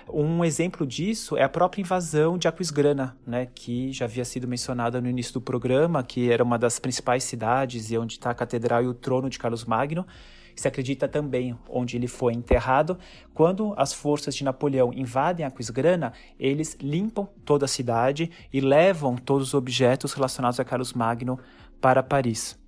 Um 0.08 0.44
exemplo 0.44 0.86
disso 0.86 1.36
é 1.36 1.42
a 1.42 1.48
própria 1.48 1.80
invasão 1.80 2.36
de 2.36 2.48
Aquisgrana, 2.48 3.16
né, 3.26 3.46
que 3.54 3.92
já 3.92 4.04
havia 4.04 4.24
sido 4.24 4.48
mencionada 4.48 5.00
no 5.00 5.08
início 5.08 5.34
do 5.34 5.40
programa, 5.40 6.02
que 6.02 6.30
era 6.30 6.42
uma 6.42 6.58
das 6.58 6.78
principais 6.78 7.24
cidades 7.24 7.90
e 7.90 7.98
onde 7.98 8.14
está 8.14 8.30
a 8.30 8.34
catedral 8.34 8.82
e 8.82 8.88
o 8.88 8.94
trono 8.94 9.30
de 9.30 9.38
Carlos 9.38 9.64
Magno. 9.64 10.06
Se 10.54 10.68
acredita 10.68 11.08
também 11.08 11.56
onde 11.68 11.96
ele 11.96 12.06
foi 12.06 12.32
enterrado. 12.32 12.98
Quando 13.34 13.74
as 13.76 13.92
forças 13.92 14.34
de 14.34 14.44
Napoleão 14.44 14.92
invadem 14.92 15.44
Aquisgrana, 15.44 16.12
eles 16.38 16.76
limpam 16.80 17.28
toda 17.44 17.64
a 17.64 17.68
cidade 17.68 18.30
e 18.52 18.60
levam 18.60 19.16
todos 19.16 19.48
os 19.48 19.54
objetos 19.54 20.12
relacionados 20.12 20.60
a 20.60 20.64
Carlos 20.64 20.92
Magno 20.92 21.38
para 21.80 22.02
Paris. 22.02 22.58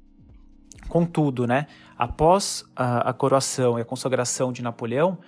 Contudo, 0.88 1.46
né, 1.46 1.66
após 1.96 2.64
a, 2.76 3.10
a 3.10 3.12
coroação 3.12 3.78
e 3.78 3.82
a 3.82 3.84
consagração 3.84 4.52
de 4.52 4.62
Napoleão, 4.62 5.18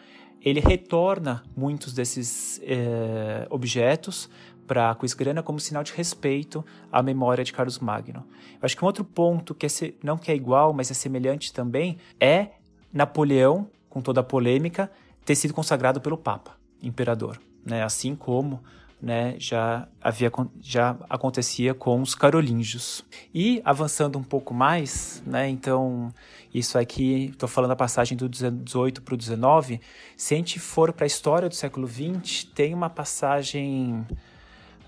ele 0.41 0.61
retorna 0.61 1.43
muitos 1.57 1.93
desses 1.93 2.61
eh, 2.63 3.47
objetos 3.51 4.31
para 4.67 4.91
Aquisgrana 4.91 5.43
como 5.43 5.61
sinal 5.61 5.83
de 5.83 5.93
respeito 5.93 6.65
à 6.91 7.03
memória 7.03 7.45
de 7.45 7.53
Carlos 7.53 7.79
Magno. 7.79 8.25
Eu 8.55 8.61
acho 8.63 8.77
que 8.77 8.83
um 8.83 8.87
outro 8.87 9.05
ponto 9.05 9.55
que 9.55 9.67
é, 9.67 9.69
não 10.03 10.19
que 10.19 10.31
é 10.31 10.35
igual, 10.35 10.73
mas 10.73 10.91
é 10.91 10.95
semelhante 10.95 11.53
também, 11.53 11.99
é 12.21 12.51
Napoleão, 12.93 13.69
com 13.89 14.01
toda 14.01 14.21
a 14.21 14.25
polêmica, 14.25 14.91
ter 15.25 15.35
sido 15.35 15.55
consagrado 15.55 16.01
pelo 16.01 16.17
Papa, 16.17 16.57
imperador, 16.83 17.41
né? 17.65 17.83
Assim 17.83 18.15
como 18.15 18.63
né, 19.01 19.35
já 19.39 19.87
havia 20.01 20.33
já 20.61 20.97
acontecia 21.09 21.75
com 21.75 22.01
os 22.01 22.15
carolíngios. 22.15 23.05
E 23.35 23.61
avançando 23.65 24.19
um 24.19 24.23
pouco 24.23 24.55
mais, 24.55 25.23
né, 25.27 25.49
então 25.49 26.13
isso 26.53 26.79
aqui 26.79 27.31
estou 27.33 27.49
falando 27.49 27.73
a 27.73 27.77
passagem 27.77 28.17
do 28.17 28.29
18 28.29 29.03
para 29.03 29.15
o 29.15 29.17
19. 29.17 29.81
Se 30.17 30.35
a 30.35 30.37
gente 30.39 30.59
for 30.59 30.93
para 30.93 31.05
a 31.05 31.07
história 31.07 31.49
do 31.49 31.55
século 31.55 31.87
20, 31.87 32.49
tem 32.49 32.73
uma 32.73 32.89
passagem 32.89 34.07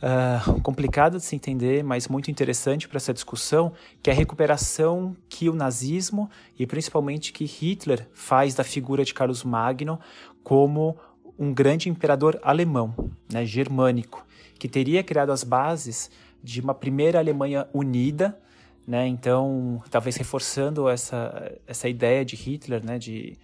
uh, 0.03 0.61
complicada 0.61 1.19
de 1.19 1.25
se 1.25 1.35
entender, 1.37 1.83
mas 1.83 2.09
muito 2.09 2.31
interessante 2.31 2.89
para 2.89 2.97
essa 2.97 3.13
discussão, 3.13 3.73
que 4.03 4.11
é 4.11 4.13
a 4.13 4.17
recuperação 4.17 5.17
que 5.29 5.49
o 5.49 5.55
nazismo 5.55 6.31
e 6.59 6.67
principalmente 6.67 7.33
que 7.33 7.45
Hitler 7.45 8.09
faz 8.13 8.55
da 8.55 8.65
figura 8.65 9.05
de 9.05 9.15
Carlos 9.15 9.45
Magno 9.45 9.99
como 10.43 10.97
um 11.39 11.53
grande 11.53 11.89
imperador 11.89 12.39
alemão, 12.43 12.95
né, 13.33 13.45
germânico, 13.45 14.27
que 14.59 14.69
teria 14.69 15.05
criado 15.05 15.31
as 15.31 15.45
bases 15.45 16.11
de 16.43 16.61
uma 16.61 16.75
primeira 16.75 17.19
Alemanha 17.19 17.69
unida, 17.73 18.39
né, 18.87 19.07
então 19.07 19.83
talvez 19.91 20.17
reforçando 20.17 20.89
essa, 20.89 21.53
essa 21.67 21.89
ideia 21.89 22.25
de 22.25 22.35
Hitler, 22.35 22.85
né, 22.85 22.99
de, 22.99 23.37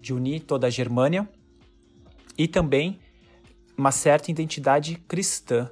de 0.00 0.14
unir 0.14 0.40
toda 0.40 0.68
a 0.68 0.70
Germânia, 0.70 1.28
e 2.38 2.46
também 2.46 3.00
uma 3.76 3.90
certa 3.90 4.30
identidade 4.30 4.96
cristã. 5.08 5.68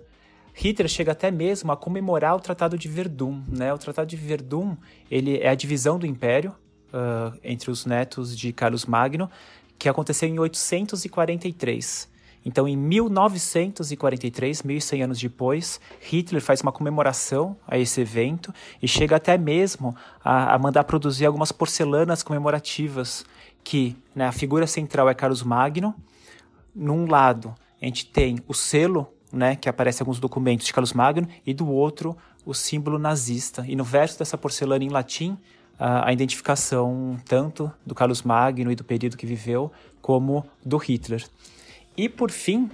Hitler 0.61 0.89
chega 0.89 1.13
até 1.13 1.31
mesmo 1.31 1.73
a 1.73 1.77
comemorar 1.77 2.37
o 2.37 2.41
Tratado 2.41 2.77
de 2.77 2.87
Verdun. 2.87 3.43
Né? 3.49 3.73
O 3.73 3.79
Tratado 3.79 4.07
de 4.07 4.17
Verdun 4.17 4.77
ele 5.11 5.39
é 5.39 5.49
a 5.49 5.55
divisão 5.55 5.99
do 5.99 6.07
Império 6.07 6.55
uh, 6.93 7.35
entre 7.43 7.71
os 7.71 7.87
netos 7.87 8.37
de 8.37 8.53
Carlos 8.53 8.85
Magno, 8.85 9.31
que 9.79 9.89
aconteceu 9.89 10.29
em 10.29 10.39
843. 10.39 12.11
Então, 12.45 12.69
em 12.69 12.77
1943, 12.77 14.63
1100 14.63 15.03
anos 15.03 15.19
depois, 15.19 15.81
Hitler 16.01 16.43
faz 16.43 16.61
uma 16.61 16.73
comemoração 16.73 17.57
a 17.67 17.79
esse 17.79 18.03
evento 18.03 18.53
e 18.83 18.89
chega 18.89 19.17
até 19.17 19.39
mesmo 19.39 19.97
a, 20.23 20.55
a 20.55 20.59
mandar 20.59 20.85
produzir 20.85 21.25
algumas 21.25 21.53
porcelanas 21.53 22.23
comemorativas, 22.23 23.25
que 23.65 23.97
né, 24.15 24.27
a 24.27 24.33
figura 24.33 24.67
central 24.67 25.09
é 25.09 25.15
Carlos 25.15 25.43
Magno. 25.43 25.95
Num 26.75 27.07
lado, 27.07 27.55
a 27.81 27.85
gente 27.87 28.07
tem 28.07 28.39
o 28.47 28.53
selo, 28.53 29.09
né, 29.33 29.57
que 29.57 29.69
aparece 29.69 30.03
alguns 30.03 30.19
documentos 30.19 30.67
de 30.67 30.73
Carlos 30.73 30.93
Magno, 30.93 31.29
e 31.47 31.55
do 31.55 31.69
outro, 31.69 32.17
o 32.45 32.55
símbolo 32.55 32.99
nazista. 32.99 33.65
E 33.67 33.77
no 33.77 33.85
verso 33.85 34.19
dessa 34.19 34.37
porcelana 34.37 34.85
em 34.85 34.89
latim, 34.89 35.39
a, 35.79 36.13
identificação 36.13 37.19
tanto 37.25 37.73
do 37.87 37.95
Carlos 37.95 38.23
Magno 38.23 38.71
e 38.71 38.75
do 38.75 38.85
período 38.85 39.17
que 39.17 39.27
viveu, 39.27 39.73
como 40.03 40.45
do 40.65 40.77
Hitler. 40.77 41.27
E 41.97 42.09
por 42.09 42.31
fim, 42.31 42.71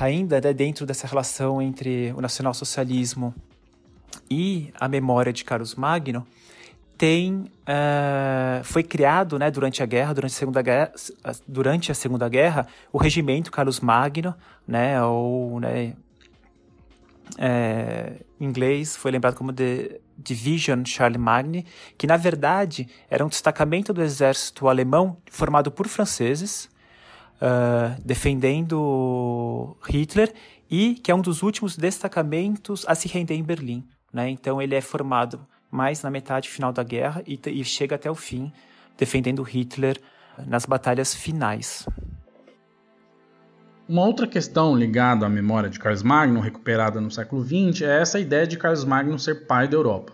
ainda 0.00 0.40
né, 0.40 0.52
dentro 0.52 0.86
dessa 0.86 1.06
relação 1.06 1.60
entre 1.60 2.12
o 2.16 2.20
nacionalsocialismo 2.20 3.34
e 4.30 4.72
a 4.78 4.88
memória 4.88 5.32
de 5.32 5.44
Carlos 5.44 5.74
Magno, 5.74 6.26
tem 7.02 7.50
uh, 7.62 8.62
foi 8.62 8.84
criado 8.84 9.36
né, 9.36 9.50
durante 9.50 9.82
a 9.82 9.86
guerra, 9.86 10.14
durante 10.14 10.30
a 10.30 10.38
segunda 10.38 10.62
guerra, 10.62 10.92
durante 11.48 11.90
a 11.90 11.96
segunda 11.96 12.28
guerra, 12.28 12.64
o 12.92 12.98
regimento 12.98 13.50
Carlos 13.50 13.80
Magno, 13.80 14.32
né, 14.68 15.02
ou 15.02 15.58
né, 15.58 15.94
é, 17.36 18.20
em 18.38 18.44
inglês 18.44 18.94
foi 18.94 19.10
lembrado 19.10 19.34
como 19.34 19.52
The 19.52 19.98
Division 20.16 20.84
Charlemagne, 20.84 21.66
que 21.98 22.06
na 22.06 22.16
verdade 22.16 22.88
era 23.10 23.26
um 23.26 23.28
destacamento 23.28 23.92
do 23.92 24.00
exército 24.00 24.68
alemão 24.68 25.16
formado 25.28 25.72
por 25.72 25.88
franceses, 25.88 26.70
uh, 27.38 28.00
defendendo 28.04 29.76
Hitler, 29.88 30.32
e 30.70 30.94
que 30.94 31.10
é 31.10 31.14
um 31.16 31.20
dos 31.20 31.42
últimos 31.42 31.76
destacamentos 31.76 32.84
a 32.86 32.94
se 32.94 33.08
render 33.08 33.34
em 33.34 33.42
Berlim. 33.42 33.84
Né? 34.12 34.30
Então 34.30 34.62
ele 34.62 34.76
é 34.76 34.80
formado 34.80 35.44
mais 35.72 36.02
na 36.02 36.10
metade 36.10 36.50
final 36.50 36.70
da 36.70 36.82
guerra 36.82 37.22
e, 37.26 37.40
e 37.46 37.64
chega 37.64 37.96
até 37.96 38.10
o 38.10 38.14
fim, 38.14 38.52
defendendo 38.98 39.42
Hitler 39.42 39.98
nas 40.46 40.66
batalhas 40.66 41.14
finais. 41.14 41.86
Uma 43.88 44.06
outra 44.06 44.26
questão 44.26 44.76
ligada 44.76 45.26
à 45.26 45.28
memória 45.28 45.70
de 45.70 45.78
Carlos 45.78 46.02
Magno, 46.02 46.40
recuperada 46.40 47.00
no 47.00 47.10
século 47.10 47.42
XX, 47.42 47.82
é 47.82 48.00
essa 48.00 48.20
ideia 48.20 48.46
de 48.46 48.56
Carlos 48.58 48.84
Magno 48.84 49.18
ser 49.18 49.46
pai 49.46 49.66
da 49.66 49.76
Europa. 49.76 50.12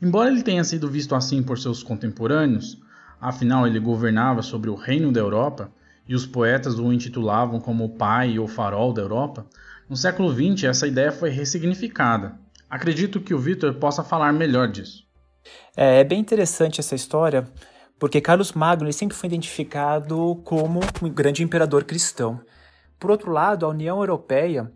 Embora 0.00 0.30
ele 0.30 0.42
tenha 0.42 0.64
sido 0.64 0.88
visto 0.88 1.14
assim 1.14 1.42
por 1.42 1.58
seus 1.58 1.82
contemporâneos, 1.82 2.80
afinal 3.20 3.66
ele 3.66 3.80
governava 3.80 4.42
sobre 4.42 4.70
o 4.70 4.74
reino 4.74 5.12
da 5.12 5.20
Europa 5.20 5.70
e 6.08 6.14
os 6.14 6.26
poetas 6.26 6.78
o 6.78 6.92
intitulavam 6.92 7.60
como 7.60 7.84
o 7.84 7.96
pai 7.96 8.38
ou 8.38 8.46
farol 8.46 8.92
da 8.92 9.02
Europa, 9.02 9.46
no 9.88 9.96
século 9.96 10.32
XX 10.32 10.64
essa 10.64 10.86
ideia 10.86 11.12
foi 11.12 11.30
ressignificada. 11.30 12.38
Acredito 12.74 13.20
que 13.20 13.32
o 13.32 13.38
Victor 13.38 13.72
possa 13.74 14.02
falar 14.02 14.32
melhor 14.32 14.66
disso. 14.66 15.06
É, 15.76 16.00
é 16.00 16.04
bem 16.04 16.18
interessante 16.18 16.80
essa 16.80 16.96
história, 16.96 17.46
porque 18.00 18.20
Carlos 18.20 18.52
Magno 18.52 18.92
sempre 18.92 19.16
foi 19.16 19.28
identificado 19.28 20.42
como 20.44 20.80
um 21.00 21.08
grande 21.08 21.44
imperador 21.44 21.84
cristão. 21.84 22.40
Por 22.98 23.12
outro 23.12 23.30
lado, 23.30 23.64
a 23.64 23.68
União 23.68 23.98
Europeia 23.98 24.72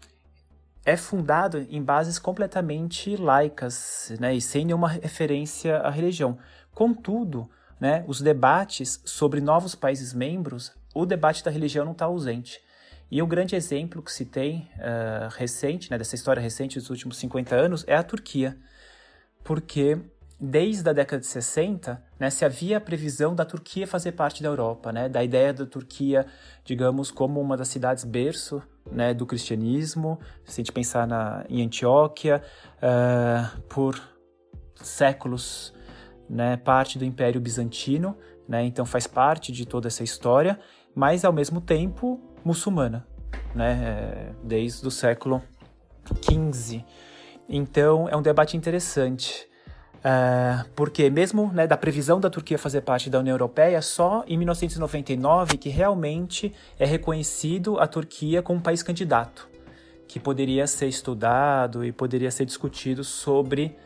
é 0.87 0.97
fundada 0.97 1.67
em 1.69 1.83
bases 1.83 2.21
completamente 2.21 3.17
laicas 3.17 4.13
né, 4.21 4.33
e 4.33 4.41
sem 4.41 4.65
nenhuma 4.65 4.87
referência 4.87 5.79
à 5.79 5.91
religião. 5.91 6.39
Contudo, 6.73 7.51
né, 7.81 8.05
os 8.07 8.21
debates 8.21 9.03
sobre 9.05 9.41
novos 9.41 9.75
países 9.75 10.15
membros, 10.15 10.71
o 10.95 11.05
debate 11.05 11.43
da 11.43 11.51
religião 11.51 11.85
não 11.85 11.93
está 11.93 12.05
ausente. 12.05 12.61
E 13.11 13.23
o 13.23 13.27
grande 13.27 13.57
exemplo 13.57 14.03
que 14.03 14.13
se 14.13 14.27
tem 14.27 14.69
uh, 14.77 15.29
recente, 15.37 15.91
né, 15.91 15.97
dessa 15.97 16.15
história 16.15 16.41
recente 16.41 16.79
dos 16.79 16.91
últimos 16.91 17.17
50 17.17 17.57
anos, 17.57 17.85
é 17.87 17.97
a 17.97 18.03
Turquia. 18.03 18.57
Porque 19.43 19.99
desde 20.41 20.89
a 20.89 20.93
década 20.93 21.21
de 21.21 21.27
60, 21.27 22.03
né, 22.19 22.31
se 22.31 22.45
havia 22.45 22.77
a 22.77 22.81
previsão 22.81 23.35
da 23.35 23.45
Turquia 23.45 23.87
fazer 23.87 24.13
parte 24.13 24.43
da 24.43 24.49
Europa, 24.49 24.93
né, 24.93 25.09
da 25.09 25.25
ideia 25.25 25.53
da 25.53 25.67
Turquia, 25.67 26.27
digamos, 26.65 27.11
como 27.11 27.41
uma 27.41 27.57
das 27.57 27.69
cidades 27.69 28.05
berço 28.05 28.63
né, 28.91 29.13
do 29.13 29.27
cristianismo, 29.27 30.21
se 30.45 30.61
a 30.61 30.63
gente 30.63 30.73
pensar 30.73 31.07
na, 31.07 31.45
em 31.49 31.63
Antioquia, 31.63 32.43
uh, 32.77 33.61
por 33.63 34.01
séculos, 34.77 35.75
né, 36.29 36.57
parte 36.57 36.99
do 36.99 37.05
Império 37.05 37.41
Bizantino, 37.41 38.17
né, 38.47 38.65
então 38.65 38.87
faz 38.87 39.07
parte 39.07 39.51
de 39.51 39.67
toda 39.67 39.89
essa 39.89 40.05
história, 40.05 40.59
mas 40.95 41.25
ao 41.25 41.33
mesmo 41.33 41.61
tempo 41.61 42.21
muçulmana, 42.49 43.07
né, 43.55 43.79
eh, 43.83 44.33
desde 44.43 44.87
o 44.87 44.91
século 44.91 45.43
XV. 46.23 46.83
Então 47.47 48.09
é 48.09 48.17
um 48.17 48.23
debate 48.23 48.57
interessante. 48.57 49.47
Uh, 49.99 50.65
porque 50.77 51.11
mesmo 51.11 51.53
né, 51.53 51.67
da 51.67 51.77
previsão 51.77 52.21
da 52.21 52.31
Turquia 52.31 52.57
fazer 52.57 52.83
parte 52.83 53.11
da 53.11 53.19
União 53.19 53.35
Europeia, 53.35 53.83
só 53.83 54.25
em 54.29 54.39
1999 54.39 55.59
que 55.59 55.69
realmente 55.69 56.55
é 56.79 56.87
reconhecido 56.87 57.81
a 57.81 57.87
Turquia 57.87 58.41
como 58.41 58.61
um 58.61 58.63
país 58.63 58.81
candidato, 58.81 59.49
que 60.07 60.21
poderia 60.21 60.69
ser 60.69 60.87
estudado 60.87 61.85
e 61.85 61.91
poderia 61.91 62.31
ser 62.31 62.45
discutido 62.45 63.03
sobre 63.03 63.77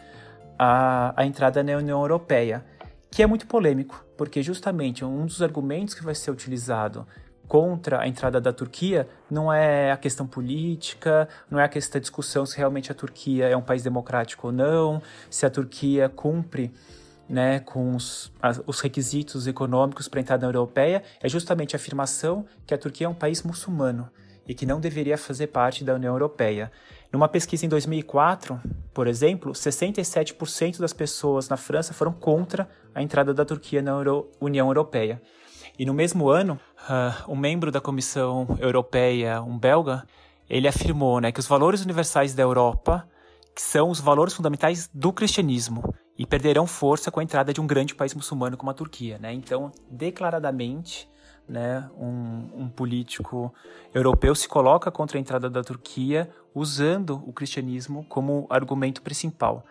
a, 0.59 1.15
a 1.17 1.25
entrada 1.25 1.63
na 1.63 1.79
União 1.79 1.99
Europeia, 1.99 2.63
que 3.11 3.23
é 3.23 3.27
muito 3.27 3.47
polêmico, 3.47 4.05
porque 4.17 4.43
justamente 4.43 5.05
um 5.05 5.25
dos 5.25 5.41
argumentos 5.41 5.95
que 5.95 6.05
vai 6.05 6.15
ser 6.15 6.31
utilizado 6.31 7.07
contra 7.49 8.01
a 8.01 8.09
entrada 8.09 8.41
da 8.41 8.53
Turquia 8.53 9.09
não 9.31 9.53
é 9.53 9.93
a 9.93 9.97
questão 9.97 10.27
política, 10.27 11.29
não 11.51 11.59
é 11.59 11.65
a 11.65 11.69
questão 11.69 11.99
da 11.99 12.01
discussão 12.01 12.47
se 12.47 12.57
realmente 12.57 12.91
a 12.91 12.95
Turquia 12.95 13.49
é 13.49 13.57
um 13.57 13.63
país 13.63 13.83
democrático 13.83 14.47
ou 14.47 14.53
não, 14.53 15.03
se 15.29 15.45
a 15.45 15.51
Turquia 15.51 16.09
cumpre 16.09 16.73
né, 17.29 17.61
com 17.61 17.95
os, 17.95 18.33
os 18.67 18.81
requisitos 18.81 19.47
econômicos 19.47 20.09
para 20.09 20.21
entrar 20.21 20.39
na 20.39 20.49
União 20.49 20.61
Europeia, 20.61 21.03
é 21.21 21.29
justamente 21.29 21.75
a 21.75 21.79
afirmação 21.79 22.45
que 22.67 22.75
a 22.75 22.79
Turquia 22.79 23.07
é 23.07 23.11
um 23.11 23.15
país 23.15 23.43
muçulmano 23.43 24.09
e 24.47 24.55
que 24.55 24.67
não 24.67 24.81
deveria 24.81 25.17
fazer 25.17 25.47
parte 25.49 25.85
da 25.85 25.95
União 25.95 26.13
Europeia. 26.13 26.71
Numa 27.13 27.29
pesquisa 27.29 27.65
em 27.67 27.69
2004, 27.69 28.61
por 28.93 29.07
exemplo, 29.07 29.53
67% 29.53 30.79
das 30.79 30.93
pessoas 30.93 31.49
na 31.49 31.57
França 31.57 31.93
foram 31.93 32.13
contra 32.13 32.69
a 32.95 33.03
entrada 33.03 33.33
da 33.33 33.45
Turquia 33.45 33.83
na 33.83 33.93
Euro 33.93 34.31
União 34.41 34.69
Europeia. 34.69 35.21
E 35.79 35.87
no 35.87 35.95
mesmo 35.95 36.29
ano, 36.29 36.61
uh, 36.89 37.33
um 37.33 37.37
membro 37.37 37.71
da 37.71 37.81
Comissão 37.81 38.47
Europeia, 38.61 39.43
um 39.43 39.59
belga, 39.59 40.07
ele 40.49 40.69
afirmou 40.69 41.21
né, 41.21 41.33
que 41.33 41.41
os 41.41 41.47
valores 41.47 41.83
universais 41.83 42.35
da 42.35 42.43
Europa 42.43 43.09
são 43.57 43.91
os 43.91 44.01
valores 44.01 44.35
fundamentais 44.35 44.89
do 44.93 45.13
cristianismo 45.13 45.83
e 46.19 46.27
perderão 46.27 46.67
força 46.67 47.11
com 47.11 47.21
a 47.21 47.23
entrada 47.23 47.53
de 47.53 47.61
um 47.61 47.67
grande 47.67 47.95
país 47.95 48.15
muçulmano 48.15 48.57
como 48.57 48.71
a 48.71 48.75
Turquia. 48.75 49.19
Né? 49.19 49.33
Então, 49.33 49.73
declaradamente, 49.91 51.09
né, 51.49 51.89
um, 51.99 52.63
um, 52.63 52.69
político 52.69 53.53
europeu 53.95 54.35
se 54.35 54.49
coloca 54.49 54.91
contra 54.91 55.19
a 55.19 55.21
entrada 55.21 55.51
da 55.51 55.63
Turquia 55.63 56.31
usando 56.55 57.23
o 57.27 57.33
cristianismo 57.33 58.05
como 58.09 58.47
argumento 58.49 59.03
principal. 59.03 59.65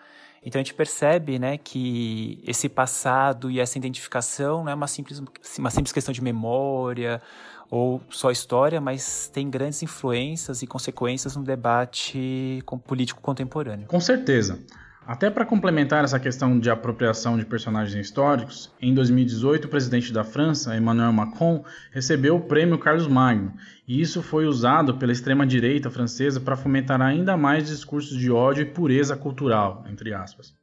Então 0.43 0.59
a 0.59 0.63
gente 0.63 0.73
percebe 0.73 1.37
né, 1.37 1.57
que 1.57 2.43
esse 2.45 2.67
passado 2.67 3.51
e 3.51 3.59
essa 3.59 3.77
identificação 3.77 4.63
não 4.63 4.71
é 4.71 4.75
uma 4.75 4.87
simples, 4.87 5.21
uma 5.57 5.69
simples 5.69 5.91
questão 5.91 6.11
de 6.11 6.21
memória 6.21 7.21
ou 7.69 8.01
só 8.09 8.31
história, 8.31 8.81
mas 8.81 9.29
tem 9.31 9.49
grandes 9.49 9.83
influências 9.83 10.61
e 10.61 10.67
consequências 10.67 11.35
no 11.35 11.43
debate 11.43 12.61
político 12.85 13.21
contemporâneo. 13.21 13.87
Com 13.87 13.99
certeza. 13.99 14.59
Até 15.05 15.31
para 15.31 15.45
complementar 15.45 16.03
essa 16.03 16.19
questão 16.19 16.59
de 16.59 16.69
apropriação 16.69 17.35
de 17.35 17.43
personagens 17.43 18.05
históricos, 18.05 18.71
em 18.79 18.93
2018 18.93 19.65
o 19.65 19.69
presidente 19.69 20.13
da 20.13 20.23
França, 20.23 20.77
Emmanuel 20.77 21.11
Macron, 21.11 21.65
recebeu 21.91 22.35
o 22.35 22.41
prêmio 22.41 22.77
Carlos 22.77 23.07
Magno, 23.07 23.51
e 23.87 23.99
isso 23.99 24.21
foi 24.21 24.45
usado 24.45 24.97
pela 24.97 25.11
extrema-direita 25.11 25.89
francesa 25.89 26.39
para 26.39 26.55
fomentar 26.55 27.01
ainda 27.01 27.35
mais 27.35 27.67
discursos 27.67 28.15
de 28.15 28.31
ódio 28.31 28.61
e 28.61 28.65
pureza 28.65 29.17
cultural, 29.17 29.83
entre 29.89 30.13
aspas. 30.13 30.53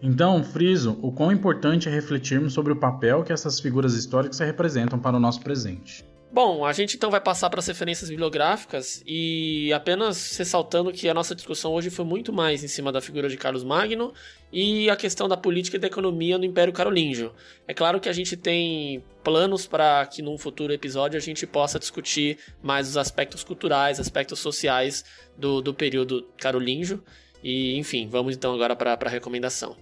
Então, 0.00 0.44
friso 0.44 0.98
o 1.02 1.12
quão 1.12 1.32
importante 1.32 1.88
é 1.88 1.92
refletirmos 1.92 2.52
sobre 2.52 2.72
o 2.72 2.76
papel 2.76 3.24
que 3.24 3.32
essas 3.32 3.58
figuras 3.58 3.94
históricas 3.94 4.38
representam 4.38 4.98
para 4.98 5.16
o 5.16 5.20
nosso 5.20 5.40
presente. 5.40 6.04
Bom, 6.32 6.64
a 6.64 6.72
gente 6.72 6.96
então 6.96 7.10
vai 7.10 7.20
passar 7.20 7.50
para 7.50 7.60
as 7.60 7.66
referências 7.66 8.08
bibliográficas 8.08 9.02
e 9.06 9.70
apenas 9.70 10.34
ressaltando 10.34 10.90
que 10.90 11.06
a 11.06 11.12
nossa 11.12 11.34
discussão 11.34 11.74
hoje 11.74 11.90
foi 11.90 12.06
muito 12.06 12.32
mais 12.32 12.64
em 12.64 12.68
cima 12.68 12.90
da 12.90 13.02
figura 13.02 13.28
de 13.28 13.36
Carlos 13.36 13.62
Magno 13.62 14.14
e 14.50 14.88
a 14.88 14.96
questão 14.96 15.28
da 15.28 15.36
política 15.36 15.76
e 15.76 15.78
da 15.78 15.88
economia 15.88 16.38
no 16.38 16.46
Império 16.46 16.72
Carolíngio. 16.72 17.34
É 17.68 17.74
claro 17.74 18.00
que 18.00 18.08
a 18.08 18.14
gente 18.14 18.34
tem 18.34 19.04
planos 19.22 19.66
para 19.66 20.06
que 20.06 20.22
num 20.22 20.38
futuro 20.38 20.72
episódio 20.72 21.18
a 21.18 21.20
gente 21.20 21.46
possa 21.46 21.78
discutir 21.78 22.38
mais 22.62 22.88
os 22.88 22.96
aspectos 22.96 23.44
culturais, 23.44 24.00
aspectos 24.00 24.38
sociais 24.38 25.04
do, 25.36 25.60
do 25.60 25.74
período 25.74 26.26
carolíngio. 26.38 27.04
E, 27.44 27.76
enfim, 27.76 28.08
vamos 28.08 28.34
então 28.34 28.54
agora 28.54 28.74
para 28.74 28.96
a 28.98 29.10
recomendação. 29.10 29.76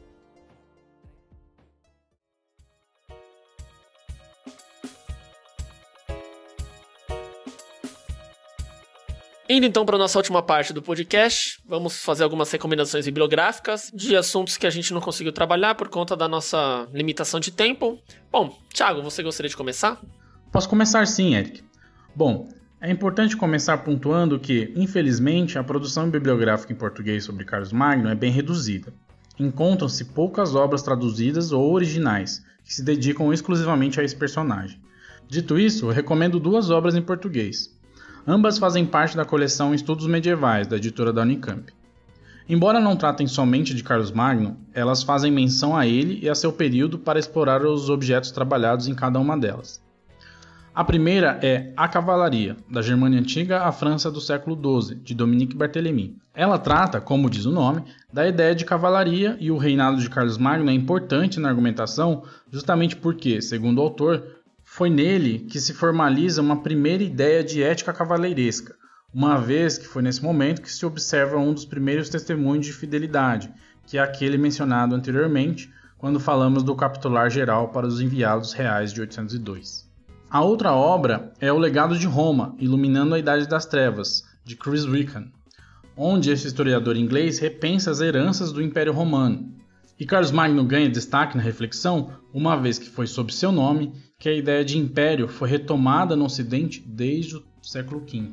Indo 9.53 9.67
então 9.67 9.85
para 9.85 9.99
nossa 9.99 10.17
última 10.17 10.41
parte 10.41 10.73
do 10.73 10.81
podcast, 10.81 11.61
vamos 11.67 12.05
fazer 12.05 12.23
algumas 12.23 12.53
recomendações 12.53 13.05
bibliográficas 13.05 13.91
de 13.93 14.15
assuntos 14.15 14.57
que 14.57 14.65
a 14.65 14.71
gente 14.71 14.95
não 14.95 15.01
conseguiu 15.01 15.33
trabalhar 15.33 15.75
por 15.75 15.89
conta 15.89 16.17
da 16.17 16.29
nossa 16.29 16.87
limitação 16.95 17.41
de 17.41 17.51
tempo. 17.51 18.01
Bom, 18.31 18.57
Thiago, 18.73 19.03
você 19.03 19.25
gostaria 19.25 19.49
de 19.49 19.57
começar? 19.57 20.01
Posso 20.53 20.69
começar 20.69 21.05
sim, 21.05 21.35
Eric. 21.35 21.65
Bom, 22.15 22.49
é 22.81 22.93
importante 22.93 23.37
começar 23.37 23.79
pontuando 23.79 24.39
que, 24.39 24.73
infelizmente, 24.77 25.59
a 25.59 25.65
produção 25.65 26.09
bibliográfica 26.09 26.73
em 26.73 26.77
português 26.77 27.25
sobre 27.25 27.45
Carlos 27.45 27.73
Magno 27.73 28.09
é 28.09 28.15
bem 28.15 28.31
reduzida. 28.31 28.95
Encontram-se 29.37 30.05
poucas 30.05 30.55
obras 30.55 30.81
traduzidas 30.81 31.51
ou 31.51 31.73
originais 31.73 32.41
que 32.65 32.73
se 32.73 32.85
dedicam 32.85 33.33
exclusivamente 33.33 33.99
a 33.99 34.05
esse 34.05 34.15
personagem. 34.15 34.81
Dito 35.29 35.59
isso, 35.59 35.91
recomendo 35.91 36.39
duas 36.39 36.71
obras 36.71 36.95
em 36.95 37.03
português. 37.03 37.80
Ambas 38.27 38.59
fazem 38.59 38.85
parte 38.85 39.17
da 39.17 39.25
coleção 39.25 39.75
Estudos 39.75 40.07
Medievais, 40.07 40.67
da 40.67 40.77
editora 40.77 41.13
da 41.13 41.23
Unicamp. 41.23 41.73
Embora 42.49 42.81
não 42.81 42.97
tratem 42.97 43.27
somente 43.27 43.75
de 43.75 43.83
Carlos 43.83 44.11
Magno, 44.11 44.59
elas 44.75 45.03
fazem 45.03 45.31
menção 45.31 45.77
a 45.77 45.87
ele 45.87 46.19
e 46.23 46.29
a 46.29 46.35
seu 46.35 46.53
período 46.53 46.99
para 46.99 47.19
explorar 47.19 47.65
os 47.65 47.89
objetos 47.89 48.31
trabalhados 48.31 48.89
em 48.89 48.95
cada 48.95 49.19
uma 49.19 49.39
delas. 49.39 49.81
A 50.75 50.85
primeira 50.85 51.39
é 51.43 51.73
A 51.77 51.89
Cavalaria, 51.89 52.57
da 52.69 52.83
Germânia 52.83 53.19
Antiga 53.19 53.63
à 53.63 53.73
França 53.73 54.11
do 54.11 54.21
século 54.21 54.57
XII, 54.83 54.97
de 54.97 55.15
Dominique 55.15 55.57
Barthélemy. 55.57 56.17
Ela 56.35 56.59
trata, 56.59 57.01
como 57.01 57.31
diz 57.31 57.45
o 57.45 57.51
nome, 57.51 57.83
da 58.13 58.27
ideia 58.29 58.55
de 58.55 58.65
cavalaria 58.65 59.37
e 59.41 59.51
o 59.51 59.59
reinado 59.59 59.99
de 59.99 60.09
Carlos 60.09 60.39
Magno 60.39 60.71
é 60.71 60.73
importante 60.73 61.41
na 61.41 61.49
argumentação 61.49 62.23
justamente 62.51 62.95
porque, 62.97 63.43
segundo 63.43 63.79
o 63.79 63.83
autor, 63.83 64.40
foi 64.73 64.89
nele 64.89 65.41
que 65.41 65.61
se 65.61 65.75
formaliza 65.75 66.41
uma 66.41 66.63
primeira 66.63 67.03
ideia 67.03 67.43
de 67.43 67.61
ética 67.61 67.93
cavaleiresca, 67.93 68.77
uma 69.13 69.37
vez 69.37 69.77
que 69.77 69.87
foi 69.87 70.01
nesse 70.01 70.23
momento 70.23 70.63
que 70.63 70.71
se 70.71 70.87
observa 70.87 71.37
um 71.37 71.53
dos 71.53 71.65
primeiros 71.65 72.09
testemunhos 72.09 72.67
de 72.67 72.73
fidelidade, 72.73 73.53
que 73.85 73.99
é 73.99 74.01
aquele 74.01 74.39
mencionado 74.39 74.95
anteriormente, 74.95 75.69
quando 75.99 76.21
falamos 76.21 76.63
do 76.63 76.77
capitular 76.77 77.29
geral 77.29 77.71
para 77.71 77.85
os 77.85 78.01
enviados 78.01 78.53
reais 78.53 78.93
de 78.93 79.01
802. 79.01 79.91
A 80.31 80.41
outra 80.41 80.73
obra 80.73 81.33
é 81.41 81.53
O 81.53 81.59
Legado 81.59 81.99
de 81.99 82.07
Roma, 82.07 82.55
Iluminando 82.57 83.17
a 83.17 83.19
Idade 83.19 83.49
das 83.49 83.67
Trevas, 83.67 84.23
de 84.45 84.55
Chris 84.55 84.85
Wickham, 84.85 85.33
onde 85.97 86.31
esse 86.31 86.47
historiador 86.47 86.97
inglês 86.97 87.41
repensa 87.41 87.91
as 87.91 88.01
heranças 88.01 88.53
do 88.53 88.63
Império 88.63 88.93
Romano. 88.93 89.53
E 90.01 90.07
Carlos 90.07 90.31
Magno 90.31 90.65
ganha 90.65 90.89
destaque 90.89 91.37
na 91.37 91.43
reflexão, 91.43 92.11
uma 92.33 92.57
vez 92.57 92.79
que 92.79 92.89
foi 92.89 93.07
sob 93.07 93.31
seu 93.31 93.53
nome 93.53 93.93
que 94.19 94.31
a 94.31 94.35
ideia 94.35 94.65
de 94.65 94.79
império 94.79 95.29
foi 95.29 95.47
retomada 95.47 96.17
no 96.17 96.25
Ocidente 96.25 96.83
desde 96.87 97.37
o 97.37 97.45
século 97.63 98.01
V. 98.11 98.33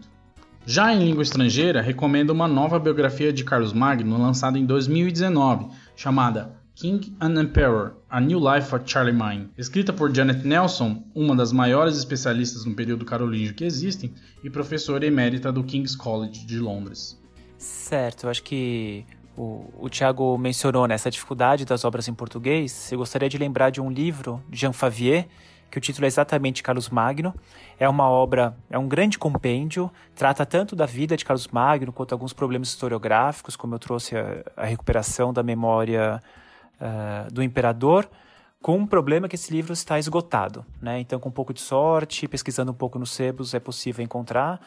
Já 0.65 0.93
em 0.93 1.03
língua 1.03 1.23
estrangeira, 1.23 1.81
recomendo 1.81 2.29
uma 2.29 2.47
nova 2.47 2.79
biografia 2.79 3.33
de 3.33 3.43
Carlos 3.43 3.73
Magno 3.73 4.17
lançada 4.17 4.57
em 4.57 4.65
2019, 4.65 5.67
chamada 5.93 6.55
King 6.73 7.13
and 7.19 7.37
Emperor: 7.37 7.97
A 8.09 8.21
New 8.21 8.39
Life 8.39 8.73
of 8.73 8.89
Charlemagne, 8.89 9.49
escrita 9.57 9.91
por 9.91 10.15
Janet 10.15 10.47
Nelson, 10.47 11.03
uma 11.13 11.35
das 11.35 11.51
maiores 11.51 11.97
especialistas 11.97 12.63
no 12.63 12.75
período 12.75 13.03
carolíngio 13.03 13.53
que 13.53 13.65
existem 13.65 14.13
e 14.41 14.49
professora 14.49 15.05
emérita 15.05 15.51
do 15.51 15.65
King's 15.65 15.97
College 15.97 16.45
de 16.45 16.59
Londres. 16.59 17.21
Certo, 17.57 18.29
acho 18.29 18.43
que 18.43 19.03
o, 19.37 19.69
o 19.79 19.89
Tiago 19.89 20.37
mencionou 20.37 20.87
nessa 20.87 21.11
dificuldade 21.11 21.63
das 21.63 21.85
obras 21.85 22.07
em 22.07 22.13
português. 22.13 22.91
Eu 22.91 22.97
gostaria 22.97 23.29
de 23.29 23.37
lembrar 23.37 23.69
de 23.69 23.79
um 23.79 23.89
livro 23.89 24.43
de 24.49 24.57
Jean 24.57 24.73
Favier 24.73 25.27
que 25.69 25.77
o 25.77 25.81
título 25.81 26.05
é 26.05 26.07
exatamente 26.07 26.63
Carlos 26.63 26.89
Magno. 26.89 27.33
É 27.79 27.87
uma 27.87 28.09
obra, 28.09 28.55
é 28.69 28.77
um 28.77 28.87
grande 28.87 29.17
compêndio, 29.17 29.91
trata 30.15 30.45
tanto 30.45 30.75
da 30.75 30.85
vida 30.85 31.15
de 31.17 31.25
Carlos 31.25 31.47
Magno 31.49 31.91
quanto 31.91 32.13
alguns 32.13 32.33
problemas 32.33 32.69
historiográficos, 32.69 33.55
como 33.55 33.75
eu 33.75 33.79
trouxe 33.79 34.15
a, 34.15 34.43
a 34.55 34.65
recuperação 34.65 35.33
da 35.33 35.43
memória 35.43 36.21
uh, 36.79 37.31
do 37.31 37.43
imperador, 37.43 38.09
com 38.61 38.77
um 38.77 38.87
problema 38.87 39.27
que 39.27 39.35
esse 39.35 39.51
livro 39.51 39.73
está 39.73 39.99
esgotado. 39.99 40.65
Né? 40.81 40.99
Então, 40.99 41.19
com 41.19 41.29
um 41.29 41.33
pouco 41.33 41.53
de 41.53 41.61
sorte, 41.61 42.27
pesquisando 42.27 42.71
um 42.71 42.75
pouco 42.75 42.97
nos 42.97 43.11
sebos, 43.11 43.53
é 43.53 43.59
possível 43.59 44.03
encontrar. 44.03 44.59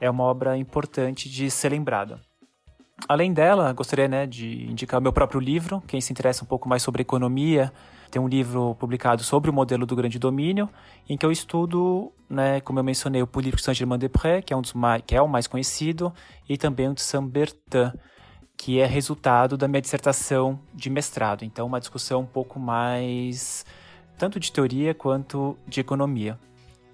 É 0.00 0.10
uma 0.10 0.24
obra 0.24 0.56
importante 0.56 1.28
de 1.28 1.50
ser 1.50 1.70
lembrada. 1.70 2.20
Além 3.06 3.32
dela, 3.32 3.72
gostaria 3.72 4.08
né, 4.08 4.26
de 4.26 4.66
indicar 4.66 4.98
o 4.98 5.02
meu 5.02 5.12
próprio 5.12 5.40
livro. 5.40 5.82
Quem 5.86 6.00
se 6.00 6.12
interessa 6.12 6.42
um 6.42 6.46
pouco 6.46 6.68
mais 6.68 6.82
sobre 6.82 7.02
economia, 7.02 7.72
tem 8.10 8.20
um 8.20 8.26
livro 8.26 8.74
publicado 8.74 9.22
sobre 9.22 9.50
o 9.50 9.52
modelo 9.52 9.86
do 9.86 9.94
grande 9.94 10.18
domínio, 10.18 10.68
em 11.08 11.16
que 11.16 11.24
eu 11.24 11.30
estudo, 11.30 12.12
né, 12.28 12.60
como 12.60 12.78
eu 12.78 12.84
mencionei, 12.84 13.22
o 13.22 13.26
político 13.26 13.62
Saint-Germain-des-Prés, 13.62 14.44
que, 14.44 14.52
é 14.52 14.56
um 14.56 14.62
dos 14.62 14.72
mais, 14.72 15.02
que 15.06 15.14
é 15.14 15.22
o 15.22 15.28
mais 15.28 15.46
conhecido, 15.46 16.12
e 16.48 16.56
também 16.56 16.88
o 16.88 16.94
de 16.94 17.02
Saint-Bertin, 17.02 17.92
que 18.56 18.80
é 18.80 18.86
resultado 18.86 19.56
da 19.56 19.68
minha 19.68 19.80
dissertação 19.80 20.58
de 20.74 20.90
mestrado. 20.90 21.44
Então, 21.44 21.66
uma 21.66 21.78
discussão 21.78 22.22
um 22.22 22.26
pouco 22.26 22.58
mais 22.58 23.64
tanto 24.18 24.40
de 24.40 24.50
teoria 24.50 24.92
quanto 24.92 25.56
de 25.66 25.80
economia. 25.80 26.38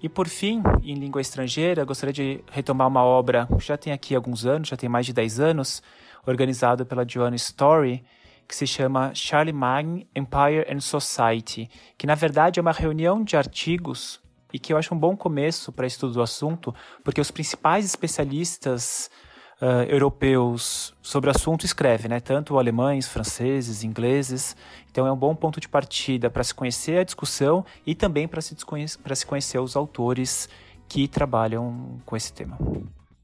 E 0.05 0.09
por 0.09 0.29
fim, 0.29 0.61
em 0.83 0.93
língua 0.93 1.19
estrangeira, 1.19 1.83
gostaria 1.83 2.13
de 2.13 2.39
retomar 2.51 2.87
uma 2.87 3.03
obra 3.03 3.47
que 3.47 3.65
já 3.65 3.75
tem 3.75 3.91
aqui 3.91 4.13
alguns 4.13 4.45
anos, 4.45 4.67
já 4.67 4.77
tem 4.77 4.87
mais 4.87 5.07
de 5.07 5.11
10 5.11 5.39
anos, 5.39 5.81
organizada 6.27 6.85
pela 6.85 7.03
Joanna 7.09 7.35
Story, 7.37 8.05
que 8.47 8.55
se 8.55 8.67
chama 8.67 9.15
Charlemagne, 9.15 10.07
Empire 10.15 10.71
and 10.71 10.79
Society, 10.79 11.67
que 11.97 12.05
na 12.05 12.13
verdade 12.13 12.59
é 12.59 12.61
uma 12.61 12.71
reunião 12.71 13.23
de 13.23 13.35
artigos 13.35 14.21
e 14.53 14.59
que 14.59 14.71
eu 14.71 14.77
acho 14.77 14.93
um 14.93 14.99
bom 14.99 15.17
começo 15.17 15.71
para 15.71 15.87
estudo 15.87 16.13
do 16.13 16.21
assunto, 16.21 16.71
porque 17.03 17.19
os 17.19 17.31
principais 17.31 17.83
especialistas 17.83 19.09
uh, 19.61 19.83
europeus 19.89 20.93
sobre 21.01 21.29
o 21.29 21.31
assunto 21.31 21.65
escrevem, 21.65 22.09
né? 22.09 22.19
tanto 22.19 22.57
alemães, 22.57 23.07
franceses, 23.07 23.83
ingleses. 23.83 24.55
Então 24.91 25.05
é 25.05 25.11
um 25.11 25.17
bom 25.17 25.35
ponto 25.35 25.59
de 25.59 25.67
partida 25.67 26.29
para 26.29 26.43
se 26.43 26.53
conhecer 26.53 26.99
a 26.99 27.03
discussão 27.03 27.65
e 27.85 27.93
também 27.93 28.27
para 28.27 28.41
se, 28.41 28.55
se 28.55 29.25
conhecer 29.25 29.59
os 29.59 29.75
autores 29.75 30.49
que 30.87 31.07
trabalham 31.07 31.99
com 32.05 32.15
esse 32.15 32.31
tema. 32.31 32.57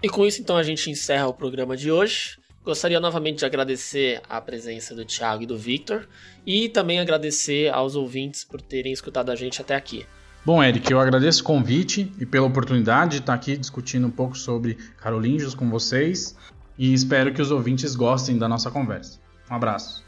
E 0.03 0.09
com 0.09 0.25
isso, 0.25 0.41
então, 0.41 0.57
a 0.57 0.63
gente 0.63 0.89
encerra 0.89 1.27
o 1.27 1.33
programa 1.33 1.77
de 1.77 1.91
hoje. 1.91 2.39
Gostaria 2.63 2.99
novamente 2.99 3.39
de 3.39 3.45
agradecer 3.45 4.21
a 4.27 4.41
presença 4.41 4.95
do 4.95 5.05
Thiago 5.05 5.43
e 5.43 5.45
do 5.45 5.57
Victor 5.57 6.07
e 6.45 6.69
também 6.69 6.99
agradecer 6.99 7.71
aos 7.71 7.95
ouvintes 7.95 8.43
por 8.43 8.61
terem 8.61 8.91
escutado 8.91 9.31
a 9.31 9.35
gente 9.35 9.61
até 9.61 9.75
aqui. 9.75 10.05
Bom, 10.43 10.63
Eric, 10.63 10.91
eu 10.91 10.99
agradeço 10.99 11.41
o 11.41 11.45
convite 11.45 12.11
e 12.19 12.25
pela 12.25 12.47
oportunidade 12.47 13.11
de 13.11 13.17
estar 13.19 13.33
aqui 13.33 13.55
discutindo 13.55 14.07
um 14.07 14.11
pouco 14.11 14.35
sobre 14.35 14.75
Carolinhos 14.97 15.53
com 15.53 15.69
vocês 15.69 16.35
e 16.77 16.93
espero 16.93 17.31
que 17.31 17.41
os 17.41 17.51
ouvintes 17.51 17.95
gostem 17.95 18.39
da 18.39 18.47
nossa 18.47 18.71
conversa. 18.71 19.19
Um 19.49 19.53
abraço. 19.53 20.03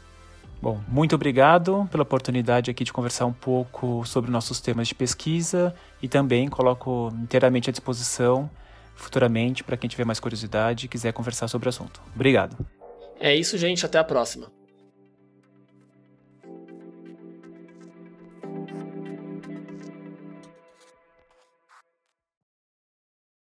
Bom, 0.60 0.80
muito 0.88 1.14
obrigado 1.14 1.88
pela 1.90 2.02
oportunidade 2.02 2.70
aqui 2.70 2.82
de 2.82 2.92
conversar 2.92 3.26
um 3.26 3.32
pouco 3.32 4.04
sobre 4.04 4.30
nossos 4.30 4.60
temas 4.60 4.88
de 4.88 4.94
pesquisa 4.94 5.72
e 6.02 6.08
também 6.08 6.48
coloco 6.48 7.12
inteiramente 7.22 7.70
à 7.70 7.72
disposição 7.72 8.50
futuramente 8.96 9.62
para 9.62 9.76
quem 9.76 9.88
tiver 9.88 10.04
mais 10.04 10.18
curiosidade 10.18 10.86
e 10.86 10.88
quiser 10.88 11.12
conversar 11.12 11.48
sobre 11.48 11.68
o 11.68 11.70
assunto. 11.70 12.00
Obrigado. 12.14 12.56
É 13.20 13.34
isso, 13.34 13.56
gente. 13.56 13.86
Até 13.86 13.98
a 13.98 14.04
próxima. 14.04 14.46